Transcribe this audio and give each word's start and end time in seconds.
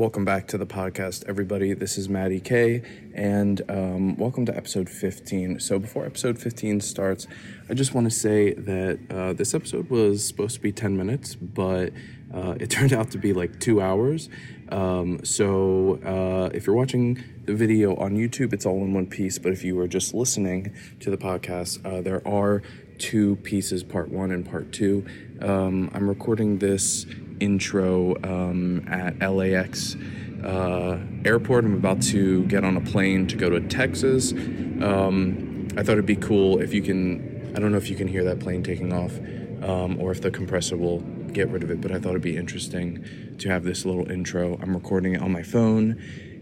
Welcome 0.00 0.24
back 0.24 0.48
to 0.48 0.56
the 0.56 0.64
podcast, 0.64 1.28
everybody. 1.28 1.74
This 1.74 1.98
is 1.98 2.08
Maddie 2.08 2.40
K, 2.40 2.80
and 3.14 3.60
um, 3.68 4.16
welcome 4.16 4.46
to 4.46 4.56
episode 4.56 4.88
15. 4.88 5.60
So, 5.60 5.78
before 5.78 6.06
episode 6.06 6.38
15 6.38 6.80
starts, 6.80 7.26
I 7.68 7.74
just 7.74 7.92
want 7.92 8.10
to 8.10 8.10
say 8.10 8.54
that 8.54 8.98
uh, 9.10 9.34
this 9.34 9.52
episode 9.52 9.90
was 9.90 10.26
supposed 10.26 10.54
to 10.54 10.62
be 10.62 10.72
10 10.72 10.96
minutes, 10.96 11.34
but 11.34 11.92
uh, 12.32 12.54
it 12.58 12.70
turned 12.70 12.94
out 12.94 13.10
to 13.10 13.18
be 13.18 13.34
like 13.34 13.60
two 13.60 13.82
hours. 13.82 14.30
Um, 14.70 15.22
so, 15.22 16.00
uh, 16.02 16.48
if 16.54 16.66
you're 16.66 16.76
watching 16.76 17.22
the 17.44 17.54
video 17.54 17.94
on 17.96 18.16
YouTube, 18.16 18.54
it's 18.54 18.64
all 18.64 18.82
in 18.82 18.94
one 18.94 19.06
piece, 19.06 19.38
but 19.38 19.52
if 19.52 19.62
you 19.64 19.78
are 19.80 19.86
just 19.86 20.14
listening 20.14 20.74
to 21.00 21.10
the 21.10 21.18
podcast, 21.18 21.84
uh, 21.84 22.00
there 22.00 22.26
are 22.26 22.62
two 22.96 23.36
pieces 23.36 23.84
part 23.84 24.08
one 24.08 24.30
and 24.30 24.48
part 24.48 24.72
two. 24.72 25.04
Um, 25.42 25.90
I'm 25.92 26.08
recording 26.08 26.58
this 26.58 27.04
intro 27.40 28.14
um, 28.22 28.86
at 28.88 29.18
LAX 29.20 29.96
uh, 30.44 30.98
airport. 31.24 31.64
I'm 31.64 31.74
about 31.74 32.02
to 32.02 32.44
get 32.44 32.64
on 32.64 32.76
a 32.76 32.80
plane 32.80 33.26
to 33.28 33.36
go 33.36 33.50
to 33.50 33.60
Texas. 33.60 34.32
Um, 34.32 35.68
I 35.76 35.82
thought 35.82 35.92
it'd 35.92 36.06
be 36.06 36.16
cool 36.16 36.60
if 36.60 36.72
you 36.72 36.82
can. 36.82 37.52
I 37.56 37.60
don't 37.60 37.72
know 37.72 37.78
if 37.78 37.90
you 37.90 37.96
can 37.96 38.08
hear 38.08 38.24
that 38.24 38.40
plane 38.40 38.62
taking 38.62 38.92
off, 38.92 39.18
um, 39.62 40.00
or 40.00 40.12
if 40.12 40.20
the 40.20 40.30
compressor 40.30 40.76
will 40.76 41.00
get 41.32 41.48
rid 41.48 41.62
of 41.62 41.70
it. 41.70 41.80
But 41.80 41.92
I 41.92 41.98
thought 41.98 42.10
it'd 42.10 42.22
be 42.22 42.36
interesting 42.36 43.04
to 43.38 43.48
have 43.48 43.64
this 43.64 43.84
little 43.84 44.10
intro. 44.10 44.58
I'm 44.62 44.74
recording 44.74 45.14
it 45.14 45.22
on 45.22 45.32
my 45.32 45.42
phone, 45.42 46.00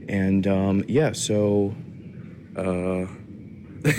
and 0.09 0.47
um, 0.47 0.85
yeah. 0.89 1.13
So. 1.13 1.75
Uh, 2.57 3.07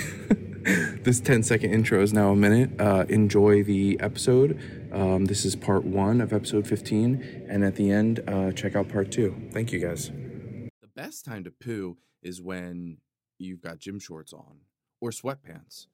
this 1.02 1.20
10 1.20 1.42
second 1.42 1.72
intro 1.72 2.02
is 2.02 2.12
now 2.12 2.30
a 2.30 2.36
minute. 2.36 2.78
Uh, 2.78 3.06
enjoy 3.08 3.62
the 3.62 3.98
episode. 4.00 4.60
Um, 4.92 5.26
this 5.26 5.44
is 5.44 5.54
part 5.54 5.84
one 5.84 6.20
of 6.20 6.32
episode 6.32 6.66
15. 6.66 7.46
And 7.48 7.64
at 7.64 7.76
the 7.76 7.90
end, 7.90 8.20
uh, 8.26 8.50
check 8.52 8.74
out 8.74 8.88
part 8.88 9.12
two. 9.12 9.48
Thank 9.52 9.72
you 9.72 9.78
guys. 9.78 10.08
The 10.08 10.88
best 10.96 11.24
time 11.24 11.44
to 11.44 11.50
poo 11.50 11.96
is 12.22 12.42
when 12.42 12.98
you've 13.38 13.60
got 13.60 13.78
gym 13.78 14.00
shorts 14.00 14.32
on 14.32 14.60
or 15.00 15.10
sweatpants. 15.10 15.86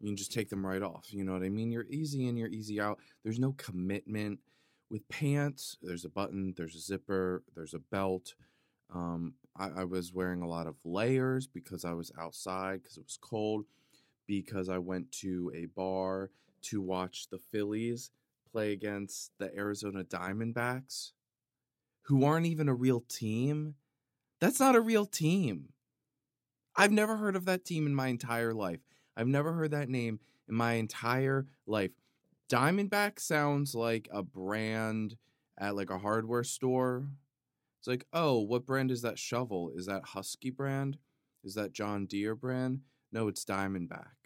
You 0.00 0.08
can 0.08 0.16
just 0.16 0.32
take 0.32 0.48
them 0.48 0.66
right 0.66 0.82
off. 0.82 1.06
You 1.10 1.24
know 1.24 1.32
what 1.32 1.44
I 1.44 1.48
mean? 1.48 1.70
You're 1.70 1.86
easy 1.88 2.26
in, 2.26 2.36
you're 2.36 2.48
easy 2.48 2.80
out. 2.80 2.98
There's 3.22 3.38
no 3.38 3.52
commitment. 3.52 4.40
With 4.90 5.08
pants, 5.08 5.78
there's 5.80 6.04
a 6.04 6.10
button, 6.10 6.52
there's 6.56 6.74
a 6.74 6.80
zipper, 6.80 7.44
there's 7.54 7.72
a 7.72 7.78
belt. 7.78 8.34
Um, 8.92 9.34
I, 9.56 9.68
I 9.78 9.84
was 9.84 10.12
wearing 10.12 10.42
a 10.42 10.48
lot 10.48 10.66
of 10.66 10.74
layers 10.84 11.46
because 11.46 11.84
I 11.84 11.92
was 11.92 12.10
outside 12.18 12.82
because 12.82 12.98
it 12.98 13.04
was 13.04 13.18
cold, 13.18 13.64
because 14.26 14.68
I 14.68 14.78
went 14.78 15.10
to 15.12 15.50
a 15.54 15.66
bar 15.66 16.30
to 16.62 16.80
watch 16.80 17.28
the 17.28 17.38
Phillies 17.38 18.10
play 18.50 18.72
against 18.72 19.32
the 19.38 19.54
Arizona 19.56 20.04
Diamondbacks, 20.04 21.12
who 22.02 22.24
aren't 22.24 22.46
even 22.46 22.68
a 22.68 22.74
real 22.74 23.00
team. 23.00 23.74
That's 24.40 24.60
not 24.60 24.76
a 24.76 24.80
real 24.80 25.06
team. 25.06 25.70
I've 26.76 26.92
never 26.92 27.16
heard 27.16 27.36
of 27.36 27.44
that 27.44 27.64
team 27.64 27.86
in 27.86 27.94
my 27.94 28.08
entire 28.08 28.54
life. 28.54 28.80
I've 29.16 29.28
never 29.28 29.52
heard 29.52 29.72
that 29.72 29.88
name 29.88 30.20
in 30.48 30.54
my 30.54 30.74
entire 30.74 31.46
life. 31.66 31.92
Diamondback 32.50 33.20
sounds 33.20 33.74
like 33.74 34.08
a 34.12 34.22
brand 34.22 35.16
at 35.58 35.76
like 35.76 35.90
a 35.90 35.98
hardware 35.98 36.44
store 36.44 37.08
it's 37.82 37.88
like, 37.88 38.06
oh, 38.12 38.38
what 38.38 38.64
brand 38.64 38.92
is 38.92 39.02
that 39.02 39.18
shovel? 39.18 39.72
Is 39.74 39.86
that 39.86 40.04
Husky 40.04 40.50
brand? 40.50 40.98
Is 41.42 41.56
that 41.56 41.72
John 41.72 42.06
Deere 42.06 42.36
brand? 42.36 42.82
No, 43.10 43.26
it's 43.26 43.44
Diamondback. 43.44 44.21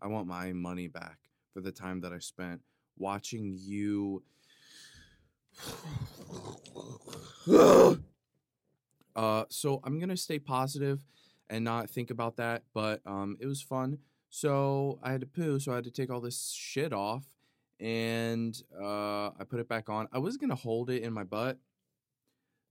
I 0.00 0.06
want 0.06 0.26
my 0.26 0.52
money 0.52 0.88
back 0.88 1.18
for 1.52 1.60
the 1.60 1.72
time 1.72 2.00
that 2.02 2.12
I 2.12 2.18
spent 2.18 2.60
watching 2.96 3.56
you. 3.58 4.22
uh, 9.16 9.44
so 9.48 9.80
I'm 9.84 9.98
gonna 9.98 10.16
stay 10.16 10.38
positive 10.38 11.04
and 11.50 11.64
not 11.64 11.90
think 11.90 12.10
about 12.10 12.36
that, 12.36 12.62
but 12.74 13.00
um, 13.06 13.36
it 13.40 13.46
was 13.46 13.62
fun. 13.62 13.98
So 14.30 14.98
I 15.02 15.12
had 15.12 15.20
to 15.22 15.26
poo, 15.26 15.58
so 15.58 15.72
I 15.72 15.76
had 15.76 15.84
to 15.84 15.90
take 15.90 16.10
all 16.10 16.20
this 16.20 16.52
shit 16.52 16.92
off 16.92 17.24
and 17.80 18.60
uh, 18.80 19.28
I 19.28 19.44
put 19.48 19.60
it 19.60 19.68
back 19.68 19.88
on. 19.88 20.08
I 20.12 20.18
was 20.18 20.36
gonna 20.36 20.54
hold 20.54 20.90
it 20.90 21.02
in 21.02 21.12
my 21.12 21.24
butt 21.24 21.58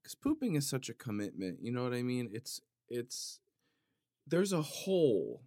because 0.02 0.16
pooping 0.16 0.56
is 0.56 0.70
such 0.70 0.90
a 0.90 0.94
commitment. 0.94 1.60
You 1.62 1.72
know 1.72 1.84
what 1.84 1.94
I 1.94 2.04
mean? 2.04 2.30
It's 2.32 2.62
it's 2.90 3.40
there's 4.26 4.54
a 4.54 4.62
hole. 4.62 5.42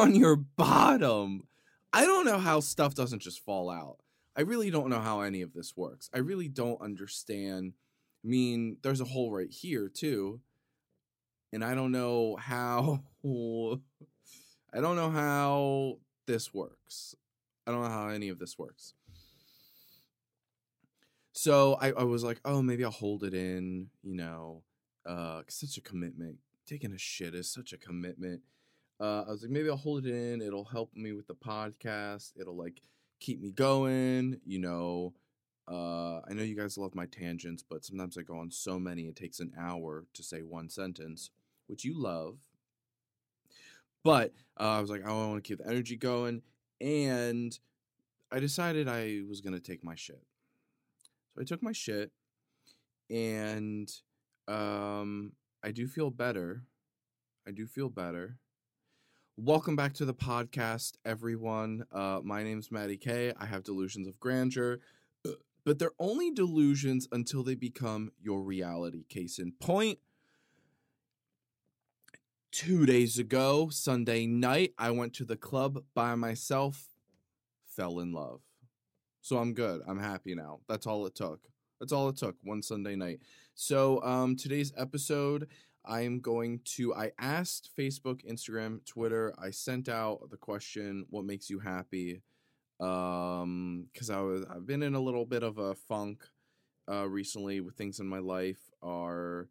On 0.00 0.14
your 0.14 0.36
bottom. 0.36 1.46
I 1.92 2.04
don't 2.04 2.26
know 2.26 2.38
how 2.38 2.60
stuff 2.60 2.94
doesn't 2.94 3.22
just 3.22 3.44
fall 3.44 3.70
out. 3.70 3.98
I 4.36 4.40
really 4.40 4.70
don't 4.70 4.90
know 4.90 5.00
how 5.00 5.20
any 5.20 5.42
of 5.42 5.52
this 5.52 5.76
works. 5.76 6.10
I 6.12 6.18
really 6.18 6.48
don't 6.48 6.80
understand. 6.80 7.74
I 8.24 8.28
mean, 8.28 8.78
there's 8.82 9.00
a 9.00 9.04
hole 9.04 9.30
right 9.30 9.50
here, 9.50 9.88
too 9.88 10.40
and 11.54 11.64
I 11.64 11.76
don't 11.76 11.92
know 11.92 12.36
how 12.36 13.04
I 13.24 14.80
don't 14.80 14.96
know 14.96 15.10
how 15.10 15.98
this 16.26 16.52
works. 16.52 17.14
I 17.64 17.70
don't 17.70 17.82
know 17.82 17.88
how 17.88 18.08
any 18.08 18.28
of 18.28 18.40
this 18.40 18.58
works. 18.58 18.94
So 21.32 21.78
I, 21.80 21.92
I 21.92 22.02
was 22.02 22.24
like, 22.24 22.40
oh, 22.44 22.60
maybe 22.60 22.84
I'll 22.84 22.90
hold 22.90 23.22
it 23.22 23.34
in, 23.34 23.88
you 24.02 24.16
know, 24.16 24.62
uh, 25.06 25.42
such 25.48 25.76
a 25.76 25.80
commitment. 25.80 26.38
Taking 26.66 26.92
a 26.92 26.98
shit 26.98 27.34
is 27.34 27.50
such 27.50 27.72
a 27.72 27.78
commitment. 27.78 28.42
Uh, 29.00 29.24
I 29.26 29.30
was 29.30 29.42
like, 29.42 29.50
maybe 29.50 29.68
I'll 29.68 29.76
hold 29.76 30.06
it 30.06 30.14
in. 30.14 30.40
It'll 30.40 30.64
help 30.64 30.94
me 30.94 31.12
with 31.12 31.26
the 31.26 31.34
podcast. 31.34 32.32
It'll 32.38 32.56
like 32.56 32.80
keep 33.20 33.40
me 33.40 33.50
going, 33.50 34.40
you 34.44 34.58
know. 34.58 35.14
Uh, 35.66 36.20
I 36.28 36.34
know 36.34 36.42
you 36.42 36.56
guys 36.56 36.76
love 36.76 36.94
my 36.94 37.06
tangents, 37.06 37.64
but 37.68 37.84
sometimes 37.84 38.18
I 38.18 38.22
go 38.22 38.38
on 38.38 38.50
so 38.50 38.78
many 38.78 39.06
it 39.06 39.16
takes 39.16 39.40
an 39.40 39.52
hour 39.58 40.04
to 40.12 40.22
say 40.22 40.42
one 40.42 40.68
sentence 40.68 41.30
which 41.66 41.84
you 41.84 42.00
love. 42.00 42.38
But 44.02 44.34
uh, 44.60 44.64
I 44.64 44.80
was 44.80 44.90
like, 44.90 45.04
I 45.04 45.12
want 45.12 45.42
to 45.42 45.48
keep 45.48 45.58
the 45.58 45.70
energy 45.70 45.96
going. 45.96 46.42
And 46.80 47.58
I 48.30 48.38
decided 48.38 48.88
I 48.88 49.22
was 49.28 49.40
going 49.40 49.54
to 49.54 49.60
take 49.60 49.82
my 49.82 49.94
shit. 49.94 50.22
So 51.34 51.40
I 51.40 51.44
took 51.44 51.62
my 51.62 51.72
shit 51.72 52.12
and 53.10 53.90
um, 54.46 55.32
I 55.62 55.70
do 55.70 55.86
feel 55.86 56.10
better. 56.10 56.64
I 57.46 57.50
do 57.50 57.66
feel 57.66 57.88
better. 57.88 58.36
Welcome 59.36 59.74
back 59.74 59.94
to 59.94 60.04
the 60.04 60.14
podcast, 60.14 60.92
everyone. 61.04 61.86
Uh, 61.90 62.20
my 62.22 62.44
name's 62.44 62.70
Maddie 62.70 62.96
K. 62.96 63.32
I 63.36 63.46
have 63.46 63.64
delusions 63.64 64.06
of 64.06 64.20
grandeur, 64.20 64.78
uh, 65.26 65.32
but 65.64 65.80
they're 65.80 65.90
only 65.98 66.30
delusions 66.30 67.08
until 67.10 67.42
they 67.42 67.56
become 67.56 68.12
your 68.22 68.42
reality. 68.42 69.02
Case 69.08 69.40
in 69.40 69.50
point, 69.50 69.98
two 72.52 72.86
days 72.86 73.18
ago, 73.18 73.70
Sunday 73.70 74.24
night, 74.24 74.72
I 74.78 74.92
went 74.92 75.14
to 75.14 75.24
the 75.24 75.36
club 75.36 75.82
by 75.96 76.14
myself, 76.14 76.90
fell 77.66 77.98
in 77.98 78.12
love. 78.12 78.40
So 79.20 79.38
I'm 79.38 79.52
good. 79.52 79.80
I'm 79.88 79.98
happy 79.98 80.36
now. 80.36 80.60
That's 80.68 80.86
all 80.86 81.06
it 81.06 81.16
took. 81.16 81.40
That's 81.80 81.92
all 81.92 82.08
it 82.08 82.16
took. 82.16 82.36
One 82.44 82.62
Sunday 82.62 82.94
night. 82.94 83.18
So 83.56 84.00
um, 84.04 84.36
today's 84.36 84.72
episode, 84.76 85.48
I 85.84 86.02
am 86.02 86.20
going 86.20 86.60
to. 86.76 86.94
I 86.94 87.12
asked 87.18 87.70
Facebook, 87.78 88.24
Instagram, 88.28 88.84
Twitter. 88.86 89.34
I 89.38 89.50
sent 89.50 89.88
out 89.88 90.30
the 90.30 90.36
question, 90.36 91.06
"What 91.10 91.24
makes 91.24 91.50
you 91.50 91.58
happy?" 91.60 92.22
Um, 92.80 93.88
because 93.92 94.10
I 94.10 94.20
was 94.20 94.44
I've 94.50 94.66
been 94.66 94.82
in 94.82 94.94
a 94.94 95.00
little 95.00 95.26
bit 95.26 95.42
of 95.42 95.58
a 95.58 95.74
funk 95.74 96.24
uh 96.90 97.08
recently 97.08 97.60
with 97.60 97.76
things 97.76 97.98
in 97.98 98.06
my 98.06 98.18
life 98.18 98.60
are 98.82 99.48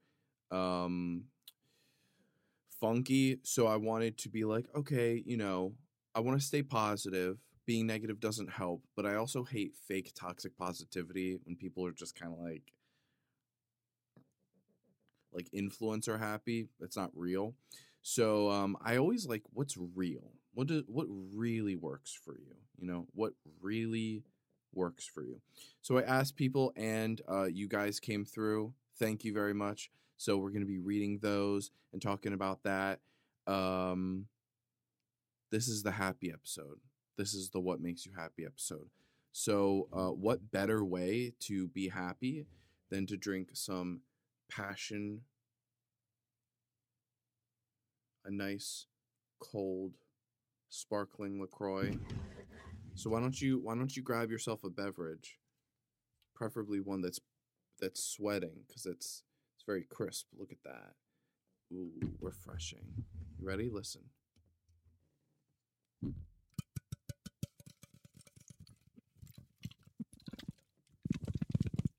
um 0.52 1.24
funky. 2.84 3.40
So 3.44 3.68
I 3.68 3.78
wanted 3.78 4.18
to 4.20 4.30
be 4.30 4.44
like, 4.44 4.66
okay, 4.76 5.24
you 5.26 5.38
know, 5.38 5.74
I 6.14 6.20
want 6.20 6.40
to 6.40 6.46
stay 6.46 6.62
positive. 6.64 7.38
Being 7.66 7.88
negative 7.88 8.20
doesn't 8.20 8.50
help, 8.52 8.84
but 8.96 9.06
I 9.06 9.16
also 9.16 9.46
hate 9.46 9.74
fake 9.88 10.12
toxic 10.16 10.58
positivity 10.58 11.40
when 11.46 11.56
people 11.56 11.86
are 11.86 11.94
just 11.94 12.14
kind 12.14 12.34
of 12.34 12.40
like 12.40 12.74
like 15.34 15.50
influencer 15.52 16.20
happy. 16.20 16.68
It's 16.80 16.98
not 16.98 17.12
real. 17.16 17.56
So 18.02 18.50
um, 18.50 18.78
I 18.84 18.98
always 18.98 19.26
like 19.26 19.44
what's 19.54 19.78
real. 19.78 20.32
What 20.54 20.68
do, 20.68 20.84
what 20.88 21.08
really 21.34 21.76
works 21.76 22.14
for 22.14 22.36
you? 22.36 22.56
You 22.80 22.88
know 22.88 23.08
what 23.14 23.34
really 23.62 24.24
works 24.74 25.06
for 25.06 25.24
you. 25.24 25.40
So 25.82 25.98
I 25.98 26.04
asked 26.04 26.36
people, 26.36 26.74
and 26.76 27.22
uh, 27.30 27.46
you 27.46 27.68
guys 27.68 28.00
came 28.00 28.26
through. 28.26 28.74
Thank 28.98 29.24
you 29.24 29.34
very 29.34 29.54
much. 29.54 29.90
So 30.18 30.38
we're 30.38 30.52
going 30.52 30.62
to 30.62 30.68
be 30.68 30.80
reading 30.80 31.20
those 31.22 31.72
and 31.92 32.02
talking 32.02 32.34
about 32.34 32.64
that. 32.64 33.00
Um, 33.48 34.28
this 35.52 35.68
is 35.68 35.84
the 35.84 35.92
happy 35.92 36.32
episode. 36.32 36.80
This 37.18 37.34
is 37.34 37.50
the 37.50 37.60
what 37.60 37.82
makes 37.82 38.06
you 38.06 38.12
happy 38.18 38.46
episode. 38.46 38.90
So, 39.32 39.88
uh, 39.92 40.10
what 40.10 40.52
better 40.52 40.86
way 40.86 41.34
to 41.42 41.68
be 41.68 41.90
happy 41.90 42.46
than 42.90 43.08
to 43.08 43.18
drink 43.18 43.50
some 43.54 44.02
passion, 44.50 45.22
a 48.26 48.32
nice 48.32 48.86
cold, 49.40 49.94
sparkling 50.70 51.40
LaCroix. 51.40 51.98
So 52.96 53.10
why 53.10 53.20
don't 53.20 53.40
you 53.40 53.60
why 53.60 53.76
don't 53.76 53.96
you 53.96 54.04
grab 54.04 54.30
yourself 54.30 54.64
a 54.64 54.70
beverage, 54.70 55.40
preferably 56.36 56.80
one 56.80 57.02
that's 57.02 57.20
that's 57.80 58.04
sweating 58.04 58.64
because 58.68 58.86
it's 58.86 59.24
it's 59.56 59.66
very 59.66 59.84
crisp. 59.84 60.28
Look 60.38 60.52
at 60.52 60.64
that. 60.64 60.94
Ooh, 61.74 61.92
refreshing. 62.22 62.86
You 63.40 63.48
ready? 63.48 63.70
Listen. 63.72 64.02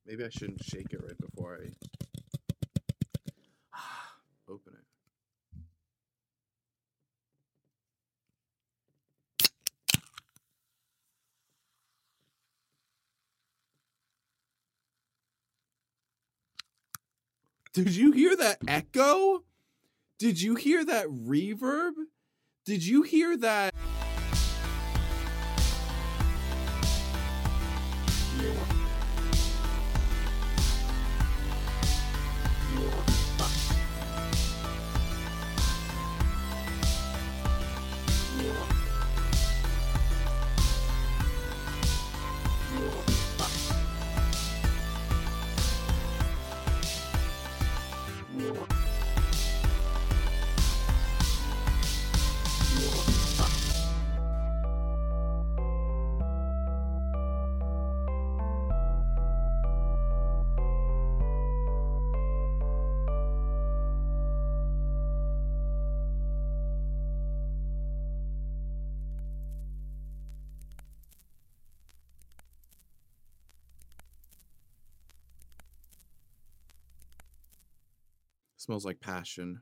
Maybe 0.05 0.23
I 0.23 0.29
shouldn't 0.29 0.63
shake 0.63 0.93
it 0.93 1.01
right 1.03 1.17
before 1.17 1.59
I 1.61 1.67
open 4.49 4.73
it. 4.73 4.85
Did 17.75 17.93
you 17.93 18.13
hear 18.13 18.37
that 18.37 18.59
echo? 18.69 19.43
Did 20.17 20.41
you 20.41 20.55
hear 20.55 20.85
that 20.85 21.07
reverb? 21.07 21.91
Did 22.65 22.87
you 22.87 23.01
hear 23.01 23.35
that? 23.35 23.75
Smells 78.65 78.83
like 78.83 78.99
passion. 78.99 79.61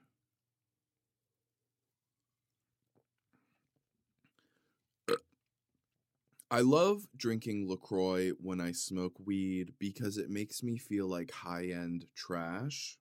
I 6.49 6.61
love 6.61 7.05
drinking 7.17 7.67
LaCroix 7.67 8.29
when 8.41 8.61
I 8.61 8.71
smoke 8.71 9.15
weed 9.19 9.73
because 9.77 10.15
it 10.17 10.29
makes 10.29 10.63
me 10.63 10.77
feel 10.77 11.05
like 11.05 11.31
high 11.31 11.65
end 11.65 12.05
trash. 12.15 12.97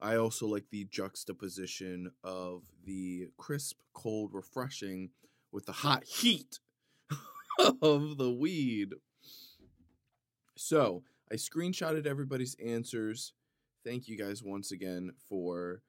I 0.00 0.14
also 0.14 0.46
like 0.46 0.66
the 0.70 0.84
juxtaposition 0.84 2.12
of 2.22 2.62
the 2.84 3.30
crisp, 3.36 3.80
cold, 3.92 4.30
refreshing 4.32 5.10
with 5.50 5.66
the 5.66 5.72
hot 5.72 6.04
heat 6.04 6.60
of 7.82 8.18
the 8.18 8.30
weed. 8.30 8.94
So 10.54 11.02
I 11.28 11.34
screenshotted 11.34 12.06
everybody's 12.06 12.54
answers. 12.64 13.32
Thank 13.84 14.08
you 14.08 14.18
guys 14.18 14.42
once 14.42 14.72
again 14.72 15.12
for 15.28 15.82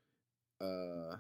uh 0.61 1.17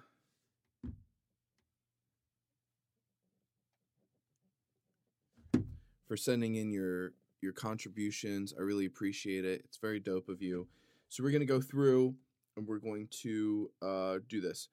for 6.07 6.15
sending 6.15 6.55
in 6.55 6.71
your 6.71 7.13
your 7.41 7.53
contributions. 7.53 8.53
I 8.57 8.61
really 8.61 8.85
appreciate 8.85 9.43
it. 9.43 9.61
It's 9.65 9.77
very 9.77 9.99
dope 9.99 10.29
of 10.29 10.41
you. 10.41 10.67
So 11.09 11.23
we're 11.23 11.31
gonna 11.31 11.45
go 11.45 11.59
through 11.59 12.15
and 12.55 12.67
we're 12.67 12.79
going 12.79 13.07
to 13.21 13.71
uh, 13.81 14.17
do 14.27 14.41
this. 14.41 14.69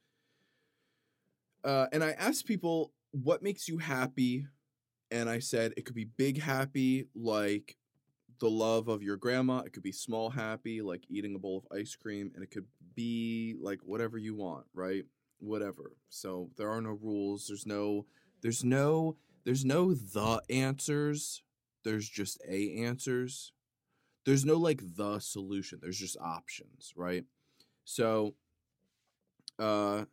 Uh, 1.64 1.86
and 1.92 2.02
I 2.02 2.10
asked 2.12 2.46
people 2.46 2.92
what 3.10 3.42
makes 3.42 3.68
you 3.68 3.78
happy, 3.78 4.46
and 5.10 5.28
I 5.28 5.38
said 5.38 5.74
it 5.76 5.84
could 5.84 5.94
be 5.94 6.04
big 6.04 6.40
happy, 6.40 7.08
like 7.14 7.76
the 8.40 8.50
love 8.50 8.88
of 8.88 9.02
your 9.02 9.17
grandma. 9.17 9.58
It 9.61 9.73
could 9.73 9.82
be 9.82 9.93
small 9.93 10.31
happy, 10.31 10.81
like 10.82 11.05
eating 11.08 11.35
a 11.35 11.38
bowl 11.38 11.64
of 11.64 11.76
ice 11.76 11.94
cream, 11.96 12.31
and 12.35 12.43
it 12.43 12.50
could 12.50 12.67
be 12.94 13.56
like 13.61 13.81
whatever 13.85 14.19
you 14.19 14.35
want, 14.35 14.67
right? 14.75 15.05
Whatever. 15.40 15.93
So 16.08 16.50
there 16.56 16.70
are 16.70 16.81
no 16.81 16.99
rules. 17.02 17.46
There's 17.49 17.67
no. 17.67 18.06
There's 18.43 18.64
no. 18.64 19.17
There's 19.44 19.64
no 19.64 19.94
the 19.94 20.40
answers. 20.50 21.43
There's 21.85 22.08
just 22.08 22.40
a 22.49 22.85
answers. 22.85 23.52
There's 24.25 24.44
no 24.44 24.56
like 24.56 24.82
the 24.96 25.20
solution. 25.20 25.79
There's 25.81 25.99
just 25.99 26.19
options, 26.20 26.93
right? 26.94 27.25
So, 27.84 28.34
uh, 29.58 30.05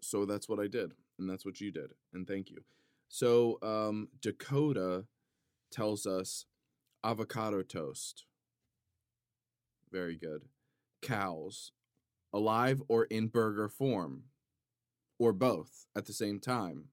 so 0.00 0.24
that's 0.24 0.48
what 0.48 0.58
I 0.58 0.68
did, 0.68 0.92
and 1.18 1.28
that's 1.28 1.44
what 1.44 1.60
you 1.60 1.70
did, 1.70 1.90
and 2.14 2.26
thank 2.26 2.50
you. 2.50 2.64
So, 3.08 3.58
um, 3.62 4.08
Dakota 4.22 5.04
tells 5.70 6.06
us 6.06 6.46
avocado 7.04 7.62
toast. 7.62 8.24
Very 9.90 10.16
good. 10.16 10.42
Cows, 11.02 11.72
alive 12.32 12.82
or 12.88 13.04
in 13.04 13.28
burger 13.28 13.68
form, 13.68 14.24
or 15.18 15.32
both 15.32 15.86
at 15.96 16.06
the 16.06 16.12
same 16.12 16.40
time. 16.40 16.86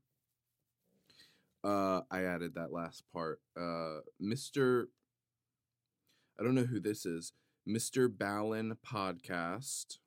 Uh, 1.64 2.02
I 2.10 2.24
added 2.24 2.56
that 2.56 2.72
last 2.72 3.04
part. 3.14 3.42
Uh, 3.58 4.00
Mr. 4.22 4.86
I 6.40 6.44
don't 6.44 6.56
know 6.56 6.64
who 6.64 6.80
this 6.80 7.06
is. 7.06 7.34
Mr. 7.68 8.08
Ballen 8.08 8.78
Podcast. 8.86 9.98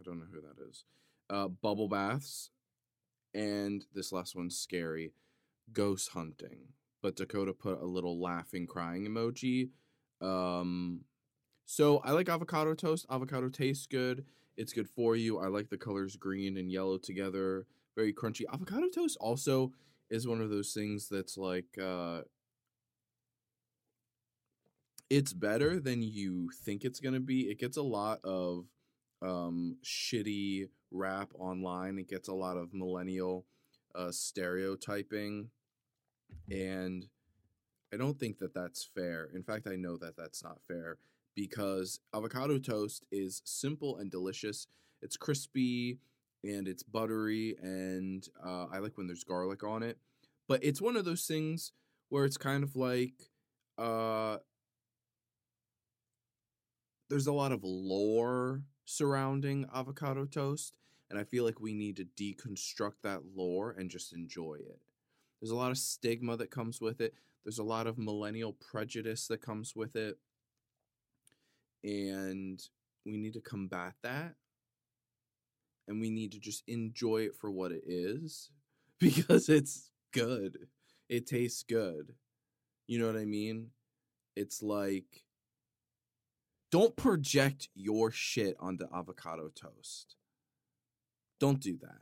I 0.00 0.02
don't 0.04 0.18
know 0.18 0.26
who 0.32 0.40
that 0.40 0.62
is. 0.68 0.84
Uh, 1.30 1.48
bubble 1.48 1.88
baths, 1.88 2.50
and 3.32 3.86
this 3.94 4.12
last 4.12 4.36
one's 4.36 4.58
scary. 4.58 5.12
Ghost 5.72 6.10
hunting. 6.10 6.68
But 7.02 7.16
Dakota 7.16 7.52
put 7.52 7.80
a 7.80 7.86
little 7.86 8.20
laughing, 8.20 8.66
crying 8.66 9.06
emoji. 9.06 9.70
Um, 10.20 11.00
so 11.66 11.98
I 11.98 12.12
like 12.12 12.28
avocado 12.28 12.74
toast. 12.74 13.06
Avocado 13.10 13.48
tastes 13.48 13.86
good. 13.86 14.24
It's 14.56 14.72
good 14.72 14.88
for 14.88 15.16
you. 15.16 15.38
I 15.38 15.48
like 15.48 15.68
the 15.68 15.76
colors 15.76 16.16
green 16.16 16.56
and 16.56 16.70
yellow 16.70 16.98
together. 16.98 17.66
Very 17.96 18.12
crunchy. 18.12 18.42
Avocado 18.52 18.88
toast 18.88 19.16
also 19.20 19.72
is 20.10 20.26
one 20.26 20.40
of 20.40 20.50
those 20.50 20.72
things 20.72 21.08
that's 21.08 21.36
like 21.36 21.78
uh, 21.82 22.22
it's 25.10 25.32
better 25.32 25.80
than 25.80 26.02
you 26.02 26.50
think 26.64 26.84
it's 26.84 27.00
gonna 27.00 27.20
be. 27.20 27.42
It 27.42 27.58
gets 27.58 27.76
a 27.76 27.82
lot 27.82 28.20
of 28.24 28.66
um, 29.22 29.76
shitty 29.84 30.68
rap 30.90 31.30
online. 31.38 31.98
It 31.98 32.08
gets 32.08 32.28
a 32.28 32.34
lot 32.34 32.56
of 32.56 32.72
millennial 32.72 33.46
uh, 33.94 34.10
stereotyping, 34.10 35.50
and 36.50 37.06
I 37.92 37.96
don't 37.96 38.18
think 38.18 38.38
that 38.38 38.54
that's 38.54 38.84
fair. 38.84 39.28
In 39.34 39.42
fact, 39.42 39.66
I 39.66 39.76
know 39.76 39.96
that 39.98 40.16
that's 40.16 40.42
not 40.42 40.62
fair 40.66 40.98
because 41.34 42.00
avocado 42.14 42.58
toast 42.58 43.04
is 43.10 43.42
simple 43.44 43.96
and 43.98 44.10
delicious. 44.10 44.66
It's 45.02 45.16
crispy 45.16 45.98
and 46.42 46.68
it's 46.68 46.82
buttery, 46.82 47.56
and 47.62 48.26
uh, 48.44 48.66
I 48.72 48.78
like 48.78 48.98
when 48.98 49.06
there's 49.06 49.24
garlic 49.24 49.62
on 49.64 49.82
it. 49.82 49.98
But 50.48 50.62
it's 50.62 50.80
one 50.80 50.96
of 50.96 51.04
those 51.04 51.26
things 51.26 51.72
where 52.10 52.24
it's 52.24 52.36
kind 52.36 52.62
of 52.62 52.76
like 52.76 53.30
uh, 53.78 54.38
there's 57.08 57.26
a 57.26 57.32
lot 57.32 57.52
of 57.52 57.60
lore 57.62 58.62
surrounding 58.84 59.66
avocado 59.74 60.24
toast, 60.26 60.76
and 61.14 61.20
I 61.20 61.24
feel 61.24 61.44
like 61.44 61.60
we 61.60 61.74
need 61.74 61.96
to 61.98 62.04
deconstruct 62.20 63.02
that 63.04 63.20
lore 63.36 63.70
and 63.78 63.88
just 63.88 64.12
enjoy 64.12 64.54
it. 64.54 64.80
There's 65.40 65.52
a 65.52 65.56
lot 65.56 65.70
of 65.70 65.78
stigma 65.78 66.36
that 66.38 66.50
comes 66.50 66.80
with 66.80 67.00
it. 67.00 67.14
There's 67.44 67.60
a 67.60 67.62
lot 67.62 67.86
of 67.86 67.98
millennial 67.98 68.54
prejudice 68.54 69.28
that 69.28 69.40
comes 69.40 69.76
with 69.76 69.94
it. 69.94 70.18
And 71.84 72.60
we 73.06 73.16
need 73.16 73.34
to 73.34 73.40
combat 73.40 73.92
that. 74.02 74.34
And 75.86 76.00
we 76.00 76.10
need 76.10 76.32
to 76.32 76.40
just 76.40 76.64
enjoy 76.66 77.18
it 77.18 77.36
for 77.36 77.48
what 77.48 77.70
it 77.70 77.84
is 77.86 78.50
because 78.98 79.48
it's 79.48 79.92
good. 80.12 80.66
It 81.08 81.28
tastes 81.28 81.62
good. 81.62 82.14
You 82.88 82.98
know 82.98 83.06
what 83.06 83.20
I 83.20 83.24
mean? 83.24 83.68
It's 84.34 84.64
like 84.64 85.22
don't 86.72 86.96
project 86.96 87.68
your 87.76 88.10
shit 88.10 88.56
onto 88.58 88.86
avocado 88.92 89.48
toast. 89.54 90.16
Don't 91.38 91.60
do 91.60 91.76
that. 91.82 92.00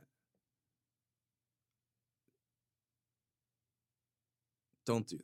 Don't 4.85 5.07
do 5.07 5.17
that. 5.17 5.23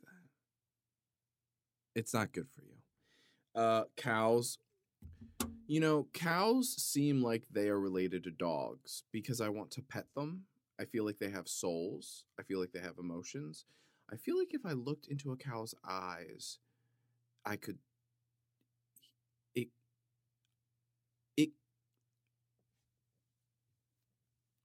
It's 1.94 2.14
not 2.14 2.32
good 2.32 2.48
for 2.50 2.62
you. 2.62 3.60
Uh, 3.60 3.84
cows. 3.96 4.58
You 5.66 5.80
know, 5.80 6.08
cows 6.12 6.74
seem 6.82 7.22
like 7.22 7.44
they 7.50 7.68
are 7.68 7.78
related 7.78 8.24
to 8.24 8.30
dogs 8.30 9.04
because 9.12 9.40
I 9.40 9.48
want 9.48 9.70
to 9.72 9.82
pet 9.82 10.06
them. 10.16 10.44
I 10.80 10.84
feel 10.84 11.04
like 11.04 11.18
they 11.18 11.30
have 11.30 11.46
souls. 11.46 12.24
I 12.38 12.42
feel 12.42 12.58
like 12.58 12.72
they 12.72 12.80
have 12.80 12.98
emotions. 12.98 13.64
I 14.12 14.16
feel 14.16 14.38
like 14.38 14.54
if 14.54 14.64
I 14.66 14.72
looked 14.72 15.06
into 15.08 15.30
a 15.30 15.36
cow's 15.36 15.74
eyes, 15.88 16.58
I 17.44 17.56
could. 17.56 17.78
It. 19.54 19.68
It. 21.36 21.50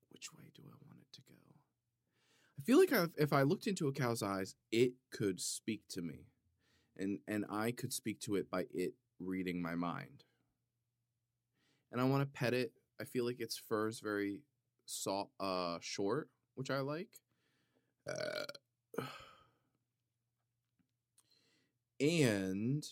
Which 0.10 0.34
way 0.34 0.46
do 0.56 0.64
I 0.66 0.78
want 0.88 1.02
it 1.02 1.14
to 1.14 1.22
go? 1.22 1.36
I 2.44 2.48
feel 2.66 2.80
like 2.80 2.92
I've, 2.92 3.12
if 3.18 3.32
I 3.32 3.44
looked 3.44 3.68
into 3.68 3.88
a 3.88 3.94
cow's 3.94 4.24
eyes, 4.24 4.56
it 4.72 4.94
could 5.12 5.40
speak 5.40 5.84
to 5.90 6.02
me, 6.02 6.26
and 6.98 7.20
and 7.28 7.46
I 7.50 7.72
could 7.72 7.94
speak 7.94 8.20
to 8.22 8.36
it 8.36 8.50
by 8.50 8.66
it 8.74 8.94
reading 9.20 9.62
my 9.62 9.76
mind. 9.76 10.24
And 11.92 12.02
I 12.02 12.06
want 12.06 12.22
to 12.24 12.40
pet 12.40 12.54
it. 12.54 12.74
I 13.00 13.04
feel 13.04 13.26
like 13.26 13.40
its 13.40 13.58
fur 13.58 13.88
is 13.88 14.00
very 14.00 14.42
soft, 14.86 15.32
uh, 15.40 15.78
short, 15.82 16.30
which 16.56 16.70
I 16.70 16.80
like. 16.80 17.10
Uh, 18.10 18.46
and 22.00 22.86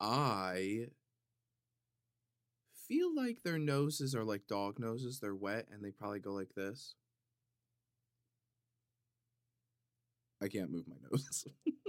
I 0.00 0.88
feel 2.88 3.14
like 3.14 3.42
their 3.42 3.58
noses 3.58 4.14
are 4.14 4.24
like 4.24 4.46
dog 4.46 4.78
noses. 4.78 5.20
They're 5.20 5.34
wet 5.34 5.66
and 5.72 5.84
they 5.84 5.90
probably 5.90 6.20
go 6.20 6.32
like 6.32 6.54
this. 6.54 6.94
I 10.44 10.48
can't 10.48 10.70
move 10.70 10.86
my 10.86 10.96
nose. 11.10 11.46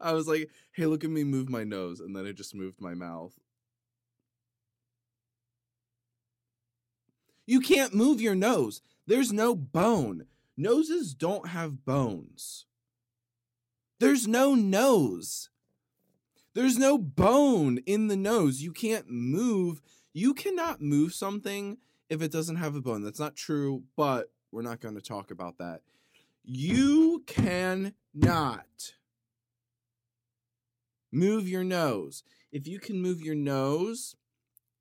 I 0.00 0.12
was 0.12 0.28
like, 0.28 0.50
hey, 0.72 0.84
look 0.84 1.04
at 1.04 1.10
me 1.10 1.24
move 1.24 1.48
my 1.48 1.64
nose. 1.64 2.00
And 2.00 2.14
then 2.14 2.26
I 2.26 2.32
just 2.32 2.54
moved 2.54 2.82
my 2.82 2.92
mouth. 2.92 3.32
You 7.46 7.60
can't 7.60 7.94
move 7.94 8.20
your 8.20 8.34
nose. 8.34 8.82
There's 9.06 9.32
no 9.32 9.54
bone. 9.54 10.26
Noses 10.54 11.14
don't 11.14 11.48
have 11.48 11.86
bones. 11.86 12.66
There's 14.00 14.28
no 14.28 14.54
nose. 14.54 15.48
There's 16.54 16.76
no 16.76 16.98
bone 16.98 17.78
in 17.86 18.08
the 18.08 18.16
nose. 18.16 18.60
You 18.60 18.72
can't 18.72 19.08
move. 19.08 19.80
You 20.12 20.34
cannot 20.34 20.82
move 20.82 21.14
something 21.14 21.78
if 22.12 22.20
it 22.20 22.30
doesn't 22.30 22.56
have 22.56 22.76
a 22.76 22.80
bone. 22.82 23.02
That's 23.02 23.18
not 23.18 23.36
true, 23.36 23.84
but 23.96 24.30
we're 24.50 24.60
not 24.60 24.80
going 24.80 24.96
to 24.96 25.00
talk 25.00 25.30
about 25.30 25.56
that. 25.56 25.80
Hmm. 26.44 26.52
You 26.52 27.24
cannot 27.26 28.92
move 31.10 31.48
your 31.48 31.64
nose. 31.64 32.22
If 32.52 32.68
you 32.68 32.78
can 32.78 33.00
move 33.00 33.22
your 33.22 33.34
nose, 33.34 34.14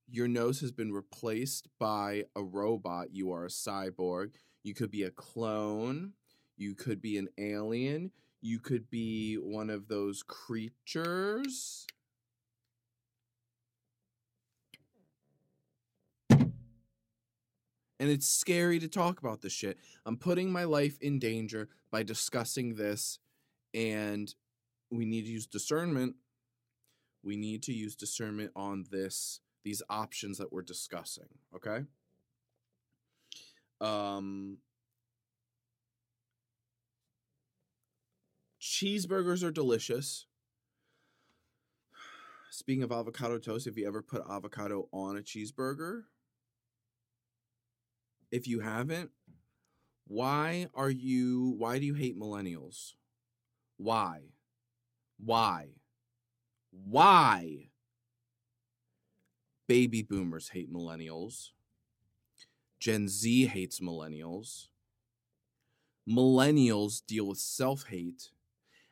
your 0.10 0.28
nose 0.28 0.60
has 0.60 0.74
been 0.74 0.92
replaced 0.92 1.70
by 1.80 2.26
a 2.36 2.44
robot. 2.44 3.14
You 3.14 3.32
are 3.32 3.46
a 3.46 3.50
cyborg. 3.50 4.32
You 4.64 4.74
could 4.74 4.92
be 4.92 5.04
a 5.04 5.10
clone. 5.10 6.12
You 6.58 6.76
could 6.76 7.02
be 7.02 7.18
an 7.18 7.30
alien. 7.38 8.12
You 8.42 8.60
could 8.60 8.90
be 8.90 9.36
one 9.36 9.70
of 9.70 9.88
those 9.88 10.22
creatures. 10.22 11.88
And 18.02 18.10
it's 18.10 18.28
scary 18.28 18.80
to 18.80 18.88
talk 18.88 19.20
about 19.20 19.42
this 19.42 19.54
shit. 19.54 19.78
I'm 20.08 20.18
putting 20.18 20.52
my 20.52 20.64
life 20.64 20.98
in 21.02 21.20
danger 21.20 21.70
by 21.92 22.02
discussing 22.02 22.74
this, 22.74 23.20
and 23.76 24.34
we 24.90 25.06
need 25.06 25.26
to 25.26 25.32
use 25.32 25.46
discernment. 25.46 26.16
We 27.24 27.36
need 27.36 27.62
to 27.62 27.74
use 27.74 27.96
discernment 27.96 28.54
on 28.56 28.86
this, 28.90 29.40
these 29.64 29.84
options 29.88 30.40
that 30.40 30.52
we're 30.52 30.64
discussing. 30.64 31.28
Okay. 31.56 31.84
Um, 33.80 34.58
cheeseburgers 38.60 39.44
are 39.44 39.52
delicious. 39.52 40.26
Speaking 42.50 42.82
of 42.82 42.92
avocado 42.92 43.38
toast, 43.38 43.66
have 43.66 43.78
you 43.78 43.88
ever 43.88 44.02
put 44.02 44.24
avocado 44.28 44.90
on 44.92 45.18
a 45.18 45.22
cheeseburger, 45.22 46.06
if 48.32 48.48
you 48.48 48.62
haven't, 48.62 49.12
why 50.08 50.68
are 50.74 50.90
you 50.90 51.56
why 51.58 51.80
do 51.80 51.86
you 51.86 51.94
hate 51.94 52.20
millennials? 52.20 52.94
Why? 53.78 54.22
Why? 55.18 55.70
Why? 56.72 57.70
Baby 59.68 60.02
boomers 60.02 60.50
hate 60.50 60.72
millennials. 60.74 61.52
Gen 62.80 63.08
Z 63.08 63.46
hates 63.46 63.80
millennials. 63.80 64.68
Millennials 66.10 67.06
deal 67.06 67.28
with 67.28 67.38
self 67.38 67.86
hate. 67.88 68.32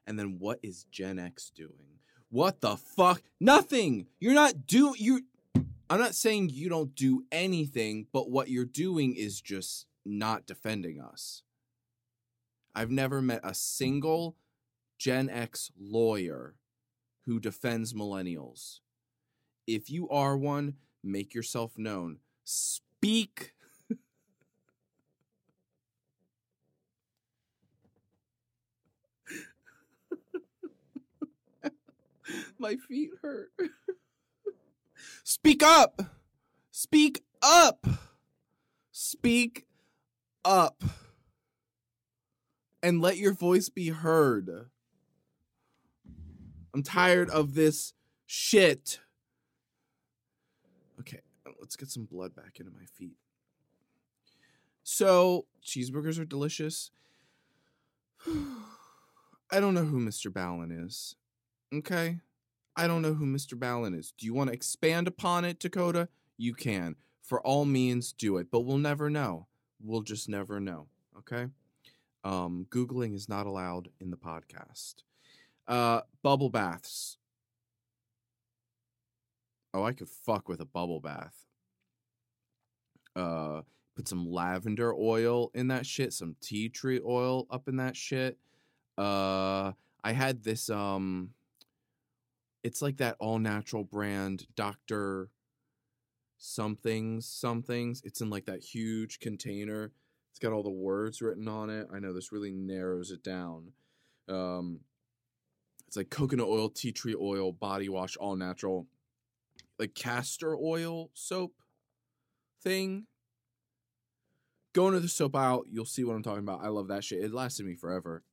And 0.06 0.18
then 0.18 0.38
what 0.40 0.60
is 0.64 0.86
Gen 0.86 1.20
X 1.20 1.52
doing? 1.54 2.00
What 2.30 2.62
the 2.62 2.78
fuck? 2.78 3.22
Nothing. 3.40 4.08
You're 4.20 4.34
not 4.34 4.68
do 4.68 4.94
you 4.98 5.24
I'm 5.90 6.00
not 6.00 6.14
saying 6.14 6.50
you 6.50 6.70
don't 6.70 6.94
do 6.94 7.26
anything, 7.32 8.06
but 8.14 8.30
what 8.30 8.50
you're 8.50 8.64
doing 8.66 9.16
is 9.16 9.42
just 9.42 9.88
not 10.06 10.46
defending 10.46 11.02
us. 11.02 11.42
I've 12.76 12.92
never 12.92 13.24
met 13.24 13.42
a 13.44 13.56
single 13.56 14.36
Gen 15.00 15.32
X 15.32 15.72
lawyer 15.80 16.54
who 17.26 17.40
defends 17.40 17.94
millennials. 17.94 18.82
If 19.66 19.90
you 19.90 20.08
are 20.10 20.38
one, 20.38 20.76
make 21.04 21.34
yourself 21.34 21.76
known. 21.76 22.20
Speak. 22.44 23.56
My 32.60 32.76
feet 32.88 33.10
hurt. 33.24 33.52
Speak 35.30 35.62
up. 35.62 36.02
Speak 36.72 37.22
up. 37.44 37.86
Speak 38.92 39.68
up. 40.44 40.84
And 42.82 43.00
let 43.00 43.18
your 43.18 43.36
voice 43.36 43.70
be 43.70 43.90
heard. 43.90 44.50
I'm 46.74 46.82
tired 46.82 47.30
of 47.30 47.54
this 47.54 47.94
shit. 48.26 49.02
Okay, 51.00 51.20
let's 51.60 51.76
get 51.76 51.92
some 51.92 52.06
blood 52.06 52.34
back 52.36 52.60
into 52.60 52.72
my 52.72 52.86
feet. 52.86 53.18
So, 54.82 55.46
cheeseburgers 55.64 56.20
are 56.20 56.26
delicious. 56.26 56.90
I 58.28 59.60
don't 59.60 59.76
know 59.76 59.86
who 59.86 60.00
Mr. 60.00 60.32
Ballen 60.32 60.88
is. 60.88 61.16
Okay? 61.72 62.18
I 62.80 62.88
don't 62.88 63.02
know 63.02 63.14
who 63.14 63.26
Mr. 63.26 63.60
Ballen 63.60 63.94
is. 63.94 64.14
Do 64.18 64.26
you 64.26 64.34
want 64.34 64.48
to 64.48 64.54
expand 64.54 65.10
upon 65.10 65.44
it, 65.44 65.60
Dakota? 65.60 66.08
You 66.38 66.54
can. 66.54 66.96
For 67.22 67.42
all 67.42 67.66
means, 67.66 68.14
do 68.14 68.38
it. 68.38 68.48
But 68.50 68.62
we'll 68.62 68.78
never 68.78 69.10
know. 69.10 69.48
We'll 69.84 70.02
just 70.02 70.30
never 70.30 70.62
know. 70.62 70.88
Okay? 71.18 71.48
Um, 72.24 72.68
Googling 72.70 73.14
is 73.14 73.28
not 73.28 73.48
allowed 73.48 73.90
in 74.00 74.12
the 74.12 74.16
podcast. 74.16 75.04
Uh, 75.68 76.04
bubble 76.24 76.50
baths. 76.50 77.18
Oh, 79.74 79.84
I 79.84 79.92
could 79.92 80.08
fuck 80.08 80.48
with 80.48 80.62
a 80.62 80.66
bubble 80.66 81.02
bath. 81.02 81.36
Uh, 83.14 83.64
put 83.98 84.08
some 84.08 84.32
lavender 84.32 84.94
oil 84.96 85.52
in 85.54 85.68
that 85.68 85.86
shit, 85.86 86.14
some 86.14 86.38
tea 86.40 86.70
tree 86.70 87.02
oil 87.06 87.46
up 87.52 87.68
in 87.68 87.76
that 87.76 87.98
shit. 87.98 88.38
Uh, 88.98 89.74
I 90.02 90.14
had 90.14 90.46
this 90.46 90.70
um 90.70 91.32
it's 92.64 92.82
like 92.82 92.98
that 92.98 93.16
all 93.20 93.40
natural 93.40 93.84
brand 93.84 94.46
Dr. 94.56 95.30
somethings 96.38 97.28
somethings. 97.28 98.02
It's 98.04 98.22
in 98.22 98.30
like 98.30 98.46
that 98.46 98.62
huge 98.62 99.20
container. 99.20 99.92
It's 100.32 100.40
got 100.40 100.54
all 100.54 100.64
the 100.64 100.70
words 100.70 101.22
written 101.22 101.48
on 101.48 101.70
it. 101.70 101.88
I 101.94 102.00
know 102.00 102.14
this 102.14 102.32
really 102.32 102.52
narrows 102.52 103.12
it 103.12 103.24
down. 103.24 103.72
Um 104.28 104.82
it's 105.88 105.98
like 105.98 106.12
coconut 106.12 106.48
oil, 106.48 106.70
tea 106.70 106.92
tree 106.92 107.16
oil, 107.20 107.52
body 107.52 107.90
wash, 107.90 108.16
all 108.18 108.36
natural. 108.36 108.86
Like 109.80 109.96
castor 109.96 110.56
oil 110.56 111.10
soap 111.14 111.54
thing. 112.62 113.08
Go 114.74 114.88
into 114.88 115.00
the 115.00 115.08
soap 115.08 115.36
out, 115.36 115.66
you'll 115.72 115.86
see 115.86 116.04
what 116.04 116.16
I'm 116.16 116.22
talking 116.22 116.44
about. 116.44 116.64
I 116.64 116.68
love 116.68 116.90
that 116.90 117.04
shit. 117.04 117.24
It 117.24 117.34
lasted 117.34 117.66
me 117.66 117.74
forever 117.74 118.24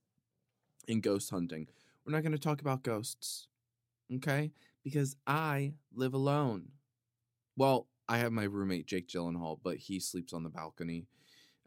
in 0.87 1.01
ghost 1.01 1.31
hunting. 1.31 1.67
We're 2.05 2.13
not 2.13 2.23
going 2.23 2.33
to 2.33 2.39
talk 2.39 2.61
about 2.61 2.83
ghosts 2.83 3.49
okay? 4.15 4.53
because 4.87 5.17
I 5.27 5.73
live 5.97 6.15
alone. 6.15 6.69
Well, 7.57 7.89
I 8.09 8.19
have 8.19 8.31
my 8.31 8.45
roommate 8.45 8.87
Jake 8.87 9.09
Gyllenhaal, 9.09 9.59
but 9.65 9.79
he 9.79 9.99
sleeps 9.99 10.33
on 10.33 10.45
the 10.45 10.49
balcony. 10.49 11.09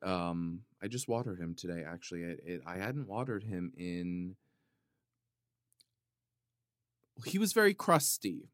Um, 0.01 0.61
I 0.81 0.87
just 0.87 1.09
watered 1.09 1.37
him 1.37 1.53
today. 1.53 1.83
Actually, 1.85 2.21
it, 2.23 2.39
it, 2.45 2.61
I 2.65 2.77
hadn't 2.77 3.09
watered 3.09 3.43
him 3.43 3.73
in. 3.75 4.37
He 7.25 7.37
was 7.37 7.51
very 7.51 7.73
crusty. 7.73 8.47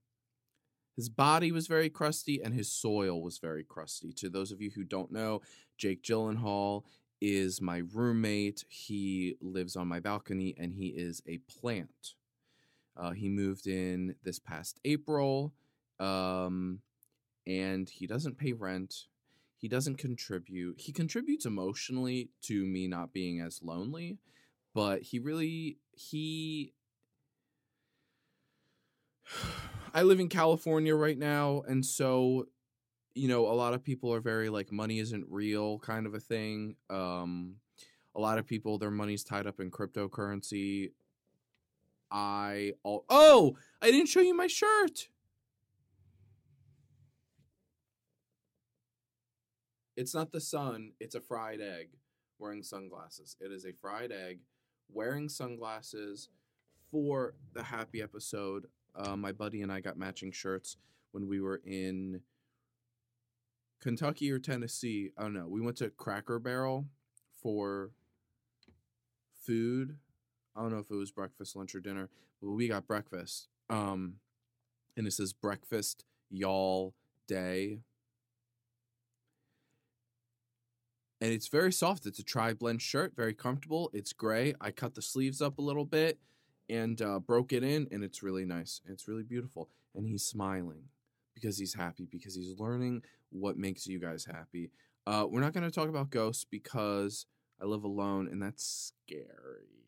His 0.95 1.09
body 1.09 1.51
was 1.51 1.67
very 1.67 1.91
crusty, 1.91 2.41
and 2.43 2.51
his 2.51 2.71
soil 2.71 3.21
was 3.21 3.37
very 3.37 3.63
crusty. 3.63 4.13
To 4.13 4.31
those 4.31 4.51
of 4.51 4.61
you 4.61 4.71
who 4.73 4.83
don't 4.83 5.11
know, 5.11 5.43
Jake 5.77 6.01
Gyllenhaal 6.01 6.85
is 7.21 7.61
my 7.61 7.83
roommate. 7.93 8.65
He 8.67 9.37
lives 9.41 9.75
on 9.75 9.87
my 9.87 9.99
balcony, 9.99 10.55
and 10.57 10.73
he 10.73 10.87
is 10.87 11.21
a 11.27 11.37
plant. 11.37 12.15
Uh, 12.97 13.11
he 13.11 13.29
moved 13.29 13.67
in 13.67 14.15
this 14.23 14.39
past 14.39 14.79
April, 14.85 15.53
um, 15.99 16.79
and 17.45 17.89
he 17.89 18.07
doesn't 18.07 18.37
pay 18.37 18.53
rent. 18.53 19.05
He 19.57 19.67
doesn't 19.67 19.97
contribute. 19.97 20.79
He 20.79 20.91
contributes 20.91 21.45
emotionally 21.45 22.29
to 22.43 22.65
me 22.65 22.87
not 22.87 23.13
being 23.13 23.41
as 23.41 23.61
lonely, 23.61 24.19
but 24.73 25.01
he 25.01 25.19
really 25.19 25.77
he. 25.91 26.73
I 29.93 30.03
live 30.03 30.19
in 30.19 30.27
California 30.27 30.93
right 30.93 31.17
now, 31.17 31.63
and 31.67 31.85
so 31.85 32.47
you 33.13 33.29
know 33.29 33.47
a 33.47 33.55
lot 33.55 33.73
of 33.73 33.83
people 33.83 34.13
are 34.13 34.19
very 34.19 34.49
like 34.49 34.71
money 34.71 34.99
isn't 34.99 35.25
real 35.29 35.79
kind 35.79 36.05
of 36.05 36.13
a 36.13 36.19
thing. 36.19 36.75
Um, 36.89 37.55
a 38.15 38.19
lot 38.19 38.37
of 38.37 38.45
people 38.45 38.77
their 38.77 38.91
money's 38.91 39.23
tied 39.23 39.47
up 39.47 39.59
in 39.59 39.71
cryptocurrency. 39.71 40.91
I 42.11 42.73
oh 42.83 43.57
I 43.81 43.91
didn't 43.91 44.07
show 44.09 44.21
you 44.21 44.35
my 44.35 44.47
shirt. 44.47 45.09
It's 49.97 50.13
not 50.13 50.31
the 50.31 50.41
sun, 50.41 50.91
it's 50.99 51.15
a 51.15 51.21
fried 51.21 51.61
egg 51.61 51.89
wearing 52.37 52.63
sunglasses. 52.63 53.37
It 53.39 53.51
is 53.51 53.65
a 53.65 53.71
fried 53.71 54.11
egg 54.11 54.39
wearing 54.89 55.29
sunglasses 55.29 56.29
for 56.91 57.33
the 57.53 57.63
happy 57.63 58.01
episode. 58.01 58.67
Uh, 58.95 59.15
my 59.15 59.31
buddy 59.31 59.61
and 59.61 59.71
I 59.71 59.79
got 59.79 59.97
matching 59.97 60.31
shirts 60.31 60.77
when 61.11 61.27
we 61.27 61.39
were 61.39 61.61
in 61.65 62.21
Kentucky 63.81 64.31
or 64.31 64.39
Tennessee. 64.39 65.11
I 65.17 65.23
don't 65.23 65.33
know. 65.33 65.47
We 65.47 65.61
went 65.61 65.77
to 65.77 65.89
Cracker 65.89 66.39
Barrel 66.39 66.87
for 67.41 67.91
food. 69.45 69.97
I 70.55 70.61
don't 70.61 70.71
know 70.71 70.79
if 70.79 70.89
it 70.89 70.95
was 70.95 71.11
breakfast, 71.11 71.55
lunch, 71.55 71.75
or 71.75 71.79
dinner, 71.79 72.09
but 72.41 72.51
we 72.51 72.67
got 72.67 72.87
breakfast. 72.87 73.47
Um, 73.69 74.15
and 74.95 75.05
it 75.05 75.11
says 75.11 75.33
breakfast 75.33 76.05
y'all 76.29 76.93
day 77.27 77.79
and 81.21 81.33
it's 81.33 81.47
very 81.47 81.71
soft. 81.71 82.05
It's 82.05 82.19
a 82.19 82.23
tri 82.23 82.53
blend 82.53 82.81
shirt, 82.81 83.13
very 83.15 83.33
comfortable. 83.33 83.89
It's 83.93 84.13
gray. 84.13 84.53
I 84.59 84.71
cut 84.71 84.95
the 84.95 85.01
sleeves 85.01 85.41
up 85.41 85.57
a 85.57 85.61
little 85.61 85.85
bit 85.85 86.19
and 86.69 87.01
uh, 87.01 87.19
broke 87.19 87.53
it 87.53 87.63
in, 87.63 87.87
and 87.91 88.03
it's 88.03 88.21
really 88.23 88.45
nice. 88.45 88.81
It's 88.87 89.07
really 89.07 89.23
beautiful. 89.23 89.69
And 89.95 90.05
he's 90.05 90.23
smiling 90.23 90.83
because 91.33 91.57
he's 91.57 91.73
happy, 91.73 92.07
because 92.09 92.35
he's 92.35 92.59
learning 92.59 93.03
what 93.29 93.57
makes 93.57 93.87
you 93.87 93.99
guys 93.99 94.25
happy. 94.25 94.71
Uh, 95.07 95.25
we're 95.29 95.41
not 95.41 95.53
going 95.53 95.63
to 95.63 95.71
talk 95.71 95.89
about 95.89 96.09
ghosts 96.09 96.45
because 96.49 97.25
I 97.61 97.65
live 97.65 97.83
alone, 97.83 98.27
and 98.27 98.41
that's 98.41 98.93
scary. 99.07 99.84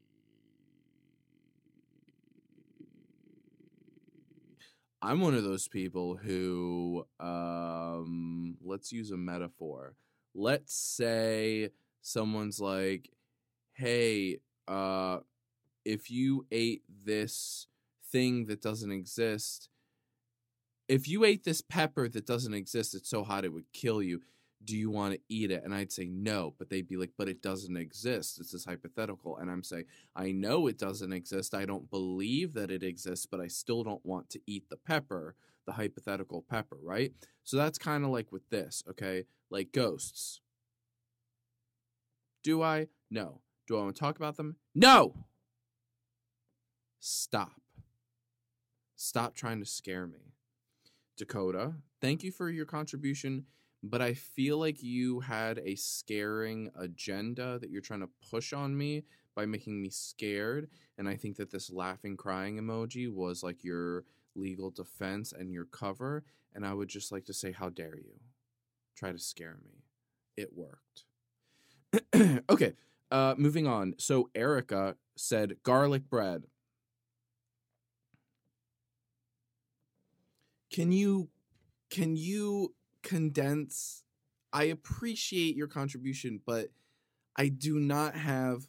I'm 5.02 5.22
one 5.22 5.36
of 5.36 5.44
those 5.44 5.68
people 5.68 6.16
who, 6.16 7.06
um, 7.20 8.58
let's 8.64 8.92
use 8.92 9.12
a 9.12 9.18
metaphor 9.18 9.96
let's 10.38 10.74
say 10.74 11.72
someone's 12.02 12.62
like, 12.62 13.10
hey, 13.74 14.38
uh, 14.68 15.18
if 15.84 16.12
you 16.12 16.46
ate 16.52 16.84
this 17.04 17.68
thing 18.12 18.46
that 18.46 18.62
doesn't 18.62 18.92
exist, 18.92 19.68
if 20.88 21.08
you 21.08 21.26
ate 21.26 21.44
this 21.44 21.62
pepper 21.62 22.08
that 22.08 22.26
doesn't 22.26 22.54
exist, 22.54 22.94
it's 22.94 23.10
so 23.10 23.24
hot 23.24 23.44
it 23.44 23.52
would 23.52 23.72
kill 23.74 24.02
you. 24.02 24.22
Do 24.68 24.76
you 24.76 24.92
want 24.92 25.14
to 25.14 25.20
eat 25.30 25.50
it? 25.50 25.64
And 25.64 25.74
I'd 25.74 25.94
say 25.94 26.10
no, 26.10 26.54
but 26.60 26.70
they'd 26.70 26.90
be 26.90 26.98
like, 26.98 27.12
but 27.18 27.30
it 27.30 27.42
doesn't 27.42 27.78
exist. 27.78 28.38
It's 28.38 28.52
this 28.52 28.66
hypothetical. 28.66 29.38
And 29.38 29.50
I'm 29.50 29.64
saying, 29.64 29.86
I 30.14 30.34
know 30.34 30.68
it 30.68 30.78
doesn't 30.78 31.14
exist. 31.14 31.56
I 31.56 31.66
don't 31.66 31.90
believe 31.90 32.54
that 32.56 32.70
it 32.70 32.84
exists, 32.84 33.26
but 33.26 33.40
I 33.40 33.48
still 33.48 33.86
don't 33.86 34.06
want 34.06 34.30
to 34.32 34.42
eat 34.46 34.70
the 34.70 34.76
pepper, 34.76 35.36
the 35.66 35.72
hypothetical 35.72 36.44
pepper, 36.50 36.78
right? 36.84 37.14
So 37.46 37.56
that's 37.56 37.78
kind 37.78 38.04
of 38.04 38.10
like 38.10 38.34
with 38.34 38.50
this, 38.50 38.84
okay? 38.90 39.24
Like 39.50 39.72
ghosts. 39.72 40.42
Do 42.44 42.62
I? 42.62 42.88
No. 43.10 43.40
Do 43.68 43.78
I 43.78 43.84
want 43.84 43.96
to 43.96 44.00
talk 44.00 44.18
about 44.18 44.36
them? 44.36 44.58
No! 44.76 45.14
Stop. 47.00 47.62
Stop 48.98 49.34
trying 49.34 49.62
to 49.62 49.66
scare 49.66 50.08
me. 50.08 50.34
Dakota, 51.16 51.76
thank 52.02 52.22
you 52.22 52.32
for 52.34 52.50
your 52.50 52.66
contribution, 52.66 53.46
but 53.84 54.02
I 54.02 54.14
feel 54.14 54.58
like 54.58 54.82
you 54.82 55.20
had 55.20 55.60
a 55.60 55.76
scaring 55.76 56.70
agenda 56.78 57.60
that 57.60 57.70
you're 57.70 57.82
trying 57.82 58.02
to 58.02 58.10
push 58.30 58.54
on 58.54 58.78
me 58.78 59.04
by 59.36 59.46
making 59.46 59.82
me 59.82 59.90
scared. 59.90 60.70
And 60.98 61.08
I 61.08 61.16
think 61.16 61.38
that 61.38 61.52
this 61.52 61.70
laughing, 61.70 62.18
crying 62.18 62.58
emoji 62.58 63.12
was 63.12 63.44
like 63.44 63.64
your 63.64 64.04
legal 64.36 64.72
defense 64.72 65.32
and 65.32 65.54
your 65.54 65.66
cover. 65.66 66.24
And 66.56 66.66
I 66.66 66.74
would 66.74 66.90
just 66.90 67.12
like 67.12 67.26
to 67.26 67.34
say, 67.34 67.52
how 67.52 67.70
dare 67.70 67.98
you 67.98 68.20
try 68.96 69.12
to 69.12 69.20
scare 69.20 69.58
me? 69.64 69.84
It 70.36 70.50
worked. 70.56 71.06
okay, 72.50 72.74
uh, 73.12 73.36
moving 73.38 73.68
on. 73.68 73.94
So 73.98 74.30
Erica 74.34 74.96
said 75.16 75.58
garlic 75.64 76.10
bread. 76.10 76.44
Can 80.72 80.92
you 80.92 81.30
can 81.90 82.18
you 82.18 82.74
condense 83.04 84.04
I 84.54 84.66
appreciate 84.66 85.56
your 85.56 85.68
contribution, 85.68 86.42
but 86.46 86.70
I 87.36 87.50
do 87.50 87.80
not 87.80 88.16
have 88.16 88.68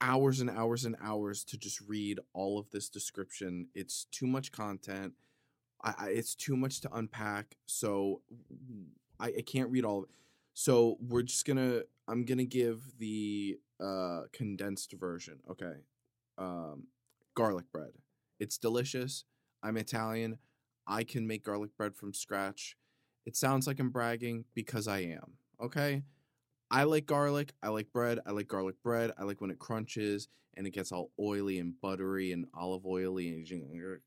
hours 0.00 0.40
and 0.40 0.50
hours 0.50 0.84
and 0.84 0.96
hours 1.00 1.44
to 1.44 1.56
just 1.56 1.80
read 1.80 2.18
all 2.32 2.58
of 2.58 2.70
this 2.70 2.88
description. 2.88 3.68
It's 3.74 4.06
too 4.10 4.26
much 4.26 4.52
content. 4.52 5.12
I, 5.82 5.94
I 5.98 6.08
it's 6.08 6.34
too 6.34 6.56
much 6.56 6.80
to 6.82 6.94
unpack. 6.94 7.56
So 7.66 8.22
I, 9.20 9.26
I 9.26 9.42
can't 9.46 9.70
read 9.70 9.84
all 9.84 9.98
of 9.98 10.04
it. 10.04 10.10
So 10.54 10.96
we're 11.00 11.22
just 11.22 11.46
gonna 11.46 11.82
I'm 12.08 12.24
gonna 12.24 12.44
give 12.44 12.98
the 12.98 13.58
uh 13.80 14.22
condensed 14.32 14.92
version. 14.92 15.38
Okay. 15.50 15.74
Um 16.38 16.88
garlic 17.34 17.70
bread. 17.72 17.92
It's 18.40 18.58
delicious. 18.58 19.24
I'm 19.62 19.76
Italian. 19.76 20.38
I 20.86 21.04
can 21.04 21.26
make 21.26 21.44
garlic 21.44 21.76
bread 21.76 21.94
from 21.96 22.14
scratch. 22.14 22.76
It 23.26 23.36
sounds 23.36 23.66
like 23.66 23.80
I'm 23.80 23.90
bragging 23.90 24.44
because 24.54 24.88
I 24.88 25.00
am. 25.00 25.32
Okay? 25.60 26.02
I 26.70 26.84
like 26.84 27.06
garlic. 27.06 27.52
I 27.62 27.68
like 27.68 27.92
bread. 27.92 28.20
I 28.26 28.30
like 28.30 28.48
garlic 28.48 28.76
bread. 28.82 29.12
I 29.18 29.24
like 29.24 29.40
when 29.40 29.50
it 29.50 29.58
crunches 29.58 30.28
and 30.56 30.66
it 30.66 30.70
gets 30.70 30.92
all 30.92 31.10
oily 31.20 31.58
and 31.58 31.78
buttery 31.80 32.32
and 32.32 32.46
olive 32.54 32.86
oily 32.86 33.28
and 33.28 34.00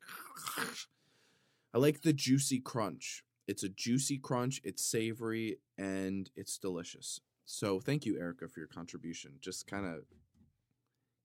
I 1.74 1.78
like 1.78 2.02
the 2.02 2.14
juicy 2.14 2.60
crunch. 2.60 3.24
It's 3.48 3.64
a 3.64 3.70
juicy 3.70 4.18
crunch, 4.18 4.62
it's 4.64 4.84
savory 4.84 5.58
and 5.78 6.30
it's 6.36 6.58
delicious. 6.58 7.22
So 7.46 7.80
thank 7.80 8.06
you, 8.06 8.20
Erica, 8.20 8.48
for 8.48 8.60
your 8.60 8.68
contribution. 8.68 9.34
Just 9.42 9.68
kind 9.68 9.86
of 9.86 10.04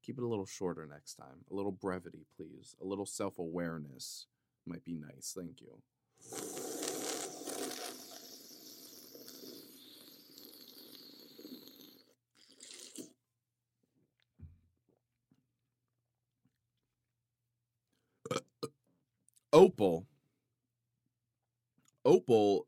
keep 0.03 0.19
it 0.19 0.25
a 0.25 0.29
little 0.29 0.47
shorter 0.47 0.87
next 0.87 1.15
time. 1.15 1.45
A 1.51 1.55
little 1.55 1.73
brevity, 1.73 2.27
please. 2.37 2.75
A 2.81 2.85
little 2.85 3.07
self 3.07 3.39
awareness 3.39 4.27
might 4.67 4.85
be 4.85 4.95
nice. 4.95 5.35
Thank 5.37 5.61
you. 5.61 6.64
Opal. 19.55 20.05
Opal 22.05 22.67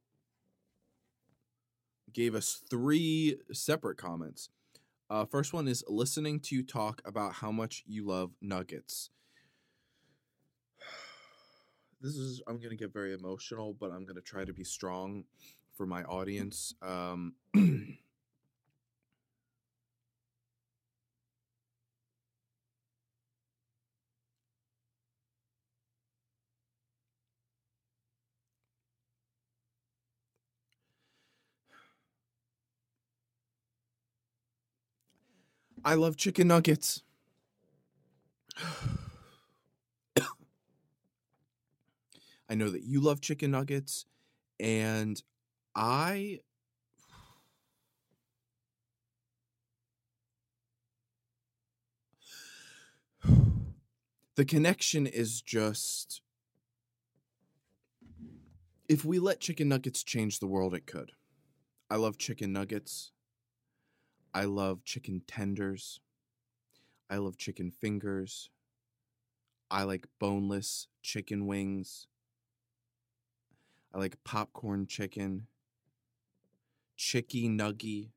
gave 2.12 2.37
us 2.37 2.62
three 2.70 3.38
separate 3.53 3.99
comments. 3.99 4.51
Uh, 5.11 5.25
first 5.25 5.53
one 5.53 5.66
is 5.66 5.83
listening 5.88 6.38
to 6.38 6.55
you 6.55 6.62
talk 6.62 7.03
about 7.05 7.35
how 7.35 7.51
much 7.51 7.83
you 7.87 8.07
love 8.07 8.31
nuggets. 8.40 9.11
This 12.03 12.14
is, 12.14 12.42
I'm 12.46 12.59
going 12.59 12.70
to 12.70 12.77
get 12.77 12.92
very 12.92 13.14
emotional, 13.14 13.75
but 13.81 13.90
I'm 13.90 14.05
going 14.05 14.16
to 14.16 14.20
try 14.20 14.44
to 14.44 14.53
be 14.53 14.62
strong 14.62 15.25
for 15.77 15.87
my 15.87 16.05
audience. 16.05 16.75
Um, 16.83 17.33
I 35.87 35.94
love 35.94 36.16
chicken 36.16 36.49
nuggets. 36.49 37.03
I 42.49 42.57
know 42.57 42.70
that 42.70 42.83
you 42.83 43.01
love 43.01 43.20
chicken 43.20 43.53
nuggets, 43.53 44.05
and 44.59 45.22
I. 45.77 46.40
The 54.35 54.44
connection 54.44 55.07
is 55.07 55.40
just. 55.40 56.20
If 58.88 59.05
we 59.05 59.20
let 59.20 59.38
chicken 59.38 59.68
nuggets 59.68 60.03
change 60.03 60.40
the 60.40 60.49
world, 60.49 60.75
it 60.75 60.87
could. 60.87 61.12
I 61.88 61.94
love 61.94 62.18
chicken 62.18 62.53
nuggets. 62.53 63.12
I 64.37 64.44
love 64.44 64.85
chicken 64.85 65.22
tenders. 65.27 65.99
I 67.09 67.16
love 67.16 67.38
chicken 67.38 67.70
fingers. 67.70 68.51
I 69.70 69.85
like 69.85 70.09
boneless 70.20 70.88
chicken 71.03 71.46
wings. 71.46 72.07
I 73.94 73.99
like 73.99 74.22
popcorn 74.25 74.88
chicken, 74.88 75.46
chicky 76.99 77.49
nuggy, 77.49 78.11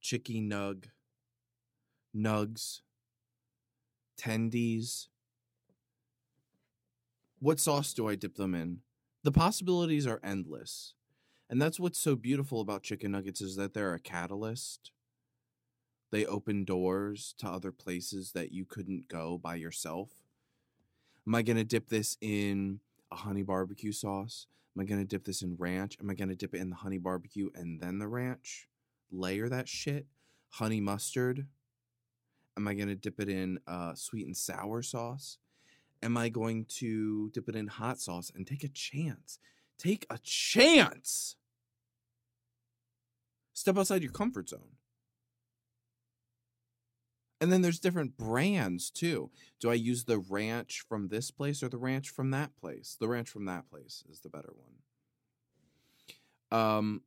chicky 0.00 0.40
nug, 0.40 0.86
nugs, 2.16 2.80
tendies. 4.18 5.08
What 7.40 7.60
sauce 7.60 7.92
do 7.92 8.08
I 8.08 8.14
dip 8.14 8.36
them 8.36 8.54
in? 8.54 8.78
The 9.22 9.32
possibilities 9.32 10.06
are 10.06 10.20
endless. 10.24 10.94
And 11.50 11.60
that's 11.60 11.78
what's 11.78 12.00
so 12.00 12.16
beautiful 12.16 12.60
about 12.60 12.82
chicken 12.82 13.12
nuggets 13.12 13.40
is 13.40 13.56
that 13.56 13.74
they're 13.74 13.94
a 13.94 14.00
catalyst. 14.00 14.92
They 16.10 16.24
open 16.24 16.64
doors 16.64 17.34
to 17.38 17.48
other 17.48 17.72
places 17.72 18.32
that 18.32 18.52
you 18.52 18.64
couldn't 18.64 19.08
go 19.08 19.38
by 19.38 19.56
yourself. 19.56 20.10
Am 21.26 21.34
I 21.34 21.42
going 21.42 21.56
to 21.56 21.64
dip 21.64 21.88
this 21.88 22.16
in 22.20 22.80
a 23.10 23.16
honey 23.16 23.42
barbecue 23.42 23.92
sauce? 23.92 24.46
Am 24.76 24.82
I 24.82 24.84
going 24.84 25.00
to 25.00 25.06
dip 25.06 25.24
this 25.24 25.42
in 25.42 25.56
ranch? 25.56 25.96
Am 26.00 26.10
I 26.10 26.14
going 26.14 26.28
to 26.28 26.34
dip 26.34 26.54
it 26.54 26.60
in 26.60 26.70
the 26.70 26.76
honey 26.76 26.98
barbecue 26.98 27.50
and 27.54 27.80
then 27.80 27.98
the 27.98 28.08
ranch? 28.08 28.68
Layer 29.10 29.48
that 29.48 29.68
shit? 29.68 30.06
Honey 30.50 30.80
mustard? 30.80 31.46
Am 32.56 32.68
I 32.68 32.74
going 32.74 32.88
to 32.88 32.94
dip 32.94 33.20
it 33.20 33.28
in 33.28 33.58
uh, 33.66 33.94
sweet 33.94 34.26
and 34.26 34.36
sour 34.36 34.82
sauce? 34.82 35.38
Am 36.02 36.16
I 36.16 36.28
going 36.28 36.66
to 36.66 37.30
dip 37.30 37.48
it 37.48 37.56
in 37.56 37.66
hot 37.66 38.00
sauce 38.00 38.30
and 38.34 38.46
take 38.46 38.62
a 38.62 38.68
chance? 38.68 39.38
Take 39.84 40.06
a 40.08 40.18
chance. 40.22 41.36
Step 43.52 43.76
outside 43.76 44.02
your 44.02 44.12
comfort 44.12 44.48
zone. 44.48 44.76
And 47.40 47.52
then 47.52 47.60
there's 47.60 47.80
different 47.80 48.16
brands 48.16 48.90
too. 48.90 49.30
Do 49.60 49.70
I 49.70 49.74
use 49.74 50.04
the 50.04 50.18
ranch 50.18 50.82
from 50.88 51.08
this 51.08 51.30
place 51.30 51.62
or 51.62 51.68
the 51.68 51.76
ranch 51.76 52.08
from 52.08 52.30
that 52.30 52.56
place? 52.56 52.96
The 52.98 53.08
ranch 53.08 53.28
from 53.28 53.44
that 53.44 53.68
place 53.68 54.02
is 54.10 54.20
the 54.20 54.30
better 54.30 54.52
one. 56.50 56.60
Um 56.60 57.02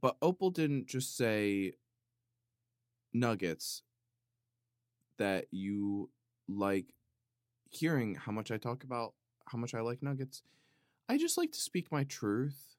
but 0.00 0.16
Opal 0.22 0.50
didn't 0.50 0.86
just 0.86 1.16
say 1.16 1.72
nuggets 3.12 3.82
that 5.18 5.46
you 5.50 6.08
like 6.48 6.94
hearing 7.68 8.14
how 8.14 8.32
much 8.32 8.50
I 8.50 8.56
talk 8.56 8.84
about 8.84 9.12
how 9.46 9.58
much 9.58 9.74
I 9.74 9.80
like 9.80 10.02
nuggets. 10.02 10.42
I 11.08 11.16
just 11.16 11.38
like 11.38 11.52
to 11.52 11.60
speak 11.60 11.90
my 11.90 12.04
truth. 12.04 12.76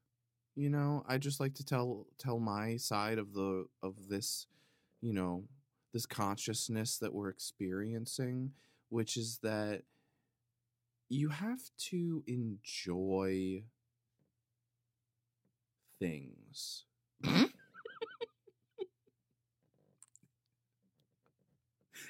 You 0.55 0.69
know, 0.69 1.03
I 1.07 1.17
just 1.17 1.39
like 1.39 1.55
to 1.55 1.65
tell 1.65 2.07
tell 2.17 2.39
my 2.39 2.77
side 2.77 3.17
of 3.17 3.33
the 3.33 3.65
of 3.81 4.09
this, 4.09 4.45
you 5.01 5.13
know, 5.13 5.45
this 5.93 6.05
consciousness 6.05 6.97
that 6.99 7.13
we're 7.13 7.29
experiencing, 7.29 8.51
which 8.89 9.17
is 9.17 9.39
that 9.43 9.83
you 11.09 11.29
have 11.29 11.61
to 11.77 12.23
enjoy 12.27 13.63
things. 15.99 16.85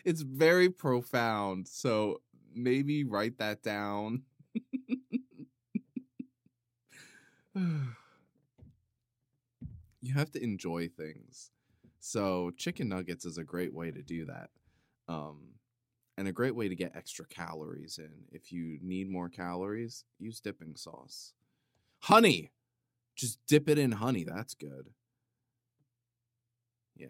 it's 0.05 0.21
very 0.21 0.69
profound. 0.69 1.67
So 1.67 2.21
maybe 2.53 3.03
write 3.03 3.37
that 3.39 3.63
down. 3.63 4.23
you 10.01 10.13
have 10.13 10.31
to 10.31 10.43
enjoy 10.43 10.89
things. 10.89 11.51
So 11.99 12.51
chicken 12.57 12.89
nuggets 12.89 13.25
is 13.25 13.37
a 13.37 13.43
great 13.43 13.73
way 13.73 13.91
to 13.91 14.01
do 14.01 14.25
that. 14.25 14.49
Um, 15.07 15.55
and 16.17 16.27
a 16.27 16.33
great 16.33 16.55
way 16.55 16.67
to 16.67 16.75
get 16.75 16.95
extra 16.95 17.25
calories 17.25 17.97
in. 17.97 18.11
If 18.31 18.51
you 18.51 18.77
need 18.81 19.09
more 19.09 19.29
calories, 19.29 20.03
use 20.19 20.39
dipping 20.39 20.75
sauce. 20.75 21.33
Honey. 21.99 22.51
Just 23.15 23.39
dip 23.47 23.67
it 23.67 23.77
in 23.77 23.91
honey. 23.91 24.23
That's 24.23 24.53
good. 24.53 24.89
Yeah. 26.95 27.07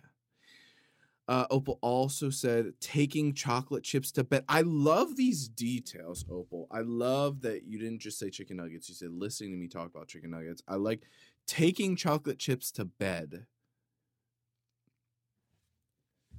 Uh, 1.29 1.45
Opal 1.51 1.77
also 1.83 2.31
said 2.31 2.73
taking 2.79 3.35
chocolate 3.35 3.83
chips 3.83 4.11
to 4.13 4.23
bed. 4.23 4.43
I 4.49 4.61
love 4.61 5.15
these 5.15 5.47
details, 5.47 6.25
Opal. 6.27 6.67
I 6.71 6.79
love 6.79 7.41
that 7.41 7.65
you 7.67 7.77
didn't 7.77 7.99
just 7.99 8.17
say 8.17 8.31
chicken 8.31 8.57
nuggets. 8.57 8.89
You 8.89 8.95
said 8.95 9.11
listening 9.11 9.51
to 9.51 9.57
me 9.57 9.67
talk 9.67 9.91
about 9.93 10.07
chicken 10.07 10.31
nuggets. 10.31 10.63
I 10.67 10.77
like 10.77 11.03
taking 11.45 11.95
chocolate 11.95 12.39
chips 12.39 12.71
to 12.71 12.85
bed. 12.85 13.45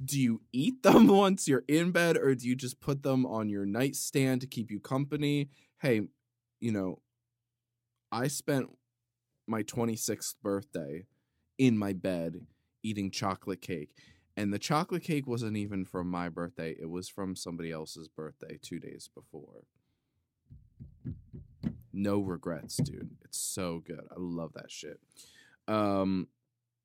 Do 0.04 0.18
you 0.18 0.40
eat 0.52 0.82
them 0.82 1.06
once 1.24 1.46
you're 1.46 1.64
in 1.68 1.92
bed, 1.92 2.16
or 2.16 2.34
do 2.34 2.48
you 2.48 2.56
just 2.56 2.80
put 2.80 3.04
them 3.04 3.24
on 3.24 3.48
your 3.48 3.66
nightstand 3.66 4.40
to 4.40 4.48
keep 4.48 4.72
you 4.72 4.80
company? 4.80 5.50
Hey, 5.78 6.02
you 6.58 6.72
know, 6.72 7.00
I 8.10 8.26
spent 8.26 8.70
my 9.46 9.62
26th 9.62 10.34
birthday 10.42 11.06
in 11.58 11.78
my 11.78 11.92
bed 11.92 12.40
eating 12.82 13.12
chocolate 13.12 13.60
cake. 13.60 13.94
And 14.40 14.54
the 14.54 14.58
chocolate 14.58 15.02
cake 15.02 15.26
wasn't 15.26 15.58
even 15.58 15.84
from 15.84 16.08
my 16.08 16.30
birthday, 16.30 16.74
it 16.80 16.88
was 16.88 17.10
from 17.10 17.36
somebody 17.36 17.70
else's 17.70 18.08
birthday 18.08 18.58
two 18.62 18.80
days 18.80 19.10
before. 19.14 19.64
No 21.92 22.20
regrets, 22.20 22.76
dude. 22.76 23.10
It's 23.22 23.36
so 23.36 23.82
good. 23.86 24.00
I 24.10 24.14
love 24.16 24.54
that 24.54 24.70
shit. 24.70 24.98
Um, 25.68 26.28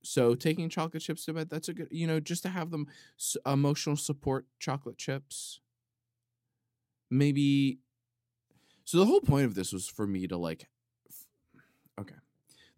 so 0.04 0.36
taking 0.36 0.68
chocolate 0.68 1.02
chips 1.02 1.24
to 1.26 1.34
bed, 1.34 1.50
that's 1.50 1.70
a 1.70 1.74
good, 1.74 1.88
you 1.92 2.08
know, 2.08 2.20
just 2.20 2.44
to 2.44 2.50
have 2.50 2.72
them 2.72 2.88
emotional 3.46 3.96
support 3.96 4.46
chocolate 4.60 4.98
chips. 4.98 5.62
Maybe. 7.10 7.80
So 8.84 8.98
the 8.98 9.06
whole 9.06 9.22
point 9.22 9.46
of 9.46 9.56
this 9.56 9.72
was 9.72 9.88
for 9.88 10.06
me 10.06 10.28
to 10.28 10.36
like. 10.36 10.68
Okay. 12.02 12.16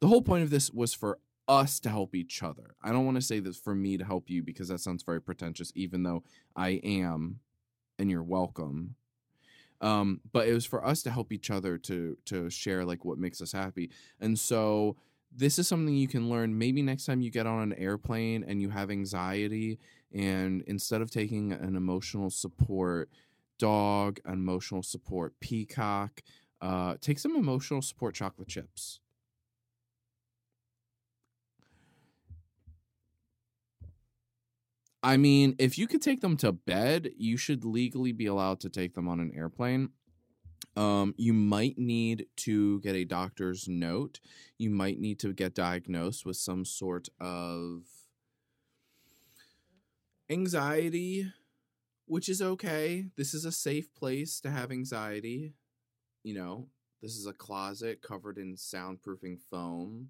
The 0.01 0.07
whole 0.07 0.21
point 0.21 0.43
of 0.43 0.51
this 0.51 0.69
was 0.69 0.93
for 0.93 1.17
us 1.47 1.79
to 1.81 1.89
help 1.89 2.15
each 2.15 2.43
other. 2.43 2.75
I 2.83 2.91
don't 2.91 3.05
want 3.05 3.15
to 3.15 3.21
say 3.21 3.39
this 3.39 3.57
for 3.57 3.73
me 3.75 3.97
to 3.97 4.05
help 4.05 4.29
you 4.29 4.43
because 4.43 4.67
that 4.67 4.79
sounds 4.79 5.03
very 5.03 5.21
pretentious, 5.21 5.71
even 5.75 6.03
though 6.03 6.23
I 6.55 6.81
am, 6.83 7.39
and 7.97 8.09
you're 8.09 8.23
welcome. 8.23 8.95
Um, 9.79 10.21
but 10.31 10.47
it 10.47 10.53
was 10.53 10.65
for 10.65 10.85
us 10.85 11.03
to 11.03 11.11
help 11.11 11.31
each 11.31 11.51
other 11.51 11.77
to 11.79 12.17
to 12.25 12.49
share 12.49 12.83
like 12.83 13.05
what 13.05 13.19
makes 13.19 13.41
us 13.41 13.51
happy. 13.51 13.91
And 14.19 14.37
so 14.37 14.97
this 15.35 15.59
is 15.59 15.67
something 15.67 15.95
you 15.95 16.07
can 16.07 16.29
learn 16.29 16.57
maybe 16.57 16.81
next 16.81 17.05
time 17.05 17.21
you 17.21 17.29
get 17.29 17.45
on 17.45 17.61
an 17.61 17.73
airplane 17.73 18.43
and 18.47 18.61
you 18.61 18.69
have 18.69 18.89
anxiety 18.89 19.77
and 20.13 20.63
instead 20.67 21.01
of 21.01 21.11
taking 21.11 21.51
an 21.51 21.75
emotional 21.75 22.29
support 22.29 23.09
dog, 23.59 24.19
emotional 24.27 24.83
support 24.83 25.33
peacock, 25.39 26.21
uh, 26.61 26.95
take 27.01 27.19
some 27.19 27.35
emotional 27.35 27.81
support 27.81 28.15
chocolate 28.15 28.47
chips. 28.47 28.99
I 35.07 35.15
mean, 35.15 35.55
if 35.57 35.77
you 35.77 35.87
could 35.87 36.01
take 36.01 36.19
them 36.19 36.35
to 36.35 36.51
bed, 36.51 37.11
you 37.17 37.37
should 37.37 37.63
legally 37.63 38.11
be 38.11 38.25
allowed 38.25 38.59
to 38.59 38.69
take 38.69 38.93
them 38.93 39.07
on 39.07 39.21
an 39.21 39.31
airplane. 39.33 39.91
Um, 40.75 41.15
you 41.15 41.31
might 41.31 41.77
need 41.77 42.25
to 42.43 42.81
get 42.81 42.93
a 42.93 43.05
doctor's 43.05 43.69
note. 43.69 44.19
You 44.57 44.69
might 44.69 44.99
need 44.99 45.17
to 45.19 45.31
get 45.31 45.55
diagnosed 45.55 46.25
with 46.25 46.35
some 46.35 46.65
sort 46.65 47.07
of 47.21 47.83
anxiety, 50.29 51.31
which 52.05 52.27
is 52.27 52.41
okay. 52.41 53.05
This 53.15 53.33
is 53.33 53.45
a 53.45 53.51
safe 53.53 53.93
place 53.93 54.41
to 54.41 54.51
have 54.51 54.73
anxiety. 54.73 55.53
You 56.21 56.33
know, 56.33 56.67
this 57.01 57.15
is 57.15 57.25
a 57.25 57.31
closet 57.31 58.01
covered 58.01 58.37
in 58.37 58.57
soundproofing 58.57 59.39
foam 59.49 60.09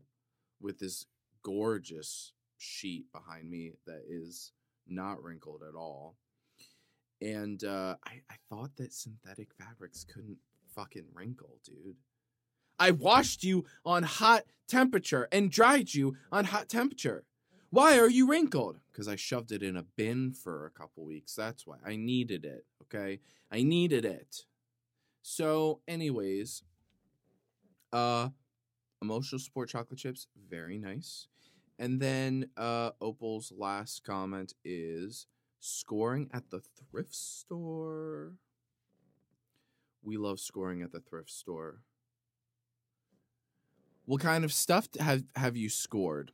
with 0.60 0.80
this 0.80 1.06
gorgeous 1.44 2.32
sheet 2.58 3.12
behind 3.12 3.52
me 3.52 3.74
that 3.86 4.02
is 4.10 4.54
not 4.90 5.24
wrinkled 5.24 5.62
at 5.68 5.76
all. 5.76 6.16
And 7.22 7.64
uh, 7.64 7.96
I, 8.06 8.22
I 8.30 8.36
thought 8.50 8.76
that 8.78 8.94
synthetic 8.94 9.50
fabrics 9.54 10.04
couldn't 10.04 10.38
fucking 10.76 11.06
wrinkle, 11.14 11.60
dude. 11.64 11.96
I 12.80 12.92
washed 12.92 13.44
you 13.44 13.66
on 13.86 14.04
hot 14.04 14.44
temperature 14.68 15.28
and 15.32 15.52
dried 15.52 15.94
you 15.94 16.16
on 16.32 16.46
hot 16.46 16.70
temperature. 16.70 17.24
Why 17.70 17.98
are 18.00 18.10
you 18.10 18.30
wrinkled? 18.30 18.80
Because 18.92 19.08
I 19.08 19.16
shoved 19.16 19.52
it 19.52 19.64
in 19.64 19.76
a 19.76 19.84
bin 19.84 20.32
for 20.32 20.66
a 20.68 20.72
couple 20.72 21.04
weeks. 21.06 21.34
That's 21.34 21.66
why. 21.66 21.78
I 21.86 21.96
needed 21.96 22.46
it. 22.46 22.66
Okay. 22.84 23.20
I 23.52 23.64
needed 23.64 24.06
it. 24.06 24.46
So, 25.22 25.82
anyways, 25.88 26.64
uh, 27.92 28.30
emotional 29.02 29.40
support 29.40 29.70
chocolate 29.70 30.00
chips, 30.00 30.28
very 30.50 30.78
nice. 30.78 31.28
And 31.80 32.00
then 32.00 32.50
uh 32.58 32.92
Opal's 33.02 33.52
last 33.56 34.04
comment 34.04 34.54
is 34.64 35.28
scoring 35.60 36.30
at 36.34 36.50
the 36.50 36.62
thrift 36.62 37.16
store. 37.16 38.34
We 40.04 40.18
love 40.18 40.40
scoring 40.40 40.82
at 40.82 40.92
the 40.92 41.00
thrift 41.00 41.32
store. 41.32 41.82
What 44.06 44.22
kind 44.22 44.46
of 44.46 44.54
stuff 44.54 44.88
have 45.00 45.24
have 45.36 45.58
you 45.58 45.70
scored? 45.70 46.32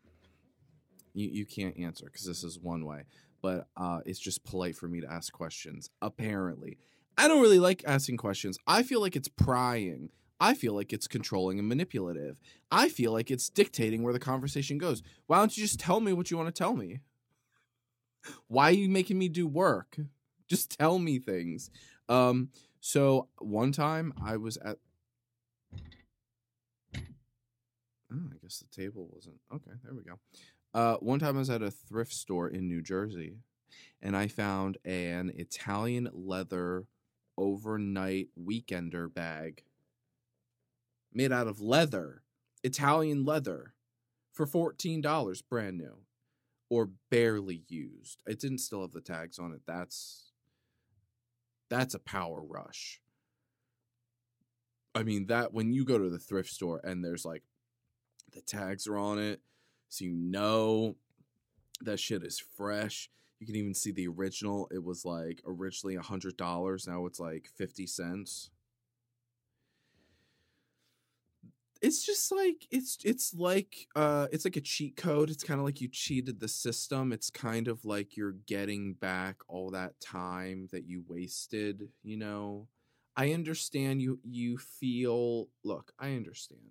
You 1.14 1.30
you 1.30 1.46
can't 1.46 1.78
answer 1.78 2.06
because 2.06 2.26
this 2.26 2.44
is 2.44 2.60
one 2.60 2.86
way, 2.86 3.06
but 3.42 3.68
uh, 3.76 4.02
it's 4.06 4.20
just 4.20 4.44
polite 4.44 4.76
for 4.76 4.88
me 4.88 5.02
to 5.02 5.12
ask 5.12 5.34
questions. 5.34 5.90
Apparently, 6.02 6.78
I 7.18 7.28
don't 7.28 7.42
really 7.42 7.60
like 7.60 7.84
asking 7.86 8.18
questions. 8.18 8.58
I 8.68 8.84
feel 8.84 9.02
like 9.02 9.16
it's 9.16 9.28
prying. 9.28 10.10
I 10.40 10.54
feel 10.54 10.74
like 10.74 10.92
it's 10.92 11.08
controlling 11.08 11.60
and 11.60 11.68
manipulative. 11.68 12.40
I 12.72 12.90
feel 12.90 13.12
like 13.12 13.32
it's 13.32 13.50
dictating 13.50 14.04
where 14.04 14.14
the 14.14 14.20
conversation 14.20 14.78
goes. 14.78 15.02
Why 15.28 15.38
don't 15.38 15.56
you 15.56 15.64
just 15.64 15.80
tell 15.80 16.00
me 16.00 16.14
what 16.14 16.32
you 16.32 16.38
want 16.38 16.54
to 16.54 16.64
tell 16.64 16.76
me? 16.76 17.00
Why 18.48 18.70
are 18.70 18.72
you 18.72 18.90
making 18.90 19.18
me 19.18 19.30
do 19.30 19.48
work? 19.48 19.98
Just 20.50 20.78
tell 20.78 21.00
me 21.00 21.20
things. 21.20 21.72
Um, 22.10 22.50
so 22.82 23.30
one 23.40 23.72
time 23.72 24.14
I 24.24 24.38
was 24.38 24.58
at 24.58 24.78
Oh, 28.14 28.30
I 28.32 28.38
guess 28.44 28.60
the 28.60 28.82
table 28.82 29.10
wasn't. 29.12 29.38
Okay, 29.52 29.72
there 29.84 29.94
we 29.96 30.04
go. 30.04 30.20
Uh, 30.74 30.98
one 30.98 31.20
time 31.20 31.36
I 31.36 31.40
was 31.40 31.50
at 31.50 31.64
a 31.64 31.72
thrift 31.72 32.14
store 32.14 32.48
in 32.48 32.68
New 32.68 32.82
Jersey 32.82 33.38
and 34.02 34.16
I 34.16 34.28
found 34.28 34.78
an 34.86 35.32
Italian 35.36 36.10
leather 36.14 36.86
overnight 37.38 38.28
weekender 38.40 39.12
bag 39.12 39.64
made 41.16 41.32
out 41.32 41.48
of 41.48 41.62
leather, 41.62 42.24
Italian 42.64 43.26
leather, 43.26 43.74
for 44.32 44.46
$14 44.46 45.44
brand 45.50 45.78
new 45.78 45.98
or 46.70 46.90
barely 47.12 47.64
used. 47.68 48.22
It 48.26 48.40
didn't 48.40 48.58
still 48.60 48.82
have 48.82 48.92
the 48.92 49.02
tags 49.02 49.38
on 49.38 49.54
it. 49.54 49.62
That's 49.68 50.32
that's 51.70 51.94
a 51.94 52.00
power 52.00 52.42
rush. 52.42 53.00
I 54.96 55.04
mean 55.04 55.28
that 55.28 55.54
when 55.54 55.74
you 55.74 55.86
go 55.86 55.98
to 55.98 56.10
the 56.10 56.20
thrift 56.20 56.50
store 56.50 56.82
and 56.84 57.04
there's 57.04 57.26
like 57.26 57.44
the 58.34 58.42
tags 58.42 58.88
are 58.88 58.98
on 58.98 59.20
it, 59.20 59.42
so 59.90 60.06
you 60.06 60.14
know 60.14 60.96
that 61.82 62.00
shit 62.00 62.24
is 62.24 62.40
fresh. 62.40 63.10
You 63.40 63.46
can 63.46 63.56
even 63.56 63.74
see 63.74 63.92
the 63.92 64.08
original. 64.08 64.68
It 64.72 64.84
was 64.84 65.06
like 65.06 65.42
originally 65.46 65.96
a 65.96 66.02
hundred 66.02 66.38
dollars. 66.38 66.88
Now 66.88 67.06
it's 67.06 67.20
like 67.20 67.50
fifty 67.56 67.86
cents. 67.86 68.50
It's 71.84 72.06
just 72.06 72.32
like 72.32 72.66
it's 72.72 72.98
it's 73.04 73.34
like 73.34 73.88
uh 73.96 74.28
it's 74.32 74.46
like 74.46 74.56
a 74.56 74.62
cheat 74.62 74.96
code. 74.96 75.30
It's 75.30 75.44
kind 75.44 75.60
of 75.60 75.66
like 75.66 75.82
you 75.82 75.90
cheated 75.90 76.40
the 76.40 76.48
system. 76.48 77.12
It's 77.12 77.30
kind 77.30 77.68
of 77.68 77.84
like 77.84 78.16
you're 78.18 78.38
getting 78.48 78.94
back 78.94 79.38
all 79.50 79.70
that 79.72 80.00
time 80.00 80.70
that 80.72 80.86
you 80.88 81.04
wasted, 81.08 81.90
you 82.02 82.18
know. 82.18 82.70
I 83.18 83.34
understand 83.34 84.02
you 84.02 84.20
you 84.24 84.58
feel 84.58 85.50
look, 85.64 85.92
I 86.00 86.16
understand. 86.16 86.62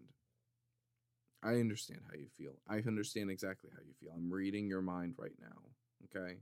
I 1.43 1.55
understand 1.55 2.01
how 2.09 2.17
you 2.17 2.29
feel. 2.29 2.55
I 2.69 2.79
understand 2.87 3.31
exactly 3.31 3.71
how 3.75 3.81
you 3.87 3.95
feel. 4.01 4.13
I'm 4.15 4.33
reading 4.33 4.69
your 4.69 4.83
mind 4.83 5.15
right 5.19 5.35
now. 5.41 5.63
Okay. 6.05 6.37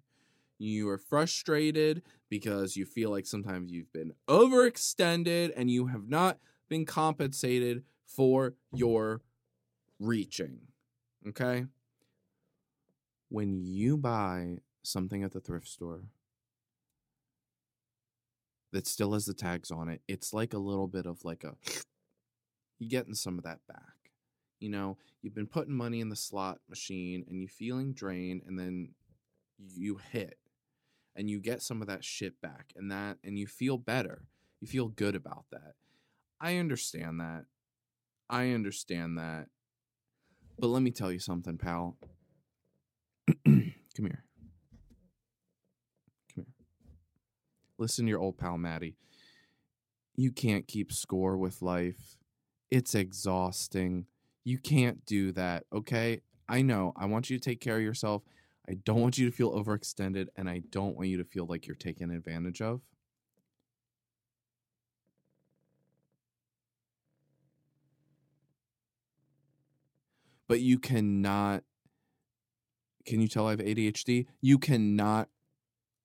You 0.58 0.88
are 0.90 0.98
frustrated 0.98 2.02
because 2.30 2.76
you 2.76 2.86
feel 2.86 3.10
like 3.10 3.26
sometimes 3.26 3.72
you've 3.72 3.92
been 3.92 4.14
overextended 4.28 5.52
and 5.56 5.70
you 5.70 5.86
have 5.88 6.08
not 6.08 6.38
been 6.68 6.86
compensated 6.86 7.84
for 8.14 8.54
your 8.72 9.22
reaching. 9.98 10.58
Okay. 11.28 11.66
When 13.28 13.60
you 13.60 13.96
buy 13.96 14.58
something 14.82 15.22
at 15.22 15.32
the 15.32 15.40
thrift 15.40 15.68
store 15.68 16.04
that 18.72 18.86
still 18.86 19.12
has 19.12 19.26
the 19.26 19.34
tags 19.34 19.70
on 19.70 19.88
it, 19.88 20.00
it's 20.08 20.32
like 20.32 20.52
a 20.52 20.58
little 20.58 20.88
bit 20.88 21.06
of 21.06 21.24
like 21.24 21.44
a, 21.44 21.54
you 22.78 22.88
getting 22.88 23.14
some 23.14 23.38
of 23.38 23.44
that 23.44 23.60
back 23.68 24.00
you 24.60 24.68
know, 24.68 24.98
you've 25.22 25.34
been 25.34 25.46
putting 25.46 25.74
money 25.74 26.00
in 26.00 26.10
the 26.10 26.16
slot 26.16 26.58
machine 26.68 27.24
and 27.28 27.40
you 27.40 27.48
feeling 27.48 27.92
drained 27.92 28.42
and 28.46 28.58
then 28.58 28.90
you 29.58 29.98
hit 30.12 30.38
and 31.16 31.28
you 31.28 31.40
get 31.40 31.62
some 31.62 31.80
of 31.80 31.88
that 31.88 32.04
shit 32.04 32.40
back 32.40 32.72
and 32.76 32.92
that 32.92 33.16
and 33.24 33.38
you 33.38 33.46
feel 33.46 33.78
better. 33.78 34.26
You 34.60 34.68
feel 34.68 34.88
good 34.88 35.16
about 35.16 35.46
that. 35.50 35.72
I 36.40 36.56
understand 36.56 37.18
that. 37.20 37.46
I 38.30 38.52
understand 38.52 39.18
that. 39.18 39.46
But 40.56 40.68
let 40.68 40.82
me 40.82 40.92
tell 40.92 41.10
you 41.10 41.18
something, 41.18 41.58
pal. 41.58 41.96
Come 43.44 43.64
here. 43.96 44.24
Come 46.34 46.36
here. 46.36 46.46
Listen 47.76 48.06
to 48.06 48.10
your 48.10 48.20
old 48.20 48.38
pal 48.38 48.56
Maddie. 48.56 48.96
You 50.14 50.30
can't 50.30 50.68
keep 50.68 50.92
score 50.92 51.36
with 51.36 51.60
life. 51.60 52.16
It's 52.70 52.94
exhausting. 52.94 54.06
You 54.44 54.58
can't 54.58 55.04
do 55.04 55.32
that, 55.32 55.64
okay? 55.72 56.20
I 56.48 56.62
know. 56.62 56.92
I 56.96 57.06
want 57.06 57.30
you 57.30 57.38
to 57.38 57.42
take 57.42 57.60
care 57.60 57.76
of 57.76 57.82
yourself. 57.82 58.22
I 58.68 58.74
don't 58.84 59.00
want 59.00 59.18
you 59.18 59.28
to 59.28 59.36
feel 59.36 59.52
overextended, 59.52 60.26
and 60.36 60.48
I 60.48 60.62
don't 60.70 60.94
want 60.94 61.08
you 61.08 61.16
to 61.16 61.24
feel 61.24 61.46
like 61.46 61.66
you're 61.66 61.74
taken 61.74 62.10
advantage 62.12 62.62
of. 62.62 62.80
But 70.50 70.60
you 70.62 70.80
cannot. 70.80 71.62
Can 73.06 73.20
you 73.20 73.28
tell 73.28 73.46
I 73.46 73.52
have 73.52 73.60
ADHD? 73.60 74.26
You 74.40 74.58
cannot. 74.58 75.28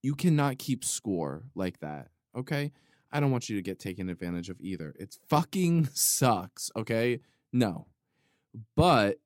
You 0.03 0.13
cannot 0.13 0.59
keep 0.59 0.85
score 0.85 1.45
like 1.55 1.79
that, 1.79 2.09
okay? 2.37 2.71
I 3.11 3.19
don't 3.19 3.31
want 3.31 3.49
you 3.49 3.55
to 3.55 3.63
get 3.63 3.79
taken 3.79 4.07
advantage 4.07 4.49
of 4.49 4.61
either. 4.61 4.93
It 4.99 5.17
fucking 5.27 5.89
sucks, 5.93 6.69
okay? 6.75 7.21
No. 7.51 7.87
But 8.75 9.17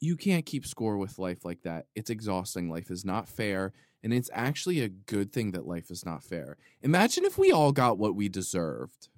you 0.00 0.16
can't 0.16 0.46
keep 0.46 0.66
score 0.66 0.96
with 0.96 1.18
life 1.18 1.44
like 1.44 1.64
that. 1.64 1.84
It's 1.94 2.08
exhausting. 2.08 2.70
Life 2.70 2.90
is 2.90 3.04
not 3.04 3.28
fair. 3.28 3.74
And 4.02 4.14
it's 4.14 4.30
actually 4.32 4.80
a 4.80 4.88
good 4.88 5.34
thing 5.34 5.50
that 5.50 5.66
life 5.66 5.90
is 5.90 6.06
not 6.06 6.22
fair. 6.22 6.56
Imagine 6.80 7.26
if 7.26 7.36
we 7.36 7.52
all 7.52 7.72
got 7.72 7.98
what 7.98 8.14
we 8.14 8.30
deserved. 8.30 9.10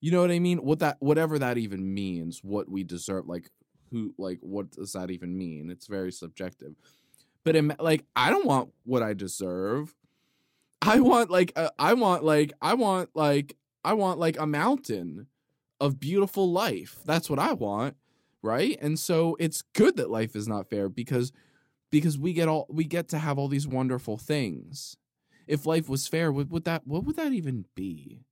You 0.00 0.10
know 0.10 0.20
what 0.20 0.30
I 0.30 0.38
mean? 0.38 0.58
What 0.58 0.80
that 0.80 0.96
whatever 1.00 1.38
that 1.38 1.58
even 1.58 1.94
means, 1.94 2.40
what 2.42 2.68
we 2.68 2.84
deserve, 2.84 3.26
like 3.26 3.50
who 3.90 4.14
like 4.18 4.38
what 4.40 4.70
does 4.72 4.92
that 4.92 5.10
even 5.10 5.36
mean? 5.36 5.70
It's 5.70 5.86
very 5.86 6.12
subjective. 6.12 6.74
But 7.44 7.56
im- 7.56 7.72
like 7.78 8.04
I 8.14 8.30
don't 8.30 8.46
want 8.46 8.70
what 8.84 9.02
I 9.02 9.14
deserve. 9.14 9.94
I 10.82 11.00
want 11.00 11.30
like 11.30 11.52
a, 11.56 11.70
I 11.78 11.94
want 11.94 12.24
like 12.24 12.52
I 12.60 12.74
want 12.74 13.10
like 13.14 13.56
I 13.84 13.94
want 13.94 14.18
like 14.18 14.38
a 14.38 14.46
mountain 14.46 15.26
of 15.80 16.00
beautiful 16.00 16.50
life. 16.52 16.98
That's 17.04 17.30
what 17.30 17.38
I 17.38 17.52
want, 17.52 17.96
right? 18.42 18.78
And 18.80 18.98
so 18.98 19.36
it's 19.38 19.62
good 19.74 19.96
that 19.96 20.10
life 20.10 20.36
is 20.36 20.48
not 20.48 20.68
fair 20.68 20.88
because 20.88 21.32
because 21.90 22.18
we 22.18 22.32
get 22.32 22.48
all 22.48 22.66
we 22.68 22.84
get 22.84 23.08
to 23.08 23.18
have 23.18 23.38
all 23.38 23.48
these 23.48 23.66
wonderful 23.66 24.18
things. 24.18 24.96
If 25.46 25.64
life 25.64 25.88
was 25.88 26.08
fair, 26.08 26.32
what 26.32 26.50
would 26.50 26.64
that 26.64 26.86
what 26.86 27.04
would 27.04 27.16
that 27.16 27.32
even 27.32 27.66
be? 27.74 28.24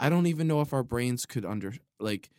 I 0.00 0.08
don't 0.08 0.26
even 0.26 0.48
know 0.48 0.62
if 0.62 0.72
our 0.72 0.82
brains 0.82 1.26
could 1.26 1.44
under 1.44 1.74
like 2.00 2.30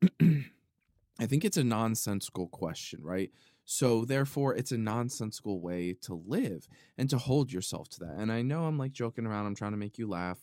I 0.20 1.26
think 1.26 1.44
it's 1.44 1.58
a 1.58 1.62
nonsensical 1.62 2.48
question, 2.48 3.00
right? 3.04 3.30
So 3.64 4.04
therefore 4.04 4.54
it's 4.56 4.72
a 4.72 4.78
nonsensical 4.78 5.60
way 5.60 5.94
to 6.02 6.14
live 6.26 6.66
and 6.98 7.08
to 7.10 7.18
hold 7.18 7.52
yourself 7.52 7.88
to 7.90 8.00
that. 8.00 8.16
And 8.18 8.32
I 8.32 8.42
know 8.42 8.64
I'm 8.64 8.78
like 8.78 8.92
joking 8.92 9.26
around, 9.26 9.46
I'm 9.46 9.54
trying 9.54 9.70
to 9.72 9.76
make 9.76 9.98
you 9.98 10.08
laugh 10.08 10.38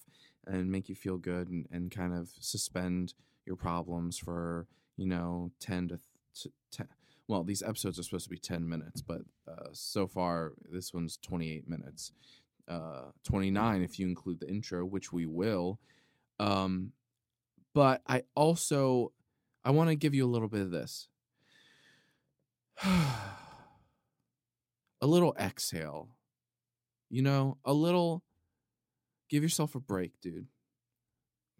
and 0.45 0.71
make 0.71 0.87
you 0.87 0.95
feel 0.95 1.17
good 1.17 1.49
and, 1.49 1.67
and 1.71 1.91
kind 1.91 2.13
of 2.13 2.29
suspend 2.39 3.13
your 3.45 3.55
problems 3.55 4.17
for 4.17 4.67
you 4.95 5.07
know 5.07 5.51
10 5.59 5.89
to, 5.89 5.99
10 6.71 6.87
well 7.27 7.43
these 7.43 7.63
episodes 7.63 7.97
are 7.97 8.03
supposed 8.03 8.25
to 8.25 8.29
be 8.29 8.37
10 8.37 8.67
minutes 8.67 9.01
but 9.01 9.21
uh, 9.47 9.69
so 9.71 10.07
far 10.07 10.53
this 10.71 10.93
one's 10.93 11.17
28 11.17 11.67
minutes 11.67 12.11
uh, 12.67 13.05
29 13.23 13.81
if 13.81 13.97
you 13.97 14.07
include 14.07 14.39
the 14.39 14.49
intro 14.49 14.85
which 14.85 15.11
we 15.11 15.25
will 15.25 15.79
um, 16.39 16.91
but 17.73 18.01
i 18.07 18.23
also 18.35 19.11
i 19.63 19.71
want 19.71 19.89
to 19.89 19.95
give 19.95 20.13
you 20.13 20.25
a 20.25 20.29
little 20.29 20.49
bit 20.49 20.61
of 20.61 20.71
this. 20.71 21.07
A 25.01 25.07
little 25.07 25.33
exhale 25.39 26.09
you 27.09 27.21
know? 27.21 27.57
A 27.65 27.73
little 27.73 28.23
give 29.29 29.43
yourself 29.43 29.75
a 29.75 29.79
break 29.79 30.19
dude. 30.21 30.47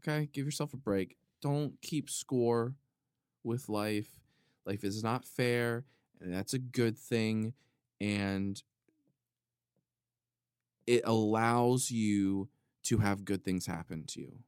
Okay? 0.02 0.30
Give 0.32 0.46
yourself 0.46 0.74
a 0.74 0.78
break. 0.78 1.18
Don't 1.42 1.74
keep 1.82 2.10
score 2.10 2.76
with 3.44 3.70
life. 3.70 4.20
Life 4.65 4.84
is 4.84 5.04
not 5.04 5.26
fair, 5.26 5.86
and 6.22 6.34
that's 6.34 6.54
a 6.54 6.60
good 6.60 6.98
thing 6.98 7.54
and 8.02 8.62
it 10.88 11.02
allows 11.06 11.92
you 11.92 12.50
to 12.84 13.00
have 13.00 13.26
good 13.26 13.44
things 13.44 13.65
happen 13.65 14.06
to 14.08 14.22
you 14.22 14.39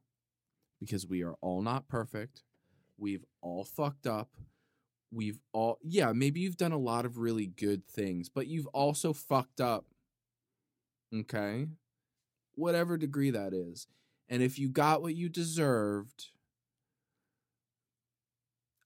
because 0.82 1.06
we 1.06 1.22
are 1.22 1.34
all 1.40 1.62
not 1.62 1.88
perfect. 1.88 2.42
We've 2.98 3.24
all 3.40 3.64
fucked 3.64 4.06
up. 4.06 4.30
We've 5.12 5.38
all 5.52 5.78
yeah 5.82 6.12
maybe 6.12 6.40
you've 6.40 6.56
done 6.56 6.72
a 6.72 6.78
lot 6.78 7.04
of 7.04 7.18
really 7.18 7.46
good 7.46 7.86
things 7.86 8.30
but 8.30 8.46
you've 8.46 8.66
also 8.68 9.12
fucked 9.12 9.60
up. 9.60 9.84
Okay? 11.14 11.66
Whatever 12.54 12.96
degree 12.96 13.30
that 13.30 13.52
is. 13.52 13.86
And 14.28 14.42
if 14.42 14.58
you 14.58 14.70
got 14.70 15.02
what 15.02 15.14
you 15.14 15.28
deserved 15.28 16.30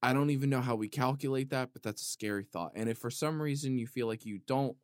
I 0.03 0.13
don't 0.13 0.31
even 0.31 0.51
know 0.51 0.61
how 0.61 0.77
we 0.77 0.89
calculate 0.89 1.51
that, 1.51 1.71
but 1.73 1.83
that's 1.83 2.03
a 2.03 2.05
scary 2.05 2.45
thought. 2.45 2.73
And 2.75 2.89
if 2.89 2.99
for 2.99 3.11
some 3.11 3.41
reason 3.41 3.79
you 3.79 3.87
feel 3.87 4.07
like 4.07 4.25
you 4.25 4.39
don't 4.47 4.77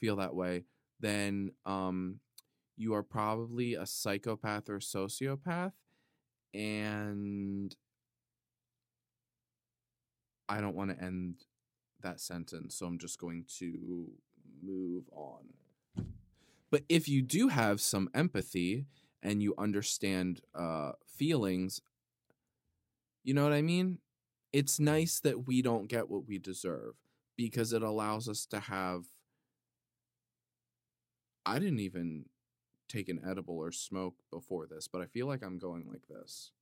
feel 0.00 0.16
that 0.16 0.34
way, 0.34 0.64
then 0.98 1.52
um, 1.66 2.20
you 2.76 2.94
are 2.94 3.02
probably 3.02 3.74
a 3.74 3.86
psychopath 3.86 4.68
or 4.68 4.76
a 4.76 4.80
sociopath. 4.80 5.72
And 6.54 7.74
I 10.48 10.60
don't 10.60 10.76
want 10.76 10.96
to 10.96 11.04
end 11.04 11.44
that 12.02 12.20
sentence, 12.20 12.76
so 12.76 12.86
I'm 12.86 12.98
just 12.98 13.18
going 13.18 13.44
to 13.58 14.08
move 14.62 15.04
on. 15.12 16.06
But 16.70 16.84
if 16.88 17.08
you 17.08 17.22
do 17.22 17.48
have 17.48 17.80
some 17.80 18.10
empathy 18.14 18.86
and 19.22 19.42
you 19.42 19.54
understand 19.58 20.40
uh, 20.54 20.92
feelings, 21.06 21.80
you 23.24 23.34
know 23.34 23.44
what 23.44 23.52
I 23.52 23.62
mean? 23.62 23.98
it's 24.56 24.80
nice 24.80 25.20
that 25.20 25.46
we 25.46 25.60
don't 25.60 25.86
get 25.86 26.08
what 26.08 26.26
we 26.26 26.38
deserve 26.38 26.94
because 27.36 27.74
it 27.74 27.82
allows 27.82 28.26
us 28.26 28.46
to 28.46 28.58
have 28.58 29.04
I 31.44 31.58
didn't 31.58 31.80
even 31.80 32.24
take 32.88 33.08
an 33.08 33.20
edible 33.28 33.56
or 33.56 33.72
smoke 33.72 34.16
before 34.30 34.66
this, 34.66 34.88
but 34.88 35.02
I 35.02 35.06
feel 35.06 35.26
like 35.26 35.42
I'm 35.42 35.58
going 35.58 35.86
like 35.88 36.06
this. 36.08 36.52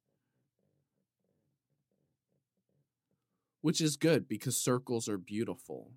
Which 3.60 3.80
is 3.80 3.96
good 3.96 4.28
because 4.28 4.56
circles 4.56 5.08
are 5.08 5.18
beautiful. 5.18 5.90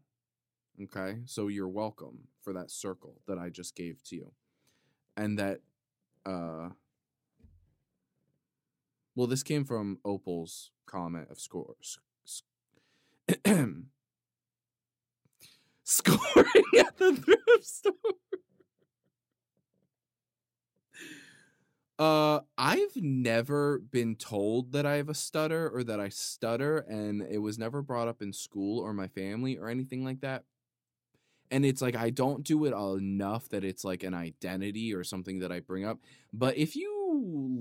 Okay? 0.82 1.20
So 1.26 1.48
you're 1.48 1.68
welcome 1.68 2.30
for 2.42 2.54
that 2.54 2.72
circle 2.72 3.22
that 3.28 3.38
I 3.38 3.50
just 3.50 3.76
gave 3.76 4.04
to 4.06 4.16
you. 4.16 4.32
And 5.16 5.38
that 5.40 5.62
uh 6.26 6.70
well, 9.16 9.28
this 9.28 9.42
came 9.42 9.66
from 9.66 9.98
Opal's 10.06 10.70
comment 10.86 11.28
of 11.32 11.40
scores. 11.40 11.98
Scoring 15.84 16.64
at 16.78 16.98
the 16.98 17.16
thrift 17.16 17.66
store. 17.66 17.94
Uh, 22.00 22.42
I've 22.58 22.96
never 22.96 23.80
been 23.80 24.16
told 24.16 24.72
that 24.74 24.86
I 24.86 24.96
have 24.98 25.10
a 25.10 25.16
stutter 25.16 25.70
or 25.70 25.84
that 25.84 26.00
I 26.00 26.10
stutter, 26.10 26.78
and 26.78 27.24
it 27.24 27.40
was 27.40 27.58
never 27.58 27.82
brought 27.82 28.08
up 28.08 28.22
in 28.22 28.34
school 28.34 28.80
or 28.80 28.94
my 28.94 29.08
family 29.08 29.58
or 29.58 29.68
anything 29.68 30.04
like 30.04 30.22
that. 30.22 30.44
And 31.50 31.66
it's 31.66 31.82
like 31.82 31.96
I 31.96 32.10
don't 32.10 32.44
do 32.44 32.66
it 32.66 32.74
enough 32.74 33.50
that 33.50 33.64
it's 33.64 33.84
like 33.86 34.04
an 34.04 34.14
identity 34.14 34.94
or 34.94 35.04
something 35.04 35.40
that 35.40 35.52
I 35.52 35.62
bring 35.62 35.86
up. 35.86 36.00
But 36.34 36.58
if 36.58 36.76
you 36.76 36.94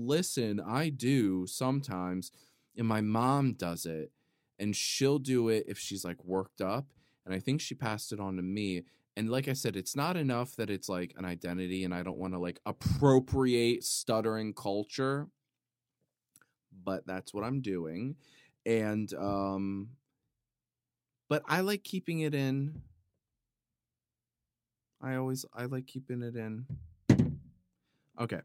listen, 0.05 0.59
I 0.59 0.89
do 0.89 1.47
sometimes, 1.47 2.31
and 2.77 2.87
my 2.87 3.01
mom 3.01 3.53
does 3.53 3.85
it, 3.85 4.11
and 4.59 4.75
she'll 4.75 5.19
do 5.19 5.47
it 5.49 5.65
if 5.67 5.79
she's 5.79 6.03
like 6.03 6.23
worked 6.23 6.61
up. 6.61 6.87
And 7.25 7.33
I 7.33 7.39
think 7.39 7.61
she 7.61 7.75
passed 7.75 8.11
it 8.11 8.19
on 8.19 8.35
to 8.35 8.41
me. 8.41 8.83
And 9.17 9.31
like 9.31 9.47
I 9.47 9.53
said, 9.53 9.75
it's 9.75 9.95
not 9.95 10.15
enough 10.15 10.55
that 10.57 10.69
it's 10.69 10.87
like 10.87 11.15
an 11.17 11.25
identity, 11.25 11.83
and 11.83 11.91
I 11.91 12.03
don't 12.03 12.19
want 12.19 12.33
to 12.33 12.39
like 12.39 12.59
appropriate 12.67 13.83
stuttering 13.83 14.53
culture, 14.53 15.27
but 16.85 17.07
that's 17.07 17.33
what 17.33 17.43
I'm 17.43 17.59
doing. 17.59 18.15
And, 18.63 19.11
um, 19.15 19.89
but 21.27 21.41
I 21.47 21.61
like 21.61 21.83
keeping 21.83 22.19
it 22.19 22.35
in. 22.35 22.83
I 25.01 25.15
always, 25.15 25.45
I 25.51 25.65
like 25.65 25.87
keeping 25.87 26.21
it 26.21 26.35
in. 26.35 26.67
Okay. 28.21 28.41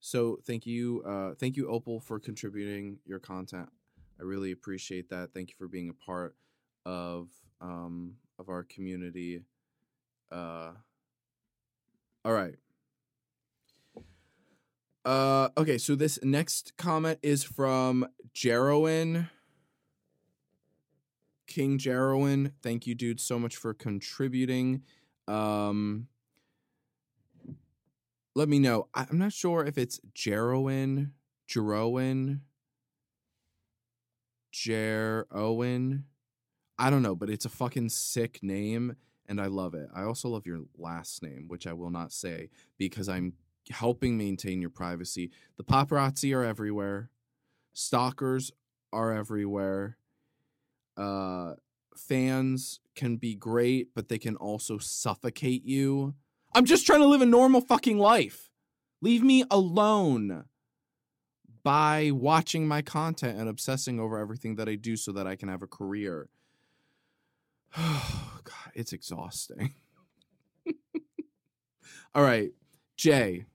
So 0.00 0.38
thank 0.46 0.64
you, 0.64 1.02
uh, 1.06 1.34
thank 1.34 1.54
you, 1.54 1.68
Opal, 1.68 2.00
for 2.00 2.18
contributing 2.18 2.96
your 3.04 3.18
content. 3.18 3.68
I 4.18 4.22
really 4.22 4.52
appreciate 4.52 5.10
that. 5.10 5.34
Thank 5.34 5.50
you 5.50 5.56
for 5.58 5.68
being 5.68 5.90
a 5.90 6.04
part 6.04 6.34
of 6.86 7.28
um, 7.60 8.14
of 8.38 8.48
our 8.48 8.62
community. 8.62 9.42
Uh, 10.34 10.72
all 12.24 12.32
right. 12.32 12.56
Uh, 15.04 15.50
okay, 15.56 15.78
so 15.78 15.94
this 15.94 16.18
next 16.22 16.76
comment 16.76 17.20
is 17.22 17.44
from 17.44 18.08
Jerowin. 18.34 19.28
King 21.46 21.78
Jerowin. 21.78 22.52
Thank 22.62 22.86
you, 22.86 22.96
dude, 22.96 23.20
so 23.20 23.38
much 23.38 23.56
for 23.56 23.74
contributing. 23.74 24.82
Um, 25.28 26.08
let 28.34 28.48
me 28.48 28.58
know. 28.58 28.88
I'm 28.92 29.18
not 29.18 29.32
sure 29.32 29.64
if 29.64 29.78
it's 29.78 30.00
Jerowin, 30.16 31.12
Jerowin, 31.48 32.40
Jer 34.50 35.26
Owen. 35.30 36.06
I 36.76 36.90
don't 36.90 37.02
know, 37.02 37.14
but 37.14 37.30
it's 37.30 37.44
a 37.44 37.50
fucking 37.50 37.90
sick 37.90 38.40
name 38.42 38.96
and 39.28 39.40
I 39.40 39.46
love 39.46 39.74
it. 39.74 39.88
I 39.94 40.02
also 40.02 40.28
love 40.28 40.46
your 40.46 40.60
last 40.76 41.22
name, 41.22 41.46
which 41.48 41.66
I 41.66 41.72
will 41.72 41.90
not 41.90 42.12
say 42.12 42.50
because 42.78 43.08
I'm 43.08 43.34
helping 43.70 44.18
maintain 44.18 44.60
your 44.60 44.70
privacy. 44.70 45.30
The 45.56 45.64
paparazzi 45.64 46.36
are 46.36 46.44
everywhere. 46.44 47.10
Stalkers 47.72 48.52
are 48.92 49.12
everywhere. 49.12 49.96
Uh 50.96 51.54
fans 51.96 52.80
can 52.94 53.16
be 53.16 53.34
great, 53.34 53.94
but 53.94 54.08
they 54.08 54.18
can 54.18 54.36
also 54.36 54.78
suffocate 54.78 55.64
you. 55.64 56.14
I'm 56.54 56.64
just 56.64 56.86
trying 56.86 57.00
to 57.00 57.06
live 57.06 57.22
a 57.22 57.26
normal 57.26 57.60
fucking 57.60 57.98
life. 57.98 58.50
Leave 59.00 59.22
me 59.22 59.44
alone 59.50 60.44
by 61.62 62.10
watching 62.12 62.68
my 62.68 62.82
content 62.82 63.38
and 63.38 63.48
obsessing 63.48 63.98
over 63.98 64.18
everything 64.18 64.56
that 64.56 64.68
I 64.68 64.74
do 64.76 64.96
so 64.96 65.12
that 65.12 65.26
I 65.26 65.34
can 65.34 65.48
have 65.48 65.62
a 65.62 65.66
career. 65.66 66.28
God, 67.76 68.70
it's 68.74 68.92
exhausting. 68.92 69.74
All 72.14 72.22
right, 72.22 72.52
Jay. 72.96 73.46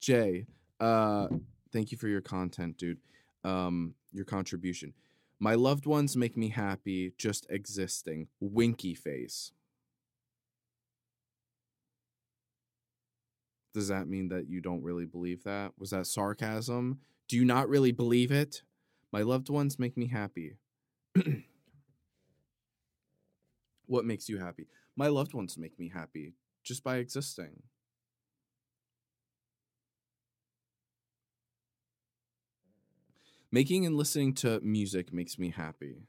Jay, 0.00 0.46
uh, 0.78 1.28
thank 1.72 1.92
you 1.92 1.98
for 1.98 2.08
your 2.08 2.20
content, 2.20 2.76
dude. 2.76 2.98
Um, 3.44 3.94
your 4.12 4.24
contribution. 4.26 4.92
My 5.38 5.54
loved 5.54 5.86
ones 5.86 6.16
make 6.16 6.36
me 6.36 6.50
happy 6.50 7.12
just 7.16 7.46
existing. 7.48 8.28
Winky 8.40 8.94
face. 8.94 9.52
Does 13.72 13.88
that 13.88 14.08
mean 14.08 14.28
that 14.28 14.48
you 14.48 14.60
don't 14.60 14.82
really 14.82 15.06
believe 15.06 15.44
that? 15.44 15.72
Was 15.78 15.90
that 15.90 16.06
sarcasm? 16.06 16.98
Do 17.28 17.36
you 17.36 17.44
not 17.44 17.68
really 17.68 17.92
believe 17.92 18.32
it? 18.32 18.62
My 19.12 19.22
loved 19.22 19.48
ones 19.48 19.78
make 19.78 19.96
me 19.96 20.08
happy. 20.08 20.56
what 23.90 24.04
makes 24.04 24.28
you 24.28 24.38
happy? 24.38 24.68
My 24.96 25.08
loved 25.08 25.34
ones 25.34 25.58
make 25.58 25.78
me 25.78 25.90
happy 25.92 26.34
just 26.62 26.84
by 26.84 26.96
existing. 26.96 27.62
Making 33.52 33.84
and 33.86 33.96
listening 33.96 34.34
to 34.34 34.60
music 34.60 35.12
makes 35.12 35.38
me 35.38 35.50
happy. 35.50 36.06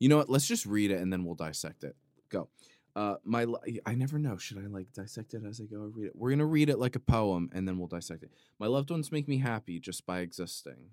You 0.00 0.08
know 0.08 0.16
what? 0.16 0.28
Let's 0.28 0.48
just 0.48 0.66
read 0.66 0.90
it 0.90 1.00
and 1.00 1.12
then 1.12 1.24
we'll 1.24 1.36
dissect 1.36 1.84
it. 1.84 1.94
Go. 2.28 2.48
Uh, 2.96 3.14
my 3.24 3.46
I 3.86 3.94
never 3.94 4.18
know. 4.18 4.36
Should 4.36 4.58
I 4.58 4.66
like 4.66 4.92
dissect 4.92 5.34
it 5.34 5.44
as 5.48 5.60
I 5.60 5.64
go 5.64 5.82
or 5.82 5.88
read 5.88 6.06
it? 6.06 6.16
We're 6.16 6.30
gonna 6.30 6.44
read 6.46 6.68
it 6.68 6.80
like 6.80 6.96
a 6.96 7.00
poem 7.00 7.48
and 7.54 7.66
then 7.66 7.78
we'll 7.78 7.86
dissect 7.86 8.24
it. 8.24 8.32
My 8.58 8.66
loved 8.66 8.90
ones 8.90 9.12
make 9.12 9.28
me 9.28 9.38
happy 9.38 9.78
just 9.78 10.04
by 10.04 10.18
existing. 10.18 10.90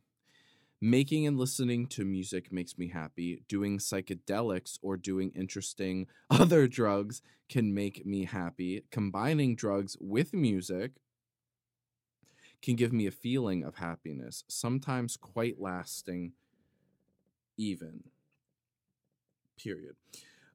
Making 0.82 1.28
and 1.28 1.38
listening 1.38 1.88
to 1.88 2.06
music 2.06 2.54
makes 2.54 2.78
me 2.78 2.88
happy. 2.88 3.44
Doing 3.50 3.80
psychedelics 3.80 4.80
or 4.82 4.96
doing 4.96 5.32
interesting 5.36 6.08
other 6.30 6.68
drugs 6.68 7.22
can 7.50 7.74
make 7.74 8.06
me 8.06 8.24
happy. 8.24 8.86
Combining 8.90 9.56
drugs 9.58 9.98
with 10.00 10.34
music 10.34 10.94
can 12.62 12.76
give 12.76 12.94
me 12.94 13.08
a 13.08 13.12
feeling 13.12 13.64
of 13.64 13.76
happiness, 13.76 14.44
sometimes 14.48 15.18
quite 15.18 15.60
lasting, 15.60 16.34
even. 17.58 18.04
Period. 19.62 19.96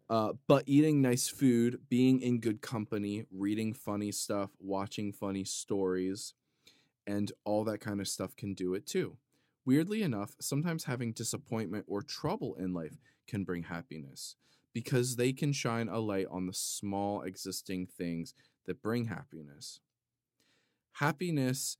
Uh, 0.08 0.32
but 0.46 0.64
eating 0.66 1.00
nice 1.02 1.28
food, 1.28 1.80
being 1.88 2.20
in 2.20 2.40
good 2.40 2.60
company, 2.60 3.24
reading 3.30 3.74
funny 3.74 4.12
stuff, 4.12 4.50
watching 4.58 5.12
funny 5.12 5.44
stories, 5.44 6.34
and 7.06 7.32
all 7.44 7.64
that 7.64 7.80
kind 7.80 8.00
of 8.00 8.08
stuff 8.08 8.36
can 8.36 8.54
do 8.54 8.74
it 8.74 8.86
too. 8.86 9.16
Weirdly 9.66 10.02
enough, 10.02 10.34
sometimes 10.40 10.84
having 10.84 11.12
disappointment 11.12 11.84
or 11.88 12.02
trouble 12.02 12.54
in 12.56 12.72
life 12.74 12.98
can 13.26 13.44
bring 13.44 13.64
happiness. 13.64 14.36
because 14.72 15.14
they 15.16 15.32
can 15.32 15.52
shine 15.52 15.88
a 15.88 16.00
light 16.00 16.26
on 16.30 16.46
the 16.46 16.52
small 16.52 17.22
existing 17.22 17.86
things 17.86 18.34
that 18.66 18.82
bring 18.82 19.04
happiness. 19.06 19.80
Happiness. 20.94 21.76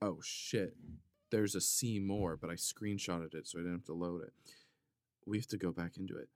Oh 0.00 0.18
shit. 0.22 0.74
There's 1.30 1.54
a 1.54 1.60
see 1.60 1.98
more, 1.98 2.36
but 2.36 2.50
I 2.50 2.54
screenshotted 2.54 3.34
it 3.34 3.46
so 3.46 3.58
I 3.58 3.62
didn't 3.62 3.78
have 3.78 3.84
to 3.86 3.94
load 3.94 4.22
it. 4.22 4.32
We 5.26 5.38
have 5.38 5.46
to 5.48 5.58
go 5.58 5.72
back 5.72 5.96
into 5.98 6.16
it. 6.16 6.28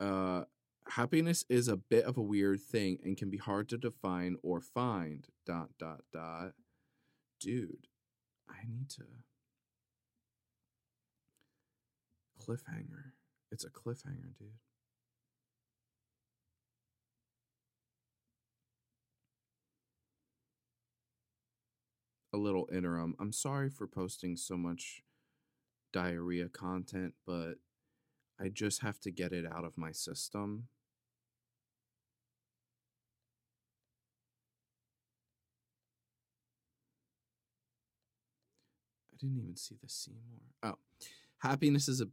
Uh, 0.00 0.44
happiness 0.88 1.44
is 1.48 1.68
a 1.68 1.76
bit 1.76 2.04
of 2.04 2.16
a 2.16 2.22
weird 2.22 2.60
thing 2.60 2.98
and 3.04 3.16
can 3.16 3.28
be 3.30 3.36
hard 3.36 3.68
to 3.70 3.78
define 3.78 4.36
or 4.42 4.60
find. 4.60 5.26
Dot 5.46 5.70
dot 5.78 6.02
dot. 6.12 6.52
Dude, 7.40 7.88
I 8.50 8.64
need 8.66 8.88
to. 8.90 9.04
Cliffhanger. 12.40 13.12
It's 13.50 13.64
a 13.64 13.70
cliffhanger, 13.70 14.36
dude. 14.38 14.52
A 22.32 22.36
little 22.36 22.68
interim. 22.72 23.14
I'm 23.18 23.32
sorry 23.32 23.70
for 23.70 23.86
posting 23.86 24.36
so 24.36 24.56
much 24.56 25.02
diarrhea 25.92 26.48
content, 26.48 27.14
but 27.26 27.54
I 28.40 28.48
just 28.48 28.82
have 28.82 29.00
to 29.00 29.10
get 29.10 29.32
it 29.32 29.44
out 29.50 29.64
of 29.64 29.78
my 29.78 29.92
system. 29.92 30.68
I 39.18 39.26
didn't 39.26 39.42
even 39.42 39.56
see 39.56 39.76
the 39.82 39.88
see 39.88 40.12
more. 40.30 40.72
Oh, 40.72 40.78
happiness 41.38 41.88
is 41.88 42.00
a 42.00 42.08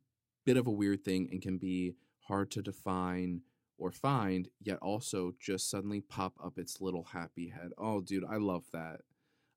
bit 0.45 0.57
of 0.57 0.67
a 0.67 0.71
weird 0.71 1.03
thing 1.03 1.29
and 1.31 1.41
can 1.41 1.57
be 1.57 1.95
hard 2.27 2.49
to 2.51 2.61
define 2.61 3.41
or 3.77 3.91
find, 3.91 4.47
yet 4.61 4.79
also 4.81 5.33
just 5.39 5.69
suddenly 5.69 6.01
pop 6.01 6.33
up 6.43 6.57
its 6.57 6.81
little 6.81 7.03
happy 7.03 7.49
head. 7.49 7.71
Oh, 7.77 8.01
dude, 8.01 8.23
I 8.23 8.37
love 8.37 8.63
that. 8.73 9.01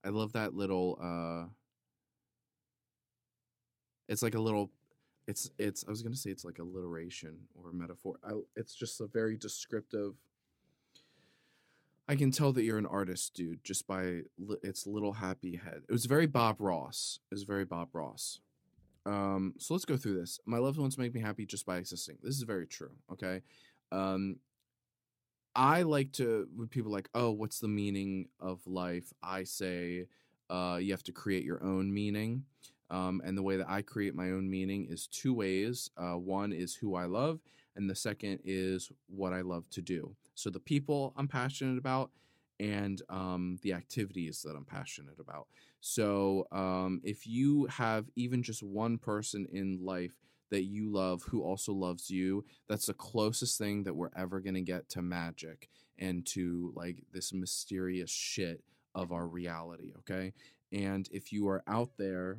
I 0.05 0.11
love 0.11 0.33
that 0.33 0.55
little 0.55 0.99
uh 1.01 1.49
it's 4.09 4.23
like 4.23 4.35
a 4.35 4.41
little 4.41 4.71
it's 5.27 5.51
it's 5.59 5.85
I 5.87 5.91
was 5.91 6.03
to 6.03 6.19
say 6.19 6.31
it's 6.31 6.45
like 6.45 6.59
alliteration 6.59 7.37
or 7.55 7.73
metaphor. 7.73 8.19
I, 8.25 8.33
it's 8.57 8.75
just 8.75 9.01
a 9.01 9.07
very 9.07 9.37
descriptive 9.37 10.15
I 12.09 12.17
can 12.17 12.31
tell 12.31 12.53
that 12.53 12.65
you're 12.65 12.79
an 12.79 12.87
artist, 12.87 13.35
dude, 13.35 13.63
just 13.63 13.87
by 13.87 14.23
li- 14.39 14.57
its 14.63 14.87
little 14.87 15.13
happy 15.13 15.57
head. 15.57 15.83
It 15.89 15.93
was 15.93 16.07
very 16.07 16.27
Bob 16.27 16.57
Ross. 16.59 17.21
It 17.31 17.35
was 17.35 17.43
very 17.43 17.67
Bob 17.67 17.89
Ross. 17.93 18.41
Um, 19.05 19.55
so 19.59 19.75
let's 19.75 19.85
go 19.85 19.97
through 19.97 20.19
this. 20.19 20.41
My 20.47 20.59
loved 20.59 20.79
ones 20.79 20.97
make 20.97 21.15
me 21.15 21.21
happy 21.21 21.45
just 21.45 21.67
by 21.67 21.77
existing. 21.77 22.19
This 22.23 22.37
is 22.37 22.43
very 22.43 22.67
true. 22.67 22.93
Okay. 23.13 23.43
Um, 23.93 24.37
I 25.55 25.83
like 25.83 26.13
to 26.13 26.49
when 26.55 26.69
people 26.69 26.93
like, 26.93 27.09
oh, 27.15 27.31
what's 27.31 27.59
the 27.59 27.69
meaning 27.69 28.29
of 28.41 28.67
life? 28.67 29.13
I 29.23 29.45
say, 29.45 30.07
uh, 30.49 30.79
you 30.81 30.93
have 30.93 31.03
to 31.05 31.13
create 31.13 31.45
your 31.45 31.63
own 31.63 31.93
meaning. 31.93 32.45
Um, 32.91 33.21
and 33.25 33.37
the 33.37 33.43
way 33.43 33.57
that 33.57 33.69
I 33.69 33.83
create 33.83 34.15
my 34.15 34.31
own 34.31 34.49
meaning 34.49 34.87
is 34.89 35.07
two 35.07 35.35
ways. 35.35 35.91
Uh, 35.97 36.15
one 36.15 36.53
is 36.53 36.75
who 36.75 36.95
I 36.95 37.05
love, 37.05 37.41
and 37.79 37.89
the 37.89 37.95
second 37.95 38.41
is 38.45 38.91
what 39.07 39.33
I 39.33 39.41
love 39.41 39.71
to 39.71 39.81
do. 39.81 40.15
So 40.35 40.51
the 40.51 40.61
people 40.61 41.15
I'm 41.17 41.29
passionate 41.29 41.79
about 41.79 42.11
and 42.61 43.01
um, 43.09 43.59
the 43.63 43.73
activities 43.73 44.43
that 44.43 44.57
I'm 44.57 44.65
passionate 44.65 45.21
about. 45.21 45.47
So 45.81 46.49
um, 46.51 47.01
if 47.05 47.25
you 47.25 47.67
have 47.67 48.07
even 48.17 48.43
just 48.43 48.65
one 48.65 48.99
person 48.99 49.47
in 49.53 49.79
life 49.81 50.19
that 50.51 50.65
you 50.65 50.93
love 50.93 51.23
who 51.23 51.43
also 51.43 51.73
loves 51.73 52.11
you, 52.11 52.45
that's 52.69 52.87
the 52.87 52.95
closest 52.95 53.59
thing 53.59 53.85
that 53.85 53.95
we're 53.95 54.11
ever 54.17 54.41
going 54.41 54.55
to 54.55 54.61
get 54.61 54.89
to 54.91 55.03
magic 55.03 55.69
and 55.99 56.27
to 56.27 56.73
like 56.75 57.05
this 57.13 57.33
mysterious 57.33 58.11
shit 58.11 58.65
of 58.95 59.13
our 59.13 59.29
reality. 59.29 59.93
Okay. 60.01 60.33
And 60.73 61.09
if 61.13 61.33
you 61.33 61.49
are 61.49 61.63
out 61.69 61.91
there 61.97 62.39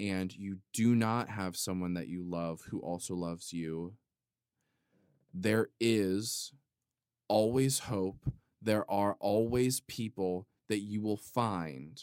and 0.00 0.34
you 0.34 0.58
do 0.72 0.94
not 0.94 1.28
have 1.28 1.54
someone 1.54 1.92
that 1.94 2.08
you 2.08 2.24
love 2.24 2.62
who 2.70 2.78
also 2.80 3.14
loves 3.14 3.52
you, 3.52 3.92
there 5.32 5.68
is 5.80 6.52
always 7.28 7.80
hope. 7.80 8.32
There 8.60 8.90
are 8.90 9.16
always 9.20 9.80
people 9.80 10.46
that 10.68 10.80
you 10.80 11.00
will 11.00 11.16
find. 11.16 12.02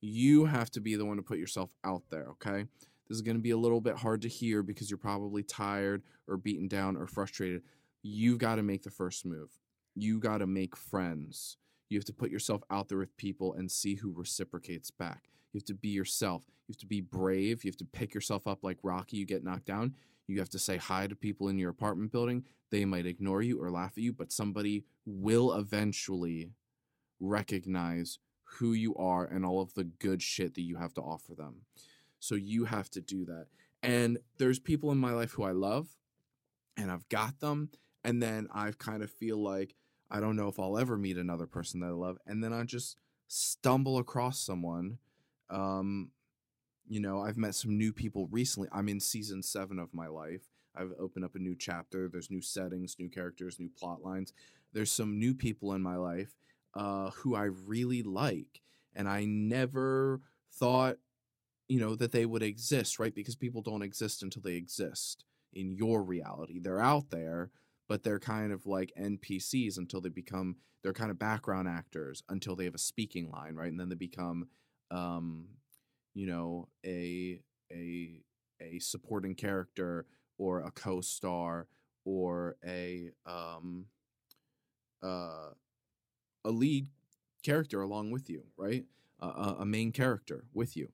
You 0.00 0.44
have 0.46 0.70
to 0.72 0.80
be 0.80 0.94
the 0.96 1.04
one 1.04 1.16
to 1.16 1.22
put 1.22 1.38
yourself 1.38 1.70
out 1.84 2.02
there, 2.10 2.28
okay? 2.32 2.66
This 3.08 3.16
is 3.16 3.22
going 3.22 3.36
to 3.36 3.42
be 3.42 3.50
a 3.50 3.56
little 3.56 3.80
bit 3.80 3.96
hard 3.96 4.22
to 4.22 4.28
hear 4.28 4.62
because 4.62 4.90
you're 4.90 4.98
probably 4.98 5.42
tired 5.42 6.02
or 6.28 6.36
beaten 6.36 6.68
down 6.68 6.96
or 6.96 7.06
frustrated. 7.06 7.62
You've 8.02 8.38
got 8.38 8.56
to 8.56 8.62
make 8.62 8.82
the 8.82 8.90
first 8.90 9.24
move. 9.24 9.50
You 9.94 10.18
got 10.18 10.38
to 10.38 10.46
make 10.46 10.76
friends. 10.76 11.56
You 11.88 11.98
have 11.98 12.04
to 12.06 12.12
put 12.12 12.30
yourself 12.30 12.62
out 12.70 12.88
there 12.88 12.98
with 12.98 13.16
people 13.16 13.54
and 13.54 13.70
see 13.70 13.94
who 13.94 14.12
reciprocates 14.12 14.90
back. 14.90 15.28
You 15.52 15.58
have 15.58 15.66
to 15.66 15.74
be 15.74 15.90
yourself. 15.90 16.44
You 16.66 16.72
have 16.72 16.80
to 16.80 16.86
be 16.86 17.00
brave. 17.00 17.64
You 17.64 17.68
have 17.68 17.76
to 17.76 17.84
pick 17.84 18.14
yourself 18.14 18.46
up 18.46 18.64
like 18.64 18.78
Rocky. 18.82 19.18
You 19.18 19.26
get 19.26 19.44
knocked 19.44 19.66
down. 19.66 19.94
You 20.26 20.38
have 20.38 20.50
to 20.50 20.58
say 20.58 20.76
hi 20.76 21.06
to 21.06 21.14
people 21.14 21.48
in 21.48 21.58
your 21.58 21.70
apartment 21.70 22.12
building. 22.12 22.44
They 22.70 22.84
might 22.84 23.06
ignore 23.06 23.42
you 23.42 23.62
or 23.62 23.70
laugh 23.70 23.92
at 23.96 24.02
you, 24.02 24.12
but 24.12 24.32
somebody 24.32 24.84
will 25.04 25.52
eventually 25.52 26.52
recognize 27.20 28.18
who 28.58 28.72
you 28.72 28.94
are 28.96 29.24
and 29.24 29.44
all 29.44 29.60
of 29.60 29.74
the 29.74 29.84
good 29.84 30.22
shit 30.22 30.54
that 30.54 30.62
you 30.62 30.76
have 30.76 30.94
to 30.94 31.00
offer 31.00 31.34
them. 31.34 31.62
So 32.20 32.34
you 32.34 32.64
have 32.64 32.90
to 32.90 33.00
do 33.00 33.24
that. 33.26 33.46
And 33.82 34.18
there's 34.38 34.58
people 34.58 34.90
in 34.92 34.98
my 34.98 35.12
life 35.12 35.32
who 35.32 35.42
I 35.42 35.52
love 35.52 35.88
and 36.76 36.90
I've 36.90 37.08
got 37.08 37.40
them. 37.40 37.70
And 38.02 38.22
then 38.22 38.48
I 38.52 38.72
kind 38.78 39.02
of 39.02 39.10
feel 39.10 39.42
like 39.42 39.74
I 40.10 40.20
don't 40.20 40.36
know 40.36 40.48
if 40.48 40.58
I'll 40.58 40.78
ever 40.78 40.96
meet 40.96 41.16
another 41.16 41.46
person 41.46 41.80
that 41.80 41.86
I 41.88 41.90
love. 41.90 42.18
And 42.26 42.42
then 42.42 42.52
I 42.52 42.62
just 42.64 42.96
stumble 43.28 43.98
across 43.98 44.40
someone. 44.40 44.98
Um, 45.50 46.10
you 46.86 47.00
know, 47.00 47.20
I've 47.22 47.36
met 47.36 47.54
some 47.54 47.76
new 47.76 47.92
people 47.92 48.28
recently. 48.30 48.68
I'm 48.72 48.88
in 48.88 49.00
season 49.00 49.42
seven 49.42 49.78
of 49.78 49.94
my 49.94 50.06
life. 50.06 50.42
I've 50.76 50.92
opened 50.98 51.24
up 51.24 51.34
a 51.34 51.38
new 51.38 51.54
chapter. 51.56 52.08
There's 52.08 52.30
new 52.30 52.42
settings, 52.42 52.96
new 52.98 53.08
characters, 53.08 53.58
new 53.58 53.70
plot 53.78 54.02
lines. 54.02 54.32
There's 54.72 54.92
some 54.92 55.18
new 55.18 55.34
people 55.34 55.72
in 55.72 55.82
my 55.82 55.96
life 55.96 56.34
uh, 56.74 57.10
who 57.10 57.34
I 57.34 57.44
really 57.44 58.02
like. 58.02 58.60
And 58.94 59.08
I 59.08 59.24
never 59.24 60.20
thought, 60.52 60.96
you 61.68 61.80
know, 61.80 61.94
that 61.96 62.12
they 62.12 62.26
would 62.26 62.42
exist, 62.42 62.98
right? 62.98 63.14
Because 63.14 63.36
people 63.36 63.62
don't 63.62 63.82
exist 63.82 64.22
until 64.22 64.42
they 64.42 64.54
exist 64.54 65.24
in 65.52 65.72
your 65.72 66.02
reality. 66.02 66.58
They're 66.58 66.80
out 66.80 67.10
there, 67.10 67.50
but 67.88 68.02
they're 68.02 68.18
kind 68.18 68.52
of 68.52 68.66
like 68.66 68.92
NPCs 69.00 69.78
until 69.78 70.00
they 70.00 70.08
become, 70.08 70.56
they're 70.82 70.92
kind 70.92 71.10
of 71.10 71.18
background 71.18 71.68
actors 71.68 72.22
until 72.28 72.56
they 72.56 72.64
have 72.64 72.74
a 72.74 72.78
speaking 72.78 73.30
line, 73.30 73.54
right? 73.54 73.70
And 73.70 73.80
then 73.80 73.88
they 73.88 73.94
become, 73.94 74.48
um, 74.90 75.46
you 76.14 76.26
know, 76.26 76.68
a, 76.84 77.40
a, 77.72 78.20
a 78.60 78.78
supporting 78.78 79.34
character 79.34 80.06
or 80.38 80.60
a 80.60 80.70
co-star 80.70 81.66
or 82.04 82.56
a 82.66 83.10
um 83.26 83.86
uh 85.02 85.50
a 86.44 86.50
lead 86.50 86.88
character 87.42 87.82
along 87.82 88.10
with 88.10 88.30
you 88.30 88.42
right? 88.56 88.84
Uh, 89.20 89.54
a 89.60 89.64
main 89.66 89.92
character 89.92 90.44
with 90.54 90.76
you. 90.76 90.88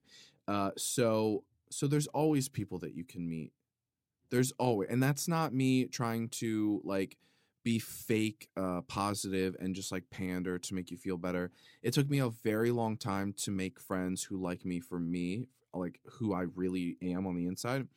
Uh 0.47 0.71
so 0.77 1.43
so 1.69 1.87
there's 1.87 2.07
always 2.07 2.49
people 2.49 2.79
that 2.79 2.95
you 2.95 3.03
can 3.03 3.29
meet. 3.29 3.53
There's 4.31 4.51
always 4.53 4.89
and 4.91 5.03
that's 5.03 5.27
not 5.27 5.53
me 5.53 5.85
trying 5.85 6.29
to 6.29 6.81
like 6.83 7.17
be 7.63 7.79
fake 7.79 8.49
uh 8.57 8.81
positive 8.81 9.55
and 9.59 9.75
just 9.75 9.91
like 9.91 10.09
pander 10.09 10.57
to 10.57 10.73
make 10.73 10.89
you 10.91 10.97
feel 10.97 11.17
better 11.17 11.51
it 11.83 11.93
took 11.93 12.09
me 12.09 12.19
a 12.19 12.29
very 12.29 12.71
long 12.71 12.97
time 12.97 13.33
to 13.33 13.51
make 13.51 13.79
friends 13.79 14.23
who 14.23 14.37
like 14.37 14.65
me 14.65 14.79
for 14.79 14.99
me 14.99 15.47
like 15.73 15.99
who 16.05 16.33
i 16.33 16.41
really 16.55 16.97
am 17.01 17.27
on 17.27 17.35
the 17.35 17.45
inside 17.45 17.87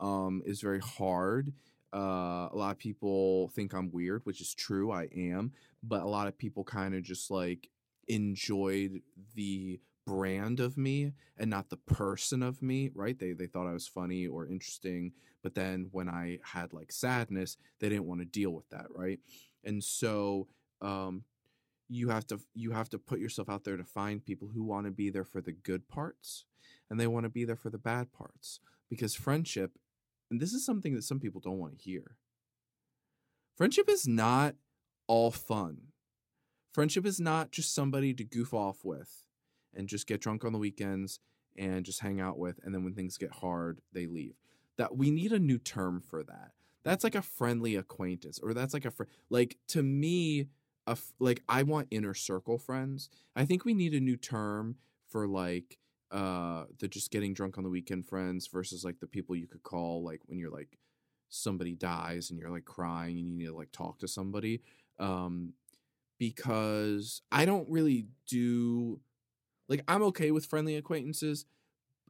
um, 0.00 0.42
is 0.44 0.60
very 0.60 0.80
hard. 0.80 1.52
Uh, 1.94 2.48
a 2.52 2.54
lot 2.54 2.70
of 2.70 2.78
people 2.78 3.48
think 3.48 3.74
I'm 3.74 3.90
weird, 3.90 4.22
which 4.24 4.40
is 4.40 4.54
true. 4.54 4.90
I 4.90 5.08
am, 5.14 5.52
but 5.82 6.02
a 6.02 6.08
lot 6.08 6.26
of 6.26 6.38
people 6.38 6.64
kind 6.64 6.94
of 6.94 7.02
just 7.02 7.30
like 7.30 7.68
enjoyed 8.08 9.02
the 9.34 9.80
brand 10.06 10.60
of 10.60 10.76
me 10.76 11.12
and 11.38 11.50
not 11.50 11.70
the 11.70 11.76
person 11.76 12.42
of 12.42 12.62
me, 12.62 12.90
right? 12.94 13.18
They 13.18 13.32
they 13.32 13.46
thought 13.46 13.68
I 13.68 13.72
was 13.72 13.86
funny 13.88 14.26
or 14.26 14.46
interesting, 14.46 15.12
but 15.42 15.54
then 15.54 15.88
when 15.92 16.08
I 16.08 16.38
had 16.42 16.72
like 16.72 16.92
sadness, 16.92 17.56
they 17.78 17.88
didn't 17.88 18.06
want 18.06 18.20
to 18.20 18.26
deal 18.26 18.50
with 18.50 18.68
that, 18.70 18.86
right? 18.94 19.20
And 19.64 19.82
so 19.82 20.48
um 20.80 21.24
you 21.88 22.08
have 22.08 22.26
to 22.28 22.40
you 22.54 22.70
have 22.70 22.88
to 22.90 22.98
put 22.98 23.18
yourself 23.18 23.48
out 23.48 23.64
there 23.64 23.76
to 23.76 23.84
find 23.84 24.24
people 24.24 24.48
who 24.48 24.62
want 24.62 24.86
to 24.86 24.92
be 24.92 25.10
there 25.10 25.24
for 25.24 25.40
the 25.40 25.52
good 25.52 25.88
parts 25.88 26.44
and 26.88 26.98
they 26.98 27.06
want 27.06 27.24
to 27.24 27.30
be 27.30 27.44
there 27.44 27.56
for 27.56 27.70
the 27.70 27.78
bad 27.78 28.12
parts 28.12 28.60
because 28.88 29.14
friendship 29.14 29.72
and 30.30 30.40
this 30.40 30.52
is 30.52 30.64
something 30.64 30.94
that 30.94 31.02
some 31.02 31.18
people 31.18 31.40
don't 31.40 31.58
want 31.58 31.76
to 31.76 31.82
hear. 31.82 32.16
Friendship 33.56 33.88
is 33.88 34.06
not 34.06 34.54
all 35.06 35.30
fun. 35.30 35.78
Friendship 36.72 37.04
is 37.04 37.18
not 37.18 37.50
just 37.50 37.74
somebody 37.74 38.14
to 38.14 38.24
goof 38.24 38.54
off 38.54 38.84
with 38.84 39.24
and 39.74 39.88
just 39.88 40.06
get 40.06 40.20
drunk 40.20 40.44
on 40.44 40.52
the 40.52 40.58
weekends 40.58 41.20
and 41.56 41.84
just 41.84 42.00
hang 42.00 42.20
out 42.20 42.38
with. 42.38 42.58
And 42.64 42.74
then 42.74 42.84
when 42.84 42.94
things 42.94 43.18
get 43.18 43.32
hard, 43.32 43.80
they 43.92 44.06
leave. 44.06 44.34
that 44.76 44.96
we 44.96 45.10
need 45.10 45.32
a 45.32 45.38
new 45.38 45.58
term 45.58 46.00
for 46.00 46.22
that 46.22 46.52
that's 46.82 47.04
like 47.04 47.14
a 47.14 47.20
friendly 47.22 47.76
acquaintance 47.76 48.38
or 48.38 48.54
that's 48.54 48.72
like 48.72 48.86
a 48.86 48.90
fr- 48.90 49.04
like 49.28 49.58
to 49.68 49.82
me 49.82 50.48
a 50.86 50.92
f- 50.92 51.12
like 51.18 51.42
i 51.48 51.62
want 51.62 51.86
inner 51.90 52.14
circle 52.14 52.56
friends 52.56 53.10
i 53.36 53.44
think 53.44 53.64
we 53.66 53.74
need 53.74 53.92
a 53.92 54.00
new 54.00 54.16
term 54.16 54.76
for 55.08 55.26
like 55.28 55.78
uh 56.12 56.64
the 56.78 56.88
just 56.88 57.10
getting 57.10 57.34
drunk 57.34 57.58
on 57.58 57.64
the 57.64 57.68
weekend 57.70 58.06
friends 58.06 58.46
versus 58.46 58.82
like 58.82 58.98
the 59.00 59.06
people 59.06 59.36
you 59.36 59.46
could 59.46 59.62
call 59.62 60.02
like 60.02 60.20
when 60.26 60.38
you're 60.38 60.50
like 60.50 60.78
somebody 61.28 61.74
dies 61.74 62.30
and 62.30 62.38
you're 62.38 62.50
like 62.50 62.64
crying 62.64 63.18
and 63.18 63.28
you 63.28 63.34
need 63.36 63.46
to 63.46 63.54
like 63.54 63.72
talk 63.72 63.98
to 63.98 64.08
somebody 64.08 64.62
um 64.98 65.52
because 66.18 67.22
i 67.32 67.44
don't 67.44 67.68
really 67.68 68.06
do 68.28 69.00
like 69.70 69.82
i'm 69.88 70.02
okay 70.02 70.30
with 70.30 70.44
friendly 70.44 70.76
acquaintances 70.76 71.46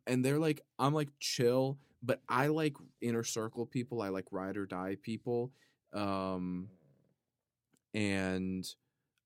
and 0.07 0.25
they're 0.25 0.39
like 0.39 0.63
i'm 0.81 0.93
like 0.95 1.11
chill 1.21 1.79
but 2.03 2.21
i 2.29 2.49
like 2.49 2.75
inner 3.01 3.23
circle 3.23 3.65
people 3.67 4.03
i 4.03 4.09
like 4.09 4.27
ride 4.33 4.57
or 4.57 4.67
die 4.67 4.97
people 5.01 5.53
um 5.93 6.69
and 7.95 8.67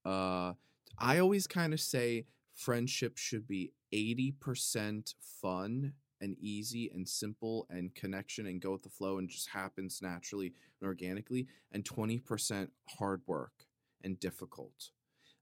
uh 0.04 0.52
i 0.98 1.18
always 1.18 1.46
kind 1.46 1.72
of 1.72 1.80
say 1.80 2.26
friendship 2.54 3.16
should 3.16 3.46
be 3.48 3.72
80% 3.94 5.14
fun 5.40 5.92
and 6.20 6.36
easy 6.40 6.90
and 6.92 7.08
simple 7.08 7.66
and 7.70 7.94
connection 7.94 8.46
and 8.46 8.60
go 8.60 8.72
with 8.72 8.82
the 8.82 8.88
flow 8.88 9.18
and 9.18 9.28
just 9.28 9.48
happens 9.50 10.00
naturally 10.02 10.52
and 10.80 10.88
organically 10.88 11.46
and 11.72 11.84
20% 11.84 12.68
hard 12.98 13.22
work 13.26 13.66
and 14.02 14.18
difficult. 14.18 14.90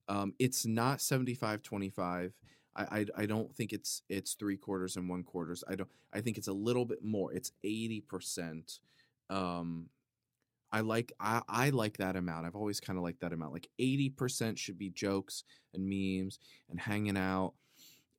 Um, 0.08 0.34
it's 0.38 0.66
not 0.66 1.00
75 1.00 1.62
25 1.62 2.32
I, 2.74 2.82
I 2.82 3.06
I 3.18 3.26
don't 3.26 3.54
think 3.54 3.72
it's 3.72 4.02
it's 4.08 4.34
three 4.34 4.56
quarters 4.56 4.96
and 4.96 5.08
one 5.08 5.22
quarters. 5.22 5.62
I 5.68 5.74
don't. 5.74 5.90
I 6.12 6.20
think 6.20 6.38
it's 6.38 6.48
a 6.48 6.52
little 6.52 6.84
bit 6.84 7.04
more. 7.04 7.32
It's 7.32 7.52
eighty 7.64 8.00
percent. 8.00 8.78
Um, 9.30 9.88
I 10.70 10.80
like 10.80 11.12
I 11.20 11.42
I 11.48 11.70
like 11.70 11.98
that 11.98 12.16
amount. 12.16 12.46
I've 12.46 12.56
always 12.56 12.80
kind 12.80 12.98
of 12.98 13.02
liked 13.02 13.20
that 13.20 13.32
amount. 13.32 13.52
Like 13.52 13.68
eighty 13.78 14.08
percent 14.08 14.58
should 14.58 14.78
be 14.78 14.88
jokes 14.90 15.44
and 15.74 15.86
memes 15.86 16.38
and 16.70 16.80
hanging 16.80 17.18
out, 17.18 17.52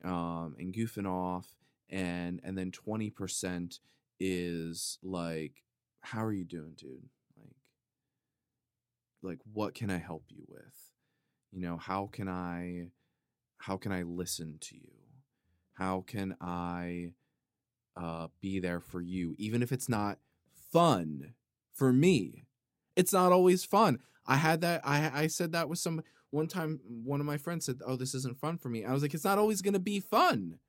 um, 0.04 0.56
and 0.60 0.74
goofing 0.74 1.08
off, 1.08 1.48
and 1.90 2.40
and 2.44 2.58
then 2.58 2.72
twenty 2.72 3.10
percent 3.10 3.80
is 4.20 5.00
like, 5.02 5.64
how 6.02 6.24
are 6.24 6.32
you 6.34 6.46
doing, 6.46 6.74
dude? 6.78 7.10
Like, 7.40 7.56
like 9.24 9.40
what 9.54 9.74
can 9.74 9.90
I 9.90 9.98
help 9.98 10.26
you 10.30 10.44
with? 10.48 10.92
You 11.52 11.62
know, 11.62 11.78
how 11.78 12.08
can 12.12 12.28
I 12.28 12.90
how 13.66 13.78
can 13.78 13.94
I 13.94 14.02
listen 14.02 14.58
to 14.60 14.76
you? 14.76 14.92
How 15.72 16.04
can 16.06 16.36
I 16.42 17.14
uh, 17.96 18.28
be 18.42 18.60
there 18.60 18.82
for 18.82 19.00
you, 19.00 19.36
even 19.38 19.64
if 19.64 19.72
it's 19.72 19.88
not 19.88 20.20
fun 20.74 21.34
for 21.74 21.94
me? 21.94 22.44
It's 22.98 23.14
not 23.14 23.32
always 23.32 23.64
fun. 23.64 24.00
I 24.28 24.36
had 24.36 24.60
that. 24.62 24.82
I 24.84 25.10
I 25.14 25.28
said 25.28 25.54
that 25.54 25.70
with 25.70 25.80
some 25.80 26.04
one 26.30 26.48
time. 26.48 26.82
One 26.86 27.22
of 27.22 27.26
my 27.26 27.38
friends 27.38 27.66
said, 27.66 27.80
"Oh, 27.86 27.96
this 27.96 28.14
isn't 28.14 28.38
fun 28.38 28.58
for 28.58 28.68
me." 28.68 28.84
I 28.84 28.92
was 28.92 29.02
like, 29.02 29.14
"It's 29.14 29.24
not 29.24 29.38
always 29.38 29.62
going 29.62 29.76
to 29.76 29.80
be 29.80 30.02
fun. 30.02 30.60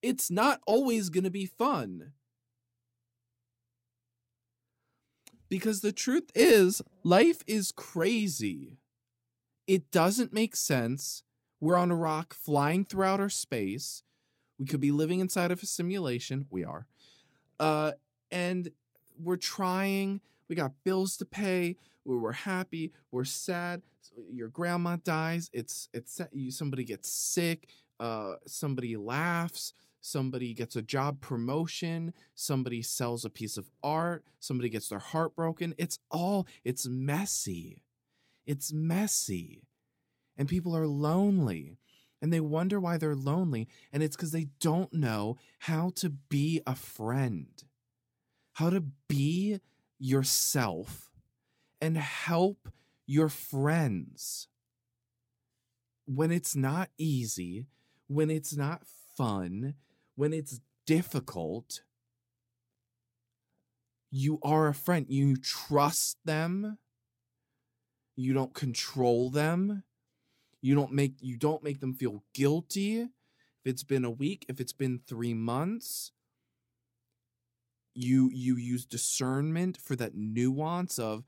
It's 0.00 0.30
not 0.30 0.60
always 0.64 1.08
going 1.08 1.24
to 1.24 1.30
be 1.30 1.46
fun." 1.46 2.12
Because 5.48 5.80
the 5.80 5.92
truth 5.92 6.30
is, 6.36 6.82
life 7.02 7.42
is 7.48 7.72
crazy. 7.72 8.78
It 9.66 9.90
doesn't 9.90 10.32
make 10.32 10.54
sense 10.54 11.24
we're 11.62 11.78
on 11.78 11.92
a 11.92 11.96
rock 11.96 12.34
flying 12.34 12.84
through 12.84 13.04
outer 13.04 13.28
space. 13.28 14.02
We 14.58 14.66
could 14.66 14.80
be 14.80 14.90
living 14.90 15.20
inside 15.20 15.52
of 15.52 15.62
a 15.62 15.66
simulation. 15.66 16.46
We 16.50 16.64
are. 16.64 16.88
Uh, 17.60 17.92
and 18.32 18.68
we're 19.16 19.36
trying. 19.36 20.20
We 20.48 20.56
got 20.56 20.72
bills 20.82 21.16
to 21.18 21.24
pay. 21.24 21.76
We're 22.04 22.32
happy. 22.32 22.92
We're 23.12 23.22
sad. 23.22 23.82
Your 24.28 24.48
grandma 24.48 24.96
dies. 25.04 25.50
It's 25.52 25.88
it's 25.94 26.20
somebody 26.50 26.82
gets 26.82 27.08
sick. 27.08 27.68
Uh, 28.00 28.34
somebody 28.44 28.96
laughs. 28.96 29.72
Somebody 30.00 30.54
gets 30.54 30.74
a 30.74 30.82
job 30.82 31.20
promotion. 31.20 32.12
Somebody 32.34 32.82
sells 32.82 33.24
a 33.24 33.30
piece 33.30 33.56
of 33.56 33.70
art. 33.84 34.24
Somebody 34.40 34.68
gets 34.68 34.88
their 34.88 34.98
heart 34.98 35.36
broken. 35.36 35.76
It's 35.78 36.00
all. 36.10 36.48
It's 36.64 36.88
messy. 36.88 37.84
It's 38.46 38.72
messy 38.72 39.62
and 40.42 40.48
people 40.48 40.76
are 40.76 40.88
lonely 40.88 41.78
and 42.20 42.32
they 42.32 42.40
wonder 42.40 42.80
why 42.80 42.96
they're 42.96 43.14
lonely 43.14 43.68
and 43.92 44.02
it's 44.02 44.16
because 44.16 44.32
they 44.32 44.48
don't 44.58 44.92
know 44.92 45.36
how 45.60 45.92
to 45.94 46.10
be 46.10 46.60
a 46.66 46.74
friend 46.74 47.62
how 48.54 48.68
to 48.68 48.80
be 49.06 49.60
yourself 50.00 51.12
and 51.80 51.96
help 51.96 52.68
your 53.06 53.28
friends. 53.28 54.48
When 56.06 56.32
it's 56.32 56.56
not 56.56 56.90
easy 56.98 57.66
when 58.08 58.30
it's 58.30 58.56
not 58.56 58.82
fun 59.16 59.74
when 60.16 60.32
it's 60.32 60.60
difficult 60.88 61.82
you 64.10 64.40
are 64.42 64.66
a 64.66 64.74
friend. 64.74 65.06
You 65.08 65.36
trust 65.36 66.18
them. 66.26 66.78
You 68.16 68.34
don't 68.34 68.52
control 68.52 69.30
them 69.30 69.84
you 70.62 70.74
don't 70.74 70.92
make 70.92 71.14
you 71.20 71.36
don't 71.36 71.62
make 71.62 71.80
them 71.80 71.94
feel 71.94 72.24
guilty 72.34 73.00
if 73.02 73.08
it's 73.64 73.84
been 73.84 74.04
a 74.04 74.10
week, 74.10 74.46
if 74.48 74.60
it's 74.60 74.72
been 74.72 75.00
3 75.06 75.34
months. 75.34 76.12
You 77.94 78.30
you 78.32 78.56
use 78.56 78.86
discernment 78.86 79.76
for 79.76 79.94
that 79.96 80.14
nuance 80.14 80.98
of 80.98 81.24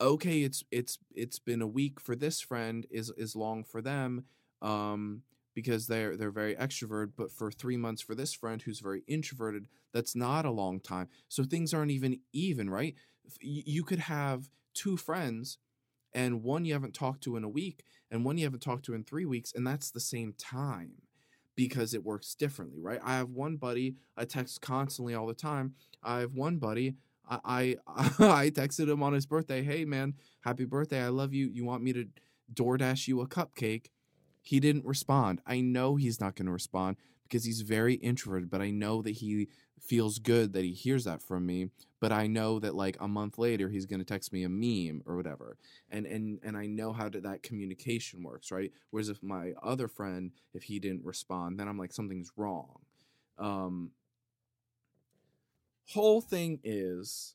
okay, 0.00 0.42
it's 0.42 0.64
it's 0.70 0.98
it's 1.14 1.38
been 1.38 1.60
a 1.62 1.66
week 1.66 2.00
for 2.00 2.16
this 2.16 2.40
friend 2.40 2.86
is 2.90 3.10
is 3.18 3.36
long 3.36 3.64
for 3.64 3.82
them 3.82 4.24
um 4.62 5.22
because 5.54 5.86
they're 5.86 6.16
they're 6.16 6.30
very 6.30 6.54
extroverted 6.56 7.12
but 7.16 7.30
for 7.30 7.50
3 7.50 7.76
months 7.76 8.02
for 8.02 8.14
this 8.14 8.32
friend 8.32 8.62
who's 8.62 8.80
very 8.80 9.02
introverted 9.06 9.66
that's 9.92 10.16
not 10.16 10.44
a 10.44 10.50
long 10.50 10.80
time 10.80 11.08
so 11.28 11.44
things 11.44 11.74
aren't 11.74 11.90
even 11.92 12.20
even 12.32 12.70
right 12.70 12.94
you 13.40 13.84
could 13.84 14.00
have 14.00 14.48
two 14.74 14.96
friends 14.96 15.58
and 16.18 16.42
one 16.42 16.64
you 16.64 16.72
haven't 16.72 16.94
talked 16.94 17.22
to 17.22 17.36
in 17.36 17.44
a 17.44 17.48
week 17.48 17.84
and 18.10 18.24
one 18.24 18.36
you 18.36 18.44
haven't 18.44 18.58
talked 18.58 18.84
to 18.84 18.92
in 18.92 19.04
three 19.04 19.24
weeks 19.24 19.52
and 19.54 19.64
that's 19.64 19.92
the 19.92 20.00
same 20.00 20.34
time 20.36 20.90
because 21.54 21.94
it 21.94 22.04
works 22.04 22.34
differently 22.34 22.80
right? 22.80 23.00
I 23.04 23.16
have 23.16 23.30
one 23.30 23.56
buddy 23.56 23.94
i 24.16 24.24
text 24.24 24.60
constantly 24.60 25.14
all 25.14 25.28
the 25.28 25.34
time. 25.34 25.74
I 26.02 26.18
have 26.20 26.34
one 26.34 26.58
buddy 26.58 26.96
i 27.30 27.38
i, 27.44 27.76
I 28.18 28.50
texted 28.50 28.90
him 28.90 29.02
on 29.02 29.12
his 29.12 29.26
birthday 29.26 29.62
hey 29.62 29.84
man 29.84 30.14
happy 30.40 30.64
birthday 30.64 31.04
i 31.04 31.08
love 31.08 31.32
you. 31.32 31.48
You 31.52 31.64
want 31.64 31.84
me 31.84 31.92
to 31.92 32.06
doordash 32.52 33.06
you 33.06 33.20
a 33.20 33.28
cupcake? 33.28 33.86
He 34.42 34.58
didn't 34.58 34.86
respond. 34.86 35.40
I 35.46 35.60
know 35.60 35.96
he's 35.96 36.20
not 36.20 36.34
going 36.34 36.46
to 36.46 36.52
respond 36.52 36.96
because 37.28 37.44
he's 37.44 37.60
very 37.62 37.94
introverted 37.94 38.50
but 38.50 38.60
i 38.60 38.70
know 38.70 39.02
that 39.02 39.12
he 39.12 39.48
feels 39.80 40.18
good 40.18 40.52
that 40.52 40.64
he 40.64 40.72
hears 40.72 41.04
that 41.04 41.22
from 41.22 41.46
me 41.46 41.70
but 42.00 42.12
i 42.12 42.26
know 42.26 42.58
that 42.58 42.74
like 42.74 42.96
a 43.00 43.08
month 43.08 43.38
later 43.38 43.68
he's 43.68 43.86
going 43.86 44.00
to 44.00 44.04
text 44.04 44.32
me 44.32 44.42
a 44.42 44.48
meme 44.48 45.02
or 45.06 45.16
whatever 45.16 45.56
and 45.90 46.06
and 46.06 46.38
and 46.42 46.56
i 46.56 46.66
know 46.66 46.92
how 46.92 47.08
to, 47.08 47.20
that 47.20 47.42
communication 47.42 48.22
works 48.22 48.50
right? 48.50 48.72
Whereas 48.90 49.08
if 49.08 49.22
my 49.22 49.52
other 49.62 49.88
friend 49.88 50.32
if 50.54 50.64
he 50.64 50.78
didn't 50.78 51.04
respond 51.04 51.58
then 51.58 51.68
i'm 51.68 51.78
like 51.78 51.92
something's 51.92 52.32
wrong. 52.36 52.80
Um 53.38 53.92
whole 55.88 56.20
thing 56.20 56.60
is 56.64 57.34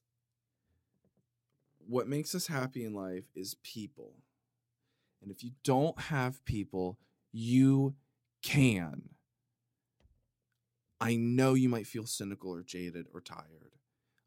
what 1.87 2.07
makes 2.07 2.35
us 2.35 2.47
happy 2.47 2.85
in 2.85 2.93
life 2.93 3.25
is 3.35 3.55
people 3.63 4.13
and 5.21 5.31
if 5.31 5.43
you 5.43 5.51
don't 5.63 5.99
have 5.99 6.43
people 6.45 6.97
you 7.31 7.95
can 8.43 9.12
I 11.03 11.15
know 11.15 11.53
you 11.53 11.67
might 11.67 11.85
feel 11.85 12.05
cynical 12.05 12.51
or 12.51 12.63
jaded 12.63 13.07
or 13.13 13.19
tired. 13.19 13.75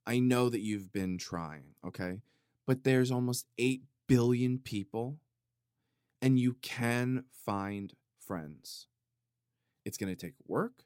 I 0.06 0.18
know 0.18 0.50
that 0.50 0.60
you've 0.60 0.92
been 0.92 1.16
trying, 1.16 1.74
okay? 1.84 2.20
But 2.66 2.84
there's 2.84 3.10
almost 3.10 3.46
8 3.58 3.82
billion 4.06 4.58
people 4.58 5.18
and 6.20 6.38
you 6.38 6.56
can 6.60 7.24
find 7.30 7.94
friends. 8.18 8.88
It's 9.84 9.96
going 9.96 10.14
to 10.14 10.20
take 10.20 10.34
work. 10.46 10.84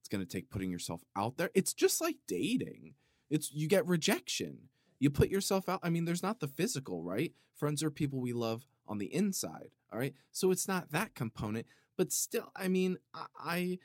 It's 0.00 0.08
going 0.08 0.24
to 0.24 0.30
take 0.30 0.50
putting 0.50 0.70
yourself 0.70 1.02
out 1.16 1.36
there. 1.36 1.50
It's 1.54 1.72
just 1.72 2.00
like 2.00 2.16
dating. 2.26 2.94
It's 3.30 3.52
you 3.52 3.68
get 3.68 3.86
rejection. 3.86 4.70
You 4.98 5.10
put 5.10 5.28
yourself 5.28 5.68
out. 5.68 5.80
I 5.82 5.90
mean, 5.90 6.04
there's 6.04 6.22
not 6.22 6.40
the 6.40 6.48
physical, 6.48 7.02
right? 7.02 7.32
Friends 7.54 7.82
are 7.82 7.90
people 7.90 8.20
we 8.20 8.32
love 8.32 8.66
on 8.88 8.98
the 8.98 9.14
inside, 9.14 9.70
all 9.92 9.98
right? 9.98 10.14
So 10.32 10.50
it's 10.50 10.66
not 10.66 10.90
that 10.92 11.14
component, 11.14 11.66
but 11.96 12.10
still, 12.12 12.50
I 12.56 12.68
mean, 12.68 12.96
I 13.14 13.26
I 13.38 13.78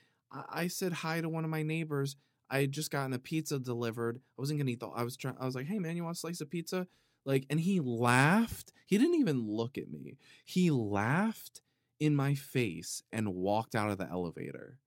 said 0.68 0.94
hi 0.94 1.22
to 1.22 1.30
one 1.30 1.44
of 1.44 1.50
my 1.50 1.64
neighbors. 1.64 2.16
I 2.50 2.60
had 2.60 2.72
just 2.72 2.92
gotten 2.92 3.14
a 3.14 3.20
pizza 3.20 3.60
delivered. 3.60 4.18
I 4.18 4.42
wasn't 4.42 4.60
gonna 4.60 4.72
eat 4.72 4.80
the. 4.80 4.88
I 4.88 5.04
was 5.04 5.18
trying. 5.18 5.38
I 5.40 5.46
was 5.46 5.56
like, 5.56 5.68
"Hey 5.68 5.80
man, 5.80 5.96
you 5.96 6.04
want 6.04 6.18
a 6.18 6.20
slice 6.20 6.42
of 6.42 6.50
pizza?" 6.50 6.88
Like, 7.26 7.46
and 7.50 7.60
he 7.60 7.80
laughed. 7.80 8.74
He 8.86 8.98
didn't 8.98 9.20
even 9.20 9.48
look 9.48 9.78
at 9.78 9.90
me. 9.90 10.18
He 10.46 10.70
laughed 10.72 11.62
in 12.00 12.16
my 12.16 12.36
face 12.36 13.02
and 13.12 13.34
walked 13.36 13.76
out 13.76 13.90
of 13.90 13.98
the 13.98 14.10
elevator. 14.10 14.80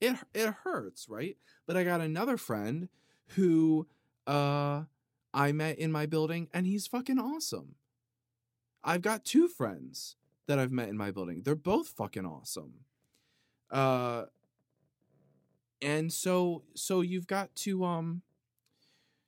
It 0.00 0.16
it 0.34 0.54
hurts, 0.64 1.08
right? 1.08 1.36
But 1.66 1.76
I 1.76 1.84
got 1.84 2.00
another 2.00 2.36
friend 2.36 2.88
who 3.30 3.88
uh 4.26 4.84
I 5.32 5.52
met 5.52 5.78
in 5.78 5.90
my 5.92 6.06
building 6.06 6.48
and 6.54 6.66
he's 6.66 6.86
fucking 6.86 7.18
awesome. 7.18 7.76
I've 8.82 9.02
got 9.02 9.24
two 9.24 9.48
friends 9.48 10.16
that 10.46 10.58
I've 10.58 10.72
met 10.72 10.88
in 10.88 10.96
my 10.96 11.10
building. 11.10 11.42
They're 11.42 11.54
both 11.54 11.88
fucking 11.88 12.26
awesome. 12.26 12.84
Uh 13.70 14.24
and 15.84 16.12
so 16.12 16.62
so 16.74 17.02
you've 17.02 17.26
got 17.26 17.54
to 17.54 17.84
um 17.84 18.22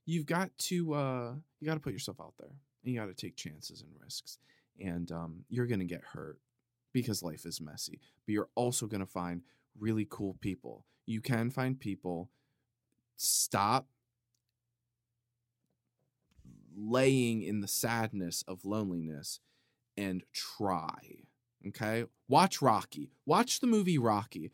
you've 0.07 0.27
got 0.27 0.51
to 0.59 0.95
uh 0.95 1.33
you 1.61 1.67
got 1.67 1.75
to 1.75 1.81
put 1.81 1.93
yourself 1.93 2.21
out 2.21 2.35
there 2.39 2.57
and 2.85 2.93
you 2.93 2.99
got 2.99 3.07
to 3.07 3.15
take 3.15 3.37
chances 3.37 3.83
and 3.83 3.91
risks 4.03 4.39
and 4.81 5.13
um 5.13 5.45
you're 5.49 5.67
going 5.67 5.79
to 5.79 5.85
get 5.85 6.03
hurt 6.03 6.39
because 6.93 7.23
life 7.23 7.45
is 7.45 7.61
messy 7.61 8.01
but 8.25 8.33
you're 8.33 8.49
also 8.55 8.87
going 8.87 9.01
to 9.01 9.07
find 9.07 9.43
really 9.79 10.07
cool 10.09 10.37
people. 10.41 10.85
You 11.07 11.21
can 11.21 11.51
find 11.51 11.79
people 11.79 12.31
stop 13.17 13.87
laying 16.77 17.43
in 17.43 17.61
the 17.61 17.69
sadness 17.69 18.45
of 18.47 18.65
loneliness 18.65 19.41
and 19.97 20.25
try 20.33 21.27
okay? 21.69 22.05
Watch 22.29 22.63
rocky. 22.63 23.11
Watch 23.25 23.61
the 23.61 23.67
movie 23.67 23.99
rocky 23.99 24.53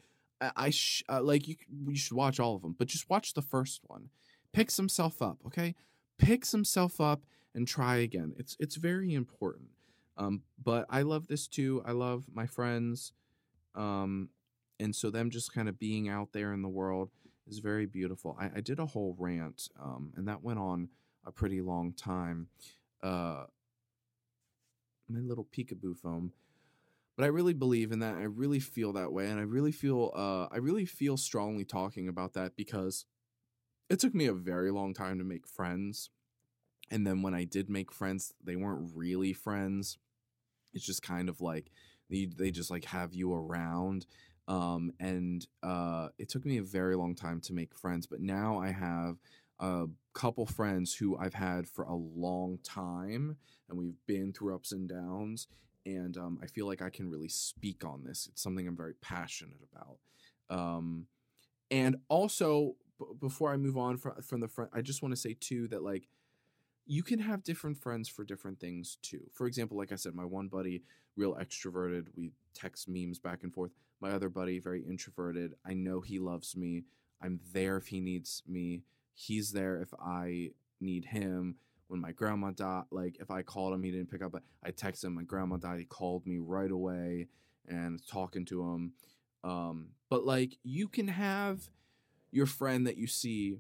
i, 0.57 0.71
sh- 0.71 1.03
uh, 1.09 1.23
like 1.23 1.47
you 1.49 1.57
you 1.87 1.97
should 1.97 2.17
watch 2.17 2.41
all 2.41 2.57
of 2.57 2.63
them 2.63 2.75
but 2.79 2.89
just 2.89 3.09
watch 3.11 3.35
the 3.35 3.43
first 3.43 3.81
one. 3.87 4.09
Picks 4.53 4.77
himself 4.77 5.23
up 5.23 5.39
okay? 5.47 5.75
Picks 6.19 6.53
himself 6.53 7.01
up 7.01 7.23
and 7.55 7.67
try 7.67 7.97
again. 7.97 8.35
It's 8.39 8.57
it's 8.61 8.77
very 8.77 9.15
important. 9.15 9.69
Um 10.17 10.43
but 10.63 10.87
i 10.91 11.03
love 11.03 11.27
this 11.29 11.47
too. 11.49 11.83
I 11.87 11.93
love 11.93 12.25
my 12.33 12.47
friends 12.47 13.13
um 13.75 14.29
and 14.81 14.95
so 14.95 15.11
them 15.11 15.31
just 15.31 15.55
kind 15.55 15.69
of 15.69 15.79
being 15.79 16.09
out 16.09 16.33
there 16.33 16.53
in 16.53 16.63
the 16.63 16.69
world 16.69 17.11
is 17.47 17.59
very 17.59 17.87
beautiful. 17.87 18.37
I, 18.41 18.51
I 18.57 18.61
did 18.61 18.79
a 18.79 18.87
whole 18.87 19.17
rant 19.19 19.69
um 19.81 20.13
and 20.17 20.29
that 20.29 20.43
went 20.43 20.59
on 20.59 20.89
a 21.27 21.33
pretty 21.33 21.61
long 21.61 21.93
time. 21.93 22.49
Uh 23.03 23.45
my 25.09 25.21
little 25.21 25.47
peekaboo 25.55 25.97
foam 25.97 26.33
but 27.23 27.27
I 27.27 27.29
really 27.29 27.55
believe 27.55 27.93
in 27.93 28.01
that. 28.01 28.17
I 28.17 28.25
really 28.25 28.59
feel 28.59 28.95
that 28.95 29.13
way, 29.13 29.29
and 29.29 29.39
I 29.39 29.45
really 29.45 29.71
feel 29.71 30.11
uh, 30.13 30.53
I 30.53 30.57
really 30.57 30.85
feel 30.85 31.17
strongly 31.17 31.65
talking 31.65 32.09
about 32.09 32.33
that 32.33 32.57
because 32.57 33.05
it 33.89 34.01
took 34.01 34.13
me 34.13 34.27
a 34.27 34.33
very 34.33 34.73
long 34.73 34.93
time 34.93 35.19
to 35.19 35.25
make 35.25 35.47
friends, 35.47 36.11
and 36.91 37.07
then 37.07 37.23
when 37.23 37.33
I 37.33 37.45
did 37.45 37.71
make 37.71 37.93
friends, 37.93 38.35
they 38.43 38.57
weren't 38.57 38.91
really 38.97 39.33
friends. 39.33 39.99
It's 40.75 40.85
just 40.85 41.03
kind 41.03 41.29
of 41.29 41.41
like 41.41 41.71
they 42.11 42.25
they 42.25 42.51
just 42.51 42.73
like 42.73 42.87
have 42.87 43.15
you 43.15 43.33
around, 43.33 44.05
um, 44.49 44.91
and 44.99 45.47
uh, 45.63 46.09
it 46.19 46.29
took 46.29 46.45
me 46.45 46.59
a 46.59 46.63
very 46.65 46.97
long 46.97 47.15
time 47.15 47.41
to 47.43 47.53
make 47.53 47.79
friends. 47.79 48.05
But 48.05 48.21
now 48.21 48.59
I 48.59 48.73
have 48.73 49.19
a 49.61 49.85
couple 50.13 50.45
friends 50.45 50.97
who 50.97 51.17
I've 51.17 51.35
had 51.35 51.69
for 51.69 51.85
a 51.85 51.95
long 51.95 52.59
time, 52.65 53.37
and 53.69 53.79
we've 53.79 54.05
been 54.09 54.33
through 54.33 54.57
ups 54.57 54.73
and 54.73 54.89
downs 54.89 55.47
and 55.85 56.17
um, 56.17 56.39
I 56.43 56.47
feel 56.47 56.67
like 56.67 56.83
I 56.83 56.91
can 56.91 57.11
really 57.11 57.29
speak 57.29 57.85
on 57.85 58.05
this. 58.05 58.29
It's 58.31 58.43
something 58.43 58.67
I'm 58.67 58.77
very 58.77 58.95
passionate 58.95 59.61
about. 59.73 59.99
Um, 60.51 61.07
and 61.71 61.97
also, 62.09 62.77
b- 62.99 63.07
before 63.21 63.53
I 63.53 63.57
move 63.57 63.77
on 63.77 63.97
from 63.97 64.21
from 64.23 64.41
the 64.41 64.49
front, 64.49 64.71
I 64.73 64.83
just 64.83 65.03
want 65.03 65.15
to 65.15 65.21
say 65.21 65.37
too 65.39 65.69
that 65.69 65.83
like 65.83 66.09
you 66.87 67.03
can 67.03 67.21
have 67.21 67.43
different 67.43 67.79
friends 67.79 68.09
for 68.09 68.25
different 68.25 68.61
things 68.61 68.99
too. 69.03 69.23
For 69.33 69.47
example, 69.47 69.77
like 69.77 69.93
I 69.93 69.97
said, 69.97 70.15
my 70.15 70.25
one 70.25 70.49
buddy, 70.49 70.83
real 71.17 71.35
extroverted, 71.35 72.09
we 72.17 72.33
text 72.55 72.89
memes 72.89 73.19
back 73.19 73.43
and 73.43 73.53
forth. 73.53 73.71
My 74.01 74.11
other 74.11 74.29
buddy, 74.29 74.59
very 74.59 74.83
introverted. 74.83 75.55
I 75.65 75.75
know 75.75 76.01
he 76.01 76.19
loves 76.19 76.57
me. 76.57 76.85
I'm 77.23 77.41
there 77.53 77.77
if 77.77 77.87
he 77.87 78.01
needs 78.01 78.43
me. 78.49 78.83
He's 79.15 79.53
there 79.53 79.81
if 79.81 79.95
I 79.95 80.51
need 80.81 81.07
him 81.07 81.57
when 81.93 82.01
my 82.01 82.11
grandma 82.11 82.51
died, 82.51 82.85
like 82.91 83.19
if 83.21 83.31
I 83.31 83.43
called 83.43 83.75
him, 83.75 83.83
he 83.83 83.91
didn't 83.91 84.11
pick 84.11 84.23
up. 84.23 84.33
But 84.33 84.45
I 84.65 84.71
texted 84.71 85.05
him. 85.05 85.15
My 85.15 85.25
grandma 85.25 85.59
died. 85.59 85.79
He 85.79 85.85
called 85.85 86.27
me 86.27 86.39
right 86.39 86.71
away 86.71 87.29
and 87.69 88.01
talking 88.09 88.47
to 88.47 88.63
him. 88.63 88.93
Um, 89.45 89.89
but 90.09 90.25
like 90.25 90.57
you 90.65 90.89
can 90.89 91.07
have 91.09 91.69
your 92.31 92.47
friend 92.47 92.87
that 92.87 92.97
you 92.97 93.07
see, 93.07 93.59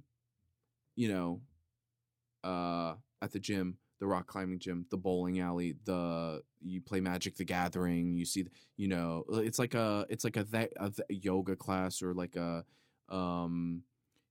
you 0.96 1.08
know, 1.08 1.42
uh, 2.42 2.94
at 3.20 3.32
the 3.32 3.38
gym, 3.38 3.76
the 4.00 4.06
rock 4.06 4.28
climbing 4.28 4.60
gym, 4.60 4.86
the 4.90 4.96
bowling 4.96 5.38
alley, 5.38 5.76
the 5.84 6.42
you 6.62 6.80
play 6.80 7.00
Magic 7.00 7.36
the 7.36 7.44
Gathering. 7.44 8.16
You 8.16 8.24
see, 8.24 8.46
you 8.78 8.88
know, 8.88 9.26
it's 9.28 9.58
like 9.58 9.74
a 9.74 10.06
it's 10.08 10.24
like 10.24 10.38
a, 10.38 10.44
th- 10.44 10.72
a 10.80 10.88
th- 10.90 11.22
yoga 11.22 11.54
class 11.54 12.00
or 12.00 12.14
like 12.14 12.36
a, 12.36 12.64
um, 13.10 13.82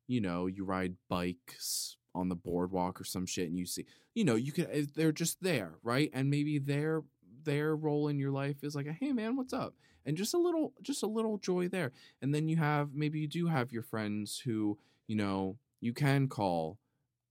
you 0.08 0.22
know, 0.22 0.47
you 0.47 0.66
ride 0.66 0.95
bikes 1.08 1.97
on 2.14 2.30
the 2.30 2.36
boardwalk 2.36 2.99
or 2.99 3.03
some 3.03 3.26
shit 3.26 3.49
and 3.49 3.57
you 3.57 3.66
see 3.66 3.86
you 4.14 4.24
know 4.24 4.36
you 4.36 4.51
can 4.51 4.68
eh, 4.72 4.84
they're 4.95 5.12
just 5.12 5.41
there 5.41 5.76
right? 5.84 6.09
And 6.14 6.30
maybe 6.30 6.59
their 6.59 7.03
their 7.43 7.76
role 7.76 8.07
in 8.07 8.20
your 8.20 8.32
life 8.32 8.64
is 8.64 8.76
like 8.76 8.86
a, 8.88 8.93
hey 8.93 9.12
man 9.12 9.36
what's 9.36 9.53
up? 9.53 9.76
And 10.05 10.18
just 10.18 10.34
a 10.34 10.38
little 10.38 10.74
just 10.82 11.03
a 11.03 11.07
little 11.07 11.38
joy 11.38 11.68
there. 11.68 11.91
And 12.22 12.34
then 12.34 12.47
you 12.47 12.57
have 12.57 12.93
maybe 12.93 13.20
you 13.20 13.28
do 13.28 13.47
have 13.47 13.72
your 13.72 13.84
friends 13.84 14.41
who 14.43 14.78
you 15.07 15.16
know 15.16 15.57
you 15.80 15.93
can 15.93 16.28
call 16.28 16.78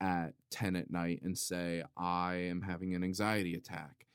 at 0.01 0.33
10 0.51 0.77
at 0.77 0.91
night 0.91 1.21
and 1.23 1.37
say 1.37 1.85
i 1.97 2.35
am 2.35 2.63
having 2.63 2.95
an 2.95 3.05
anxiety 3.05 3.55
attack. 3.55 4.07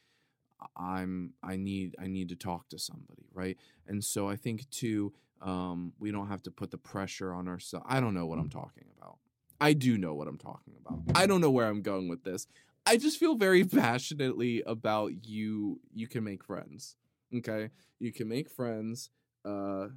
I'm 0.76 1.34
i 1.44 1.56
need 1.58 1.96
i 2.00 2.08
need 2.08 2.30
to 2.30 2.36
talk 2.36 2.70
to 2.70 2.80
somebody 2.80 3.28
right? 3.34 3.58
And 3.88 4.04
so 4.04 4.28
i 4.28 4.36
think 4.36 4.70
too 4.70 5.14
um 5.42 5.94
we 6.00 6.12
don't 6.12 6.28
have 6.30 6.42
to 6.44 6.52
put 6.52 6.72
the 6.72 6.78
pressure 6.78 7.34
on 7.34 7.48
ourselves 7.48 7.86
i 7.90 8.00
don't 8.00 8.14
know 8.14 8.26
what 8.26 8.40
i'm 8.40 8.50
talking 8.50 8.86
about 8.98 9.18
I 9.60 9.74
do 9.74 9.98
know 9.98 10.14
what 10.14 10.28
I'm 10.28 10.38
talking 10.38 10.74
about. 10.80 11.00
I 11.16 11.26
don't 11.28 11.42
know 11.42 11.52
where 11.52 11.68
I'm 11.68 11.82
going 11.82 12.08
with 12.08 12.24
this. 12.24 12.48
I 12.86 12.98
just 12.98 13.18
feel 13.18 13.36
very 13.36 13.64
passionately 13.66 14.62
about 14.66 15.26
you. 15.26 15.80
You 15.94 16.08
can 16.08 16.24
make 16.24 16.44
friends. 16.44 16.96
Okay, 17.36 17.70
you 18.00 18.12
can 18.14 18.28
make 18.28 18.50
friends. 18.50 19.10
Uh, 19.44 19.88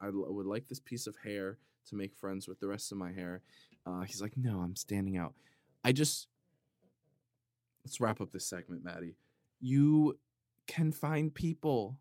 I 0.00 0.06
l- 0.06 0.26
would 0.28 0.46
like 0.46 0.68
this 0.68 0.80
piece 0.80 1.06
of 1.06 1.16
hair 1.24 1.58
to 1.88 1.96
make 1.96 2.14
friends 2.14 2.48
with 2.48 2.60
the 2.60 2.68
rest 2.68 2.92
of 2.92 2.98
my 2.98 3.12
hair. 3.12 3.42
Uh, 3.86 4.02
he's 4.02 4.20
like, 4.20 4.36
no, 4.36 4.60
I'm 4.60 4.76
standing 4.76 5.16
out. 5.16 5.34
I 5.84 5.92
just 5.92 6.28
let's 7.84 8.00
wrap 8.00 8.20
up 8.20 8.30
this 8.32 8.46
segment, 8.46 8.84
Maddie. 8.84 9.16
You 9.60 10.18
can 10.66 10.92
find 10.92 11.32
people 11.34 11.98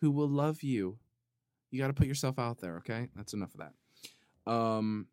who 0.00 0.10
will 0.10 0.28
love 0.28 0.62
you. 0.62 0.98
You 1.70 1.80
got 1.80 1.88
to 1.88 1.92
put 1.94 2.06
yourself 2.06 2.38
out 2.38 2.60
there. 2.60 2.76
Okay, 2.78 3.08
that's 3.14 3.34
enough 3.34 3.54
of 3.54 3.60
that. 3.60 4.50
Um, 4.50 5.06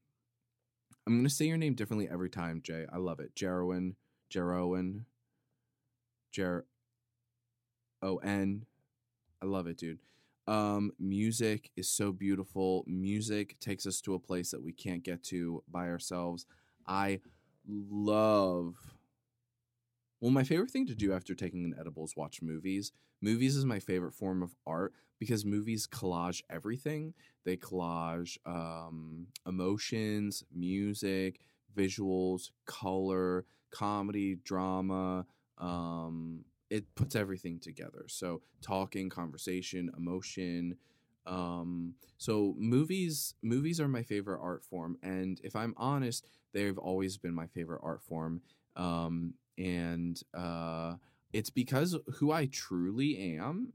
I'm 1.08 1.18
gonna 1.18 1.30
say 1.30 1.46
your 1.46 1.58
name 1.58 1.76
differently 1.76 2.08
every 2.10 2.30
time, 2.30 2.62
Jay. 2.64 2.86
I 2.92 2.98
love 2.98 3.20
it. 3.20 3.36
Jerowin, 3.36 3.96
Jerowin, 4.32 5.02
Jer 6.32 6.66
O 8.02 8.18
N. 8.18 8.66
I 9.42 9.46
love 9.46 9.68
it, 9.68 9.78
dude. 9.78 10.00
Um, 10.48 10.92
music 11.00 11.72
is 11.76 11.90
so 11.90 12.12
beautiful. 12.12 12.84
Music 12.88 13.60
takes 13.60 13.86
us 13.86 14.02
to 14.02 14.14
a 14.14 14.20
place 14.20 14.52
that 14.52 14.64
we 14.64 14.72
can't 14.72 15.04
get 15.04 15.24
to 15.26 15.64
by 15.72 15.90
ourselves. 15.90 16.46
I 16.88 17.22
love. 17.68 18.76
Well, 20.26 20.34
my 20.34 20.44
favorite 20.44 20.72
thing 20.72 20.88
to 20.88 20.96
do 20.96 21.14
after 21.14 21.36
taking 21.36 21.66
an 21.66 21.76
edible 21.80 22.04
is 22.04 22.16
watch 22.18 22.42
movies. 22.42 22.92
Movies 23.22 23.56
is 23.56 23.64
my 23.64 23.78
favorite 23.78 24.16
form 24.16 24.42
of 24.42 24.56
art 24.66 24.94
because 25.20 25.46
movies 25.46 25.86
collage 25.86 26.42
everything. 26.50 27.14
They 27.44 27.58
collage 27.58 28.40
um, 28.44 29.28
emotions, 29.46 30.44
music, 30.52 31.42
visuals, 31.78 32.50
color, 32.66 33.46
comedy, 33.70 34.38
drama. 34.44 35.28
Um, 35.60 36.44
it 36.72 36.86
puts 36.96 37.16
everything 37.16 37.60
together. 37.60 38.06
So 38.08 38.42
talking, 38.64 39.12
conversation, 39.12 39.92
emotion. 39.96 40.76
Um, 41.28 41.94
so 42.18 42.56
movies, 42.58 43.36
movies 43.44 43.80
are 43.80 43.88
my 43.88 44.02
favorite 44.02 44.40
art 44.42 44.66
form, 44.66 44.98
and 45.04 45.40
if 45.44 45.56
I'm 45.56 45.76
honest, 45.78 46.26
they've 46.52 46.80
always 46.80 47.16
been 47.16 47.36
my 47.36 47.46
favorite 47.46 47.82
art 47.84 48.02
form. 48.02 48.42
Um, 48.76 49.36
and 49.58 50.22
uh, 50.34 50.96
it's 51.34 51.50
because 51.50 51.98
who 52.16 52.32
I 52.32 52.46
truly 52.46 53.38
am 53.38 53.74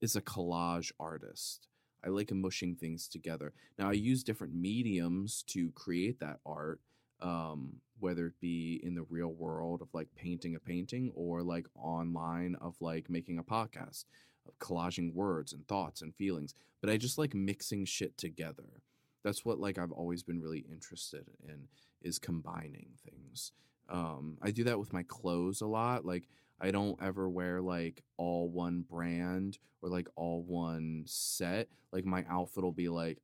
is 0.00 0.16
a 0.16 0.22
collage 0.22 0.92
artist. 0.98 1.68
I 2.04 2.08
like 2.08 2.32
mushing 2.32 2.74
things 2.74 3.06
together. 3.08 3.52
Now 3.78 3.88
I 3.88 3.92
use 3.92 4.24
different 4.24 4.54
mediums 4.54 5.44
to 5.48 5.70
create 5.72 6.18
that 6.20 6.40
art, 6.44 6.80
um, 7.20 7.74
whether 8.00 8.26
it 8.26 8.40
be 8.40 8.80
in 8.82 8.94
the 8.94 9.06
real 9.08 9.32
world 9.32 9.80
of 9.82 9.88
like 9.92 10.08
painting 10.16 10.56
a 10.56 10.58
painting 10.58 11.12
or 11.14 11.42
like 11.42 11.66
online 11.76 12.56
of 12.60 12.74
like 12.80 13.08
making 13.08 13.38
a 13.38 13.44
podcast, 13.44 14.06
of 14.46 14.58
collaging 14.58 15.14
words 15.14 15.52
and 15.52 15.66
thoughts 15.68 16.02
and 16.02 16.14
feelings. 16.16 16.54
But 16.80 16.90
I 16.90 16.96
just 16.96 17.18
like 17.18 17.34
mixing 17.34 17.84
shit 17.84 18.18
together. 18.18 18.82
That's 19.22 19.44
what 19.44 19.60
like 19.60 19.78
I've 19.78 19.92
always 19.92 20.24
been 20.24 20.40
really 20.40 20.66
interested 20.68 21.26
in 21.48 21.68
is 22.02 22.18
combining 22.18 22.88
things. 23.08 23.52
Um, 23.92 24.38
I 24.42 24.50
do 24.50 24.64
that 24.64 24.78
with 24.78 24.92
my 24.92 25.02
clothes 25.04 25.60
a 25.60 25.66
lot. 25.66 26.04
Like 26.04 26.24
I 26.60 26.70
don't 26.70 27.00
ever 27.02 27.28
wear 27.28 27.60
like 27.60 28.02
all 28.16 28.48
one 28.48 28.84
brand 28.88 29.58
or 29.82 29.90
like 29.90 30.08
all 30.16 30.42
one 30.42 31.04
set. 31.06 31.68
Like 31.92 32.06
my 32.06 32.24
outfit 32.28 32.64
will 32.64 32.72
be 32.72 32.88
like 32.88 33.18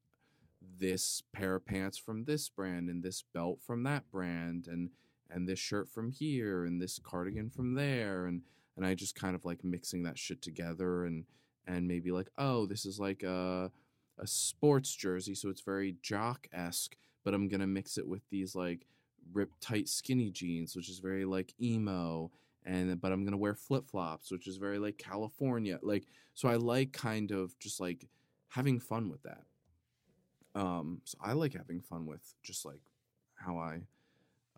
this 0.78 1.22
pair 1.32 1.54
of 1.56 1.64
pants 1.64 1.96
from 1.96 2.24
this 2.24 2.48
brand 2.48 2.90
and 2.90 3.02
this 3.02 3.24
belt 3.32 3.60
from 3.66 3.82
that 3.84 4.10
brand 4.10 4.66
and 4.68 4.90
and 5.30 5.48
this 5.48 5.58
shirt 5.58 5.88
from 5.88 6.10
here 6.10 6.64
and 6.64 6.80
this 6.80 6.98
cardigan 7.02 7.48
from 7.50 7.74
there 7.74 8.26
and 8.26 8.42
and 8.76 8.84
I 8.86 8.94
just 8.94 9.14
kind 9.14 9.34
of 9.34 9.44
like 9.44 9.64
mixing 9.64 10.02
that 10.04 10.18
shit 10.18 10.42
together 10.42 11.04
and 11.04 11.24
and 11.66 11.86
maybe 11.86 12.10
like 12.10 12.28
oh 12.38 12.66
this 12.66 12.84
is 12.84 12.98
like 12.98 13.22
a 13.22 13.70
a 14.18 14.26
sports 14.26 14.94
jersey 14.94 15.34
so 15.34 15.48
it's 15.48 15.60
very 15.60 15.96
jock 16.02 16.48
esque 16.52 16.96
but 17.24 17.34
I'm 17.34 17.48
gonna 17.48 17.66
mix 17.66 17.98
it 17.98 18.06
with 18.08 18.22
these 18.30 18.54
like 18.54 18.86
ripped 19.32 19.60
tight 19.60 19.88
skinny 19.88 20.30
jeans 20.30 20.74
which 20.76 20.88
is 20.88 20.98
very 20.98 21.24
like 21.24 21.54
emo 21.60 22.30
and 22.64 23.00
but 23.00 23.12
I'm 23.12 23.24
gonna 23.24 23.36
wear 23.36 23.54
flip 23.54 23.88
flops 23.88 24.30
which 24.30 24.46
is 24.46 24.56
very 24.56 24.78
like 24.78 24.98
California 24.98 25.78
like 25.82 26.04
so 26.34 26.48
I 26.48 26.56
like 26.56 26.92
kind 26.92 27.30
of 27.30 27.58
just 27.58 27.80
like 27.80 28.06
having 28.48 28.80
fun 28.80 29.10
with 29.10 29.22
that 29.22 29.42
um 30.54 31.00
so 31.04 31.18
I 31.22 31.32
like 31.32 31.54
having 31.54 31.80
fun 31.80 32.06
with 32.06 32.34
just 32.42 32.64
like 32.64 32.80
how 33.34 33.58
I 33.58 33.82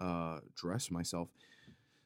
uh 0.03 0.41
dress 0.55 0.91
myself 0.91 1.29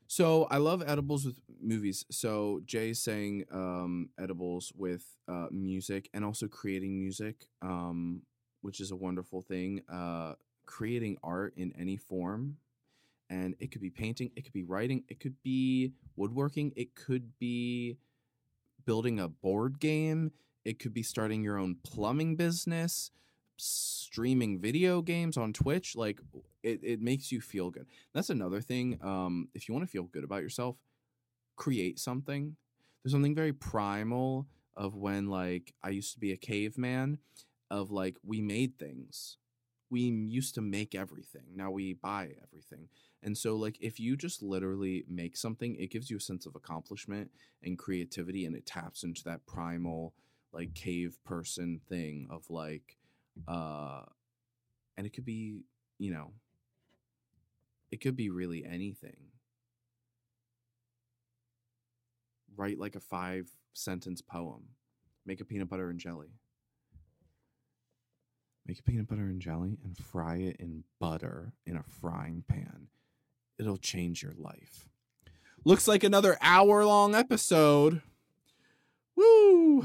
so 0.07 0.45
I 0.51 0.59
love 0.59 0.83
edibles 0.87 1.25
with 1.25 1.41
movies. 1.61 2.05
So 2.11 2.61
Jay's 2.67 3.03
saying 3.03 3.47
um, 3.51 4.11
edibles 4.19 4.73
with 4.77 5.05
uh, 5.29 5.47
music 5.51 6.09
and 6.13 6.25
also 6.25 6.47
creating 6.47 6.99
music, 6.99 7.47
um, 7.63 8.23
which 8.61 8.81
is 8.81 8.91
a 8.91 8.97
wonderful 8.97 9.43
thing. 9.43 9.83
Uh, 9.93 10.35
creating 10.67 11.19
art 11.23 11.55
in 11.57 11.73
any 11.79 11.97
form, 11.97 12.57
and 13.31 13.55
it 13.59 13.71
could 13.71 13.81
be 13.81 13.91
painting, 13.91 14.31
it 14.37 14.43
could 14.43 14.53
be 14.53 14.65
writing, 14.65 15.05
it 15.09 15.21
could 15.21 15.37
be 15.43 15.93
woodworking, 16.17 16.73
it 16.77 16.95
could 16.95 17.39
be 17.39 17.97
building 18.85 19.19
a 19.19 19.29
board 19.29 19.81
game, 19.81 20.33
it 20.65 20.79
could 20.79 20.95
be 20.95 21.03
starting 21.03 21.43
your 21.43 21.59
own 21.59 21.77
plumbing 21.83 22.37
business, 22.37 23.11
streaming 23.57 24.61
video 24.61 25.03
games 25.03 25.37
on 25.37 25.53
Twitch. 25.53 25.97
Like 25.97 26.21
it, 26.63 26.81
it 26.83 27.01
makes 27.01 27.31
you 27.31 27.41
feel 27.41 27.71
good. 27.71 27.87
That's 28.13 28.31
another 28.31 28.61
thing. 28.61 28.99
Um, 29.03 29.49
if 29.55 29.69
you 29.69 29.75
want 29.75 29.87
to 29.87 29.91
feel 29.91 30.05
good 30.05 30.25
about 30.25 30.43
yourself, 30.43 30.77
create 31.57 31.99
something. 31.99 32.57
There's 33.03 33.13
something 33.13 33.35
very 33.35 33.53
primal 33.53 34.47
of 34.77 34.97
when 34.97 35.29
like 35.29 35.75
I 35.83 35.91
used 35.91 36.15
to 36.15 36.21
be 36.21 36.33
a 36.33 36.37
caveman 36.37 37.19
of 37.71 37.91
like 37.91 38.17
we 38.25 38.41
made 38.41 38.79
things. 38.79 39.39
We 39.91 40.01
used 40.01 40.55
to 40.57 40.61
make 40.61 40.95
everything. 40.95 41.43
Now 41.55 41.71
we 41.71 41.95
buy 41.95 42.31
everything. 42.43 42.89
And 43.23 43.37
so 43.37 43.57
like 43.57 43.79
if 43.81 44.01
you 44.01 44.17
just 44.17 44.43
literally 44.43 45.05
make 45.09 45.37
something, 45.37 45.77
it 45.77 45.91
gives 45.91 46.11
you 46.11 46.17
a 46.17 46.21
sense 46.21 46.47
of 46.47 46.55
accomplishment 46.57 47.31
and 47.63 47.79
creativity 47.79 48.45
and 48.45 48.57
it 48.57 48.67
taps 48.67 49.05
into 49.05 49.23
that 49.25 49.47
primal 49.47 50.15
like 50.53 50.75
cave 50.75 51.19
person 51.25 51.81
thing 51.89 52.29
of 52.31 52.49
like 52.49 52.97
uh 53.49 54.03
and 54.97 55.07
it 55.07 55.13
could 55.13 55.25
be, 55.25 55.63
you 55.99 56.13
know, 56.13 56.33
it 57.91 58.01
could 58.01 58.17
be 58.17 58.31
really 58.31 58.65
anything. 58.65 59.17
Write 62.57 62.79
like 62.79 62.95
a 62.95 63.01
five 63.01 63.49
sentence 63.73 64.23
poem. 64.23 64.63
Make 65.27 65.41
a 65.41 65.45
peanut 65.45 65.69
butter 65.69 65.91
and 65.91 65.99
jelly. 65.99 66.33
Make 68.67 68.79
a 68.79 68.83
peanut 68.83 69.09
butter 69.09 69.23
and 69.23 69.43
jelly 69.43 69.79
and 69.85 69.97
fry 69.97 70.37
it 70.37 70.57
in 70.59 70.85
butter 70.99 71.53
in 71.67 71.77
a 71.77 71.83
frying 71.83 72.45
pan. 72.49 72.89
It'll 73.59 73.77
change 73.77 74.23
your 74.23 74.33
life. 74.37 74.89
Looks 75.65 75.87
like 75.87 76.03
another 76.03 76.39
hour 76.41 76.85
long 76.85 77.15
episode. 77.15 78.01
Woo! 79.17 79.85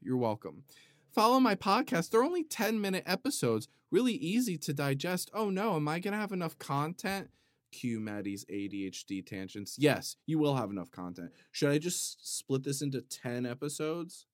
You're 0.00 0.16
welcome. 0.16 0.64
Follow 1.12 1.40
my 1.40 1.54
podcast. 1.54 2.10
They're 2.10 2.22
only 2.22 2.42
10 2.42 2.80
minute 2.80 3.04
episodes, 3.06 3.68
really 3.90 4.14
easy 4.14 4.58
to 4.58 4.74
digest. 4.74 5.30
Oh 5.32 5.48
no, 5.48 5.76
am 5.76 5.88
I 5.88 6.00
going 6.00 6.12
to 6.12 6.20
have 6.20 6.32
enough 6.32 6.58
content? 6.58 7.30
Cue 7.72 8.00
Maddie's 8.00 8.44
ADHD 8.46 9.24
tangents. 9.24 9.76
Yes, 9.78 10.16
you 10.26 10.38
will 10.38 10.56
have 10.56 10.70
enough 10.70 10.90
content. 10.90 11.30
Should 11.52 11.70
I 11.70 11.78
just 11.78 12.38
split 12.38 12.64
this 12.64 12.82
into 12.82 13.00
10 13.02 13.46
episodes? 13.46 14.26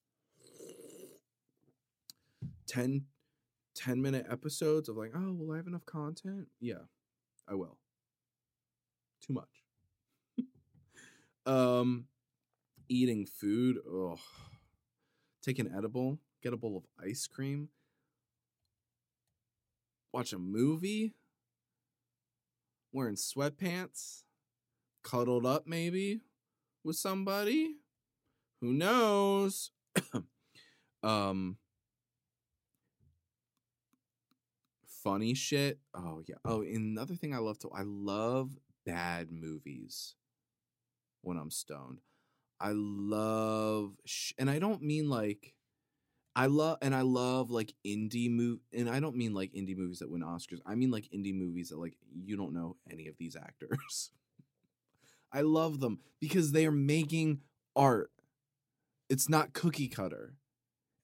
10, 2.66 3.04
10 3.74 4.02
minute 4.02 4.26
episodes 4.30 4.88
of 4.88 4.96
like, 4.96 5.12
oh, 5.14 5.32
will 5.32 5.52
I 5.52 5.56
have 5.56 5.66
enough 5.66 5.86
content? 5.86 6.48
Yeah, 6.60 6.84
I 7.48 7.54
will. 7.54 7.78
Too 9.26 9.32
much. 9.34 10.46
um, 11.46 12.06
eating 12.88 13.26
food. 13.26 13.78
Oh, 13.88 14.18
take 15.42 15.58
an 15.58 15.72
edible. 15.76 16.18
Get 16.42 16.52
a 16.52 16.56
bowl 16.56 16.76
of 16.76 16.84
ice 17.04 17.26
cream. 17.26 17.68
Watch 20.12 20.32
a 20.32 20.38
movie 20.38 21.14
wearing 22.92 23.16
sweatpants, 23.16 24.24
cuddled 25.02 25.46
up 25.46 25.66
maybe 25.66 26.20
with 26.84 26.96
somebody. 26.96 27.76
Who 28.60 28.72
knows? 28.72 29.70
um 31.02 31.56
funny 35.02 35.34
shit. 35.34 35.78
Oh 35.94 36.22
yeah. 36.26 36.36
Oh, 36.44 36.62
another 36.62 37.14
thing 37.14 37.34
I 37.34 37.38
love 37.38 37.58
to 37.60 37.70
I 37.70 37.82
love 37.82 38.50
bad 38.84 39.30
movies 39.30 40.14
when 41.22 41.36
I'm 41.36 41.50
stoned. 41.50 42.00
I 42.60 42.72
love 42.74 43.94
sh- 44.06 44.32
and 44.38 44.50
I 44.50 44.58
don't 44.58 44.82
mean 44.82 45.08
like 45.10 45.54
I 46.36 46.46
love 46.46 46.78
and 46.82 46.94
I 46.94 47.02
love 47.02 47.50
like 47.50 47.74
indie 47.86 48.30
movie 48.30 48.62
and 48.74 48.90
I 48.90 49.00
don't 49.00 49.16
mean 49.16 49.34
like 49.34 49.52
indie 49.52 49.76
movies 49.76 50.00
that 50.00 50.10
win 50.10 50.22
Oscars. 50.22 50.60
I 50.66 50.74
mean 50.76 50.90
like 50.90 51.08
indie 51.14 51.34
movies 51.36 51.70
that 51.70 51.78
like 51.80 51.96
you 52.24 52.36
don't 52.36 52.54
know 52.54 52.76
any 52.90 53.08
of 53.08 53.16
these 53.18 53.36
actors. 53.36 54.12
I 55.32 55.40
love 55.42 55.80
them 55.80 56.00
because 56.20 56.52
they 56.52 56.66
are 56.66 56.72
making 56.72 57.40
art. 57.74 58.10
It's 59.08 59.28
not 59.28 59.52
cookie 59.52 59.88
cutter. 59.88 60.34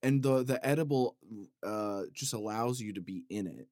And 0.03 0.22
the 0.22 0.44
the 0.44 0.64
edible 0.66 1.16
uh 1.64 2.05
just 2.12 2.34
allows 2.34 2.80
you 2.80 2.94
to 2.94 3.01
be 3.01 3.24
in 3.30 3.46
it. 3.46 3.68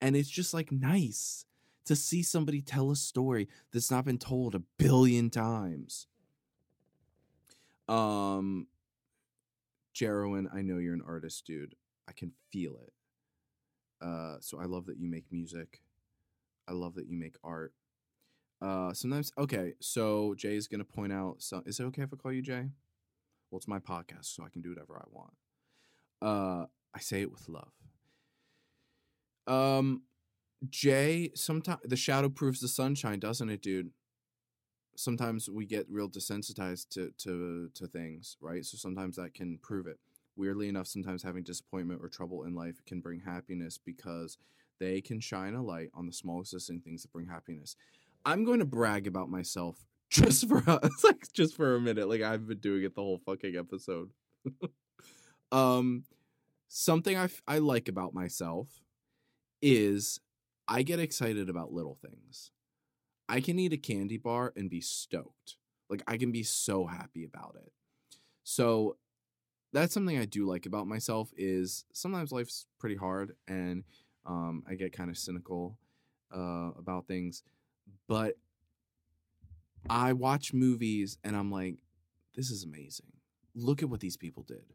And 0.00 0.16
it's 0.16 0.30
just 0.30 0.54
like 0.54 0.72
nice 0.72 1.44
to 1.86 1.96
see 1.96 2.22
somebody 2.22 2.60
tell 2.62 2.90
a 2.90 2.96
story 2.96 3.48
that's 3.72 3.90
not 3.90 4.04
been 4.04 4.18
told 4.18 4.54
a 4.54 4.62
billion 4.78 5.30
times. 5.30 6.06
Um 7.88 8.68
Jerwin, 9.94 10.46
I 10.54 10.62
know 10.62 10.78
you're 10.78 10.94
an 10.94 11.02
artist, 11.06 11.44
dude. 11.46 11.74
I 12.08 12.12
can 12.12 12.32
feel 12.52 12.76
it. 12.76 12.92
Uh, 14.00 14.36
so 14.40 14.58
I 14.60 14.64
love 14.64 14.86
that 14.86 14.98
you 14.98 15.08
make 15.10 15.24
music. 15.30 15.82
I 16.68 16.72
love 16.72 16.94
that 16.94 17.06
you 17.06 17.18
make 17.18 17.36
art. 17.42 17.74
Uh, 18.62 18.92
sometimes, 18.92 19.32
okay, 19.38 19.74
so 19.80 20.34
Jay's 20.36 20.68
gonna 20.68 20.84
point 20.84 21.12
out. 21.12 21.36
So, 21.38 21.62
is 21.66 21.80
it 21.80 21.84
okay 21.84 22.02
if 22.02 22.10
I 22.12 22.16
call 22.16 22.32
you 22.32 22.42
Jay? 22.42 22.68
Well, 23.50 23.58
it's 23.58 23.68
my 23.68 23.78
podcast, 23.78 24.26
so 24.26 24.44
I 24.44 24.48
can 24.48 24.62
do 24.62 24.70
whatever 24.70 24.96
I 24.96 25.08
want. 25.10 25.32
Uh, 26.22 26.66
I 26.94 27.00
say 27.00 27.22
it 27.22 27.30
with 27.32 27.48
love. 27.48 27.72
Um, 29.46 30.02
Jay, 30.68 31.30
sometimes 31.34 31.80
the 31.84 31.96
shadow 31.96 32.28
proves 32.28 32.60
the 32.60 32.68
sunshine, 32.68 33.18
doesn't 33.18 33.48
it, 33.48 33.62
dude? 33.62 33.90
sometimes 35.00 35.48
we 35.48 35.64
get 35.64 35.86
real 35.88 36.08
desensitized 36.08 36.88
to 36.90 37.10
to 37.18 37.70
to 37.74 37.86
things, 37.86 38.36
right? 38.40 38.64
So 38.64 38.76
sometimes 38.76 39.16
that 39.16 39.34
can 39.34 39.58
prove 39.62 39.86
it. 39.86 39.98
Weirdly 40.36 40.68
enough, 40.68 40.86
sometimes 40.86 41.22
having 41.22 41.42
disappointment 41.42 42.00
or 42.02 42.08
trouble 42.08 42.44
in 42.44 42.54
life 42.54 42.80
can 42.86 43.00
bring 43.00 43.20
happiness 43.20 43.78
because 43.78 44.38
they 44.78 45.00
can 45.00 45.20
shine 45.20 45.54
a 45.54 45.62
light 45.62 45.90
on 45.94 46.06
the 46.06 46.12
small 46.12 46.40
existing 46.40 46.80
things 46.80 47.02
that 47.02 47.12
bring 47.12 47.26
happiness. 47.26 47.76
I'm 48.24 48.44
going 48.44 48.60
to 48.60 48.64
brag 48.64 49.06
about 49.06 49.28
myself 49.30 49.84
just 50.10 50.48
for 50.48 50.62
us, 50.68 51.04
like 51.04 51.32
just 51.32 51.56
for 51.56 51.74
a 51.74 51.80
minute. 51.80 52.08
Like 52.08 52.22
I've 52.22 52.46
been 52.46 52.58
doing 52.58 52.84
it 52.84 52.94
the 52.94 53.02
whole 53.02 53.20
fucking 53.24 53.56
episode. 53.56 54.10
um, 55.52 56.04
something 56.68 57.16
I 57.16 57.28
I 57.48 57.58
like 57.58 57.88
about 57.88 58.14
myself 58.14 58.68
is 59.62 60.20
I 60.68 60.82
get 60.82 61.00
excited 61.00 61.48
about 61.48 61.72
little 61.72 61.98
things. 62.00 62.50
I 63.28 63.40
can 63.40 63.58
eat 63.58 63.72
a 63.72 63.76
candy 63.76 64.16
bar 64.16 64.52
and 64.56 64.70
be 64.70 64.80
stoked. 64.80 65.56
Like 65.88 66.02
I 66.06 66.16
can 66.16 66.32
be 66.32 66.42
so 66.42 66.86
happy 66.86 67.24
about 67.24 67.56
it. 67.56 67.72
So 68.44 68.96
that's 69.72 69.94
something 69.94 70.18
I 70.18 70.24
do 70.24 70.46
like 70.46 70.66
about 70.66 70.86
myself 70.86 71.30
is 71.36 71.84
sometimes 71.92 72.32
life's 72.32 72.66
pretty 72.78 72.96
hard 72.96 73.36
and 73.46 73.84
um, 74.26 74.64
I 74.68 74.74
get 74.74 74.92
kind 74.92 75.10
of 75.10 75.18
cynical 75.18 75.78
uh, 76.34 76.70
about 76.78 77.06
things, 77.06 77.42
but 78.08 78.34
I 79.88 80.12
watch 80.12 80.52
movies 80.52 81.18
and 81.24 81.36
I'm 81.36 81.50
like, 81.50 81.78
this 82.34 82.50
is 82.50 82.64
amazing. 82.64 83.12
Look 83.54 83.82
at 83.82 83.88
what 83.88 84.00
these 84.00 84.16
people 84.16 84.42
did. 84.42 84.74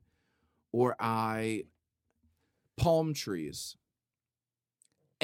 Or 0.71 0.95
I 0.99 1.63
palm 2.77 3.13
trees 3.13 3.77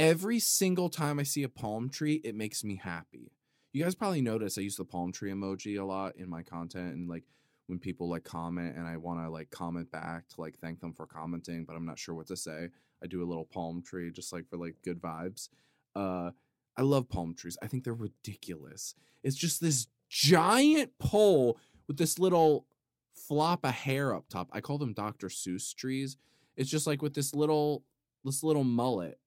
every 0.01 0.39
single 0.39 0.89
time 0.89 1.19
I 1.19 1.23
see 1.23 1.43
a 1.43 1.49
palm 1.49 1.87
tree, 1.87 2.15
it 2.23 2.33
makes 2.33 2.63
me 2.63 2.75
happy. 2.75 3.31
You 3.71 3.83
guys 3.83 3.93
probably 3.93 4.21
notice 4.21 4.57
I 4.57 4.61
use 4.61 4.75
the 4.75 4.83
palm 4.83 5.11
tree 5.11 5.31
emoji 5.31 5.79
a 5.79 5.83
lot 5.83 6.15
in 6.15 6.27
my 6.27 6.41
content 6.41 6.95
and 6.95 7.07
like 7.07 7.23
when 7.67 7.77
people 7.77 8.09
like 8.09 8.23
comment 8.23 8.75
and 8.75 8.87
I 8.87 8.97
want 8.97 9.23
to 9.23 9.29
like 9.29 9.51
comment 9.51 9.91
back 9.91 10.27
to 10.29 10.41
like 10.41 10.57
thank 10.59 10.81
them 10.81 10.91
for 10.91 11.05
commenting, 11.05 11.65
but 11.65 11.75
I'm 11.75 11.85
not 11.85 11.99
sure 11.99 12.15
what 12.15 12.27
to 12.27 12.35
say. 12.35 12.69
I 13.03 13.07
do 13.07 13.23
a 13.23 13.29
little 13.29 13.45
palm 13.45 13.83
tree 13.83 14.11
just 14.11 14.33
like 14.33 14.49
for 14.49 14.57
like 14.57 14.75
good 14.83 14.99
vibes. 14.99 15.49
Uh 15.95 16.31
I 16.75 16.81
love 16.81 17.07
palm 17.07 17.35
trees. 17.35 17.57
I 17.61 17.67
think 17.67 17.83
they're 17.83 17.93
ridiculous. 17.93 18.95
It's 19.23 19.35
just 19.35 19.61
this 19.61 19.87
giant 20.09 20.97
pole 20.97 21.59
with 21.87 21.97
this 21.97 22.17
little 22.17 22.65
flop 23.13 23.63
of 23.63 23.71
hair 23.71 24.15
up 24.15 24.25
top. 24.29 24.49
I 24.51 24.61
call 24.61 24.79
them 24.79 24.93
Dr. 24.93 25.27
Seuss 25.27 25.75
trees. 25.75 26.17
It's 26.57 26.69
just 26.69 26.87
like 26.87 27.03
with 27.03 27.13
this 27.13 27.35
little 27.35 27.83
this 28.25 28.43
little 28.43 28.63
mullet. 28.63 29.19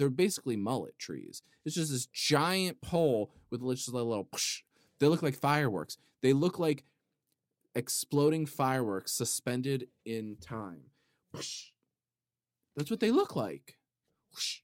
They're 0.00 0.08
basically 0.08 0.56
mullet 0.56 0.98
trees. 0.98 1.42
It's 1.62 1.74
just 1.74 1.92
this 1.92 2.06
giant 2.06 2.80
pole 2.80 3.34
with 3.50 3.60
just 3.60 3.86
a 3.88 3.90
little. 3.90 4.24
Psh. 4.34 4.62
They 4.98 5.08
look 5.08 5.22
like 5.22 5.34
fireworks. 5.34 5.98
They 6.22 6.32
look 6.32 6.58
like 6.58 6.84
exploding 7.74 8.46
fireworks 8.46 9.12
suspended 9.12 9.88
in 10.06 10.38
time. 10.40 10.84
Psh. 11.36 11.72
That's 12.74 12.90
what 12.90 13.00
they 13.00 13.10
look 13.10 13.36
like. 13.36 13.76
Psh. 14.34 14.60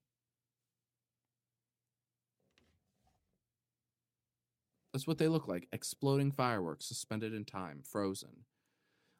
That's 4.95 5.07
what 5.07 5.18
they 5.18 5.28
look 5.28 5.47
like 5.47 5.68
exploding 5.70 6.32
fireworks 6.32 6.87
suspended 6.87 7.34
in 7.34 7.45
time, 7.45 7.82
frozen. 7.84 8.47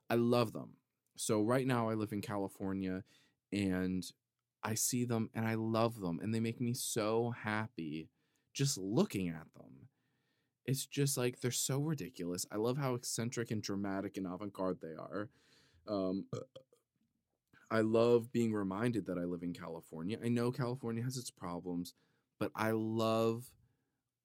I 0.09 0.15
love 0.15 0.55
them. 0.55 0.77
So, 1.19 1.43
right 1.43 1.67
now, 1.67 1.91
I 1.91 1.93
live 1.95 2.13
in 2.13 2.23
California 2.23 3.05
and 3.53 4.11
I 4.67 4.75
see 4.75 5.05
them 5.05 5.31
and 5.33 5.47
I 5.47 5.55
love 5.55 6.01
them 6.01 6.19
and 6.21 6.35
they 6.35 6.41
make 6.41 6.61
me 6.61 6.75
so 6.75 7.31
happy 7.31 8.11
just 8.53 8.77
looking 8.77 9.29
at 9.29 9.47
them. 9.57 9.89
It's 10.67 10.87
just 10.87 11.17
like 11.17 11.41
they're 11.41 11.53
so 11.53 11.79
ridiculous. 11.81 12.47
I 12.51 12.57
love 12.57 12.77
how 12.77 12.95
eccentric 12.95 13.53
and 13.53 13.63
dramatic 13.63 14.17
and 14.17 14.27
avant 14.27 14.53
garde 14.53 14.81
they 14.83 14.95
are. 14.99 15.31
Um, 15.89 16.27
I 17.71 17.81
love 17.81 18.33
being 18.33 18.53
reminded 18.53 19.07
that 19.07 19.19
I 19.19 19.25
live 19.25 19.43
in 19.45 19.53
California. 19.53 20.19
I 20.25 20.29
know 20.29 20.53
California 20.53 21.05
has 21.05 21.17
its 21.17 21.31
problems, 21.31 21.95
but 22.41 22.51
I 22.57 22.73
love 22.73 23.45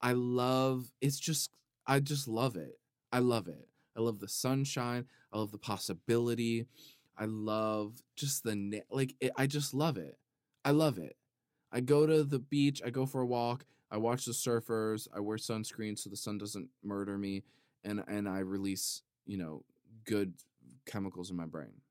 I 0.01 0.13
love 0.13 0.91
it's 1.01 1.19
just 1.19 1.51
I 1.87 1.99
just 1.99 2.27
love 2.27 2.55
it. 2.55 2.79
I 3.11 3.19
love 3.19 3.47
it. 3.47 3.67
I 3.97 4.01
love 4.01 4.19
the 4.19 4.27
sunshine. 4.29 5.05
I 5.33 5.37
love 5.37 5.51
the 5.51 5.59
possibility. 5.59 6.67
I 7.17 7.25
love 7.25 8.01
just 8.15 8.43
the 8.43 8.83
like 8.91 9.15
it, 9.21 9.31
I 9.37 9.47
just 9.47 9.73
love 9.73 9.97
it. 9.97 10.17
I 10.63 10.71
love 10.71 10.97
it. 10.97 11.15
I 11.71 11.79
go 11.79 12.05
to 12.05 12.23
the 12.23 12.39
beach, 12.39 12.81
I 12.85 12.89
go 12.89 13.05
for 13.05 13.21
a 13.21 13.25
walk, 13.25 13.65
I 13.89 13.97
watch 13.97 14.25
the 14.25 14.31
surfers, 14.31 15.07
I 15.15 15.19
wear 15.19 15.37
sunscreen 15.37 15.97
so 15.97 16.09
the 16.09 16.17
sun 16.17 16.37
doesn't 16.37 16.69
murder 16.83 17.17
me 17.17 17.43
and 17.83 18.03
and 18.07 18.27
I 18.27 18.39
release, 18.39 19.01
you 19.25 19.37
know, 19.37 19.63
good 20.05 20.33
chemicals 20.85 21.31
in 21.31 21.37
my 21.37 21.45
brain. 21.45 21.81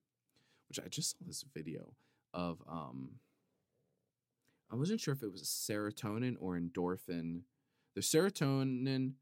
Which 0.68 0.78
I 0.78 0.88
just 0.88 1.10
saw 1.10 1.24
this 1.26 1.44
video 1.54 1.94
of 2.32 2.62
um 2.70 3.12
I 4.70 4.76
wasn't 4.76 5.00
sure 5.00 5.14
if 5.14 5.22
it 5.22 5.32
was 5.32 5.42
serotonin 5.42 6.36
or 6.38 6.56
endorphin 6.56 7.40
the 7.94 8.00
serotonin, 8.00 9.12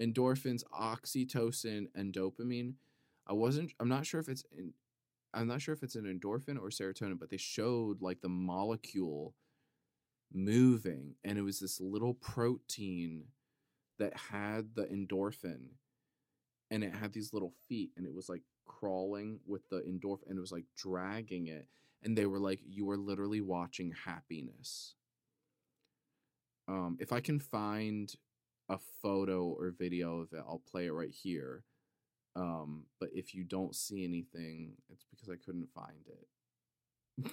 endorphins, 0.00 0.62
oxytocin, 0.78 1.86
and 1.94 2.12
dopamine. 2.12 2.74
I 3.26 3.34
wasn't. 3.34 3.72
I'm 3.78 3.88
not 3.88 4.06
sure 4.06 4.20
if 4.20 4.28
it's. 4.28 4.44
I'm 5.34 5.46
not 5.46 5.60
sure 5.62 5.74
if 5.74 5.82
it's 5.82 5.94
an 5.94 6.04
endorphin 6.04 6.58
or 6.58 6.70
serotonin, 6.70 7.18
but 7.18 7.30
they 7.30 7.36
showed 7.36 8.02
like 8.02 8.20
the 8.20 8.28
molecule 8.28 9.34
moving, 10.32 11.16
and 11.24 11.38
it 11.38 11.42
was 11.42 11.60
this 11.60 11.80
little 11.80 12.14
protein 12.14 13.24
that 13.98 14.16
had 14.16 14.74
the 14.74 14.86
endorphin, 14.86 15.70
and 16.70 16.84
it 16.84 16.94
had 16.94 17.12
these 17.12 17.32
little 17.32 17.54
feet, 17.68 17.92
and 17.96 18.06
it 18.06 18.14
was 18.14 18.28
like 18.28 18.42
crawling 18.66 19.40
with 19.46 19.68
the 19.70 19.80
endorphin, 19.82 20.28
and 20.28 20.38
it 20.38 20.40
was 20.40 20.52
like 20.52 20.66
dragging 20.76 21.46
it, 21.48 21.66
and 22.02 22.16
they 22.16 22.26
were 22.26 22.40
like, 22.40 22.60
"You 22.64 22.88
are 22.90 22.98
literally 22.98 23.40
watching 23.40 23.92
happiness." 23.92 24.94
Um, 26.66 26.96
if 27.00 27.12
I 27.12 27.20
can 27.20 27.40
find 27.40 28.14
a 28.68 28.78
photo 28.78 29.46
or 29.46 29.70
video 29.70 30.20
of 30.20 30.32
it, 30.32 30.38
I'll 30.46 30.62
play 30.70 30.86
it 30.86 30.92
right 30.92 31.10
here. 31.10 31.64
Um, 32.38 32.84
but 33.00 33.08
if 33.12 33.34
you 33.34 33.42
don't 33.42 33.74
see 33.74 34.04
anything, 34.04 34.74
it's 34.90 35.04
because 35.10 35.28
I 35.28 35.36
couldn't 35.44 35.68
find 35.74 36.06
it. 36.06 37.32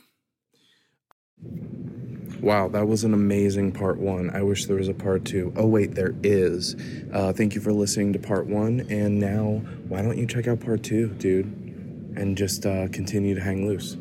wow, 2.41 2.67
that 2.69 2.87
was 2.87 3.03
an 3.03 3.13
amazing 3.13 3.71
part 3.71 3.99
one. 3.99 4.31
I 4.31 4.41
wish 4.41 4.65
there 4.65 4.77
was 4.77 4.87
a 4.87 4.93
part 4.95 5.23
two. 5.23 5.53
Oh, 5.55 5.67
wait, 5.67 5.93
there 5.93 6.15
is. 6.23 6.75
Uh, 7.13 7.31
thank 7.33 7.53
you 7.53 7.61
for 7.61 7.71
listening 7.71 8.13
to 8.13 8.19
part 8.19 8.47
one. 8.47 8.87
And 8.89 9.19
now, 9.19 9.61
why 9.87 10.01
don't 10.01 10.17
you 10.17 10.25
check 10.25 10.47
out 10.47 10.59
part 10.59 10.81
two, 10.81 11.09
dude? 11.09 11.45
And 12.15 12.35
just 12.35 12.65
uh, 12.65 12.87
continue 12.87 13.35
to 13.35 13.41
hang 13.41 13.67
loose. 13.67 13.97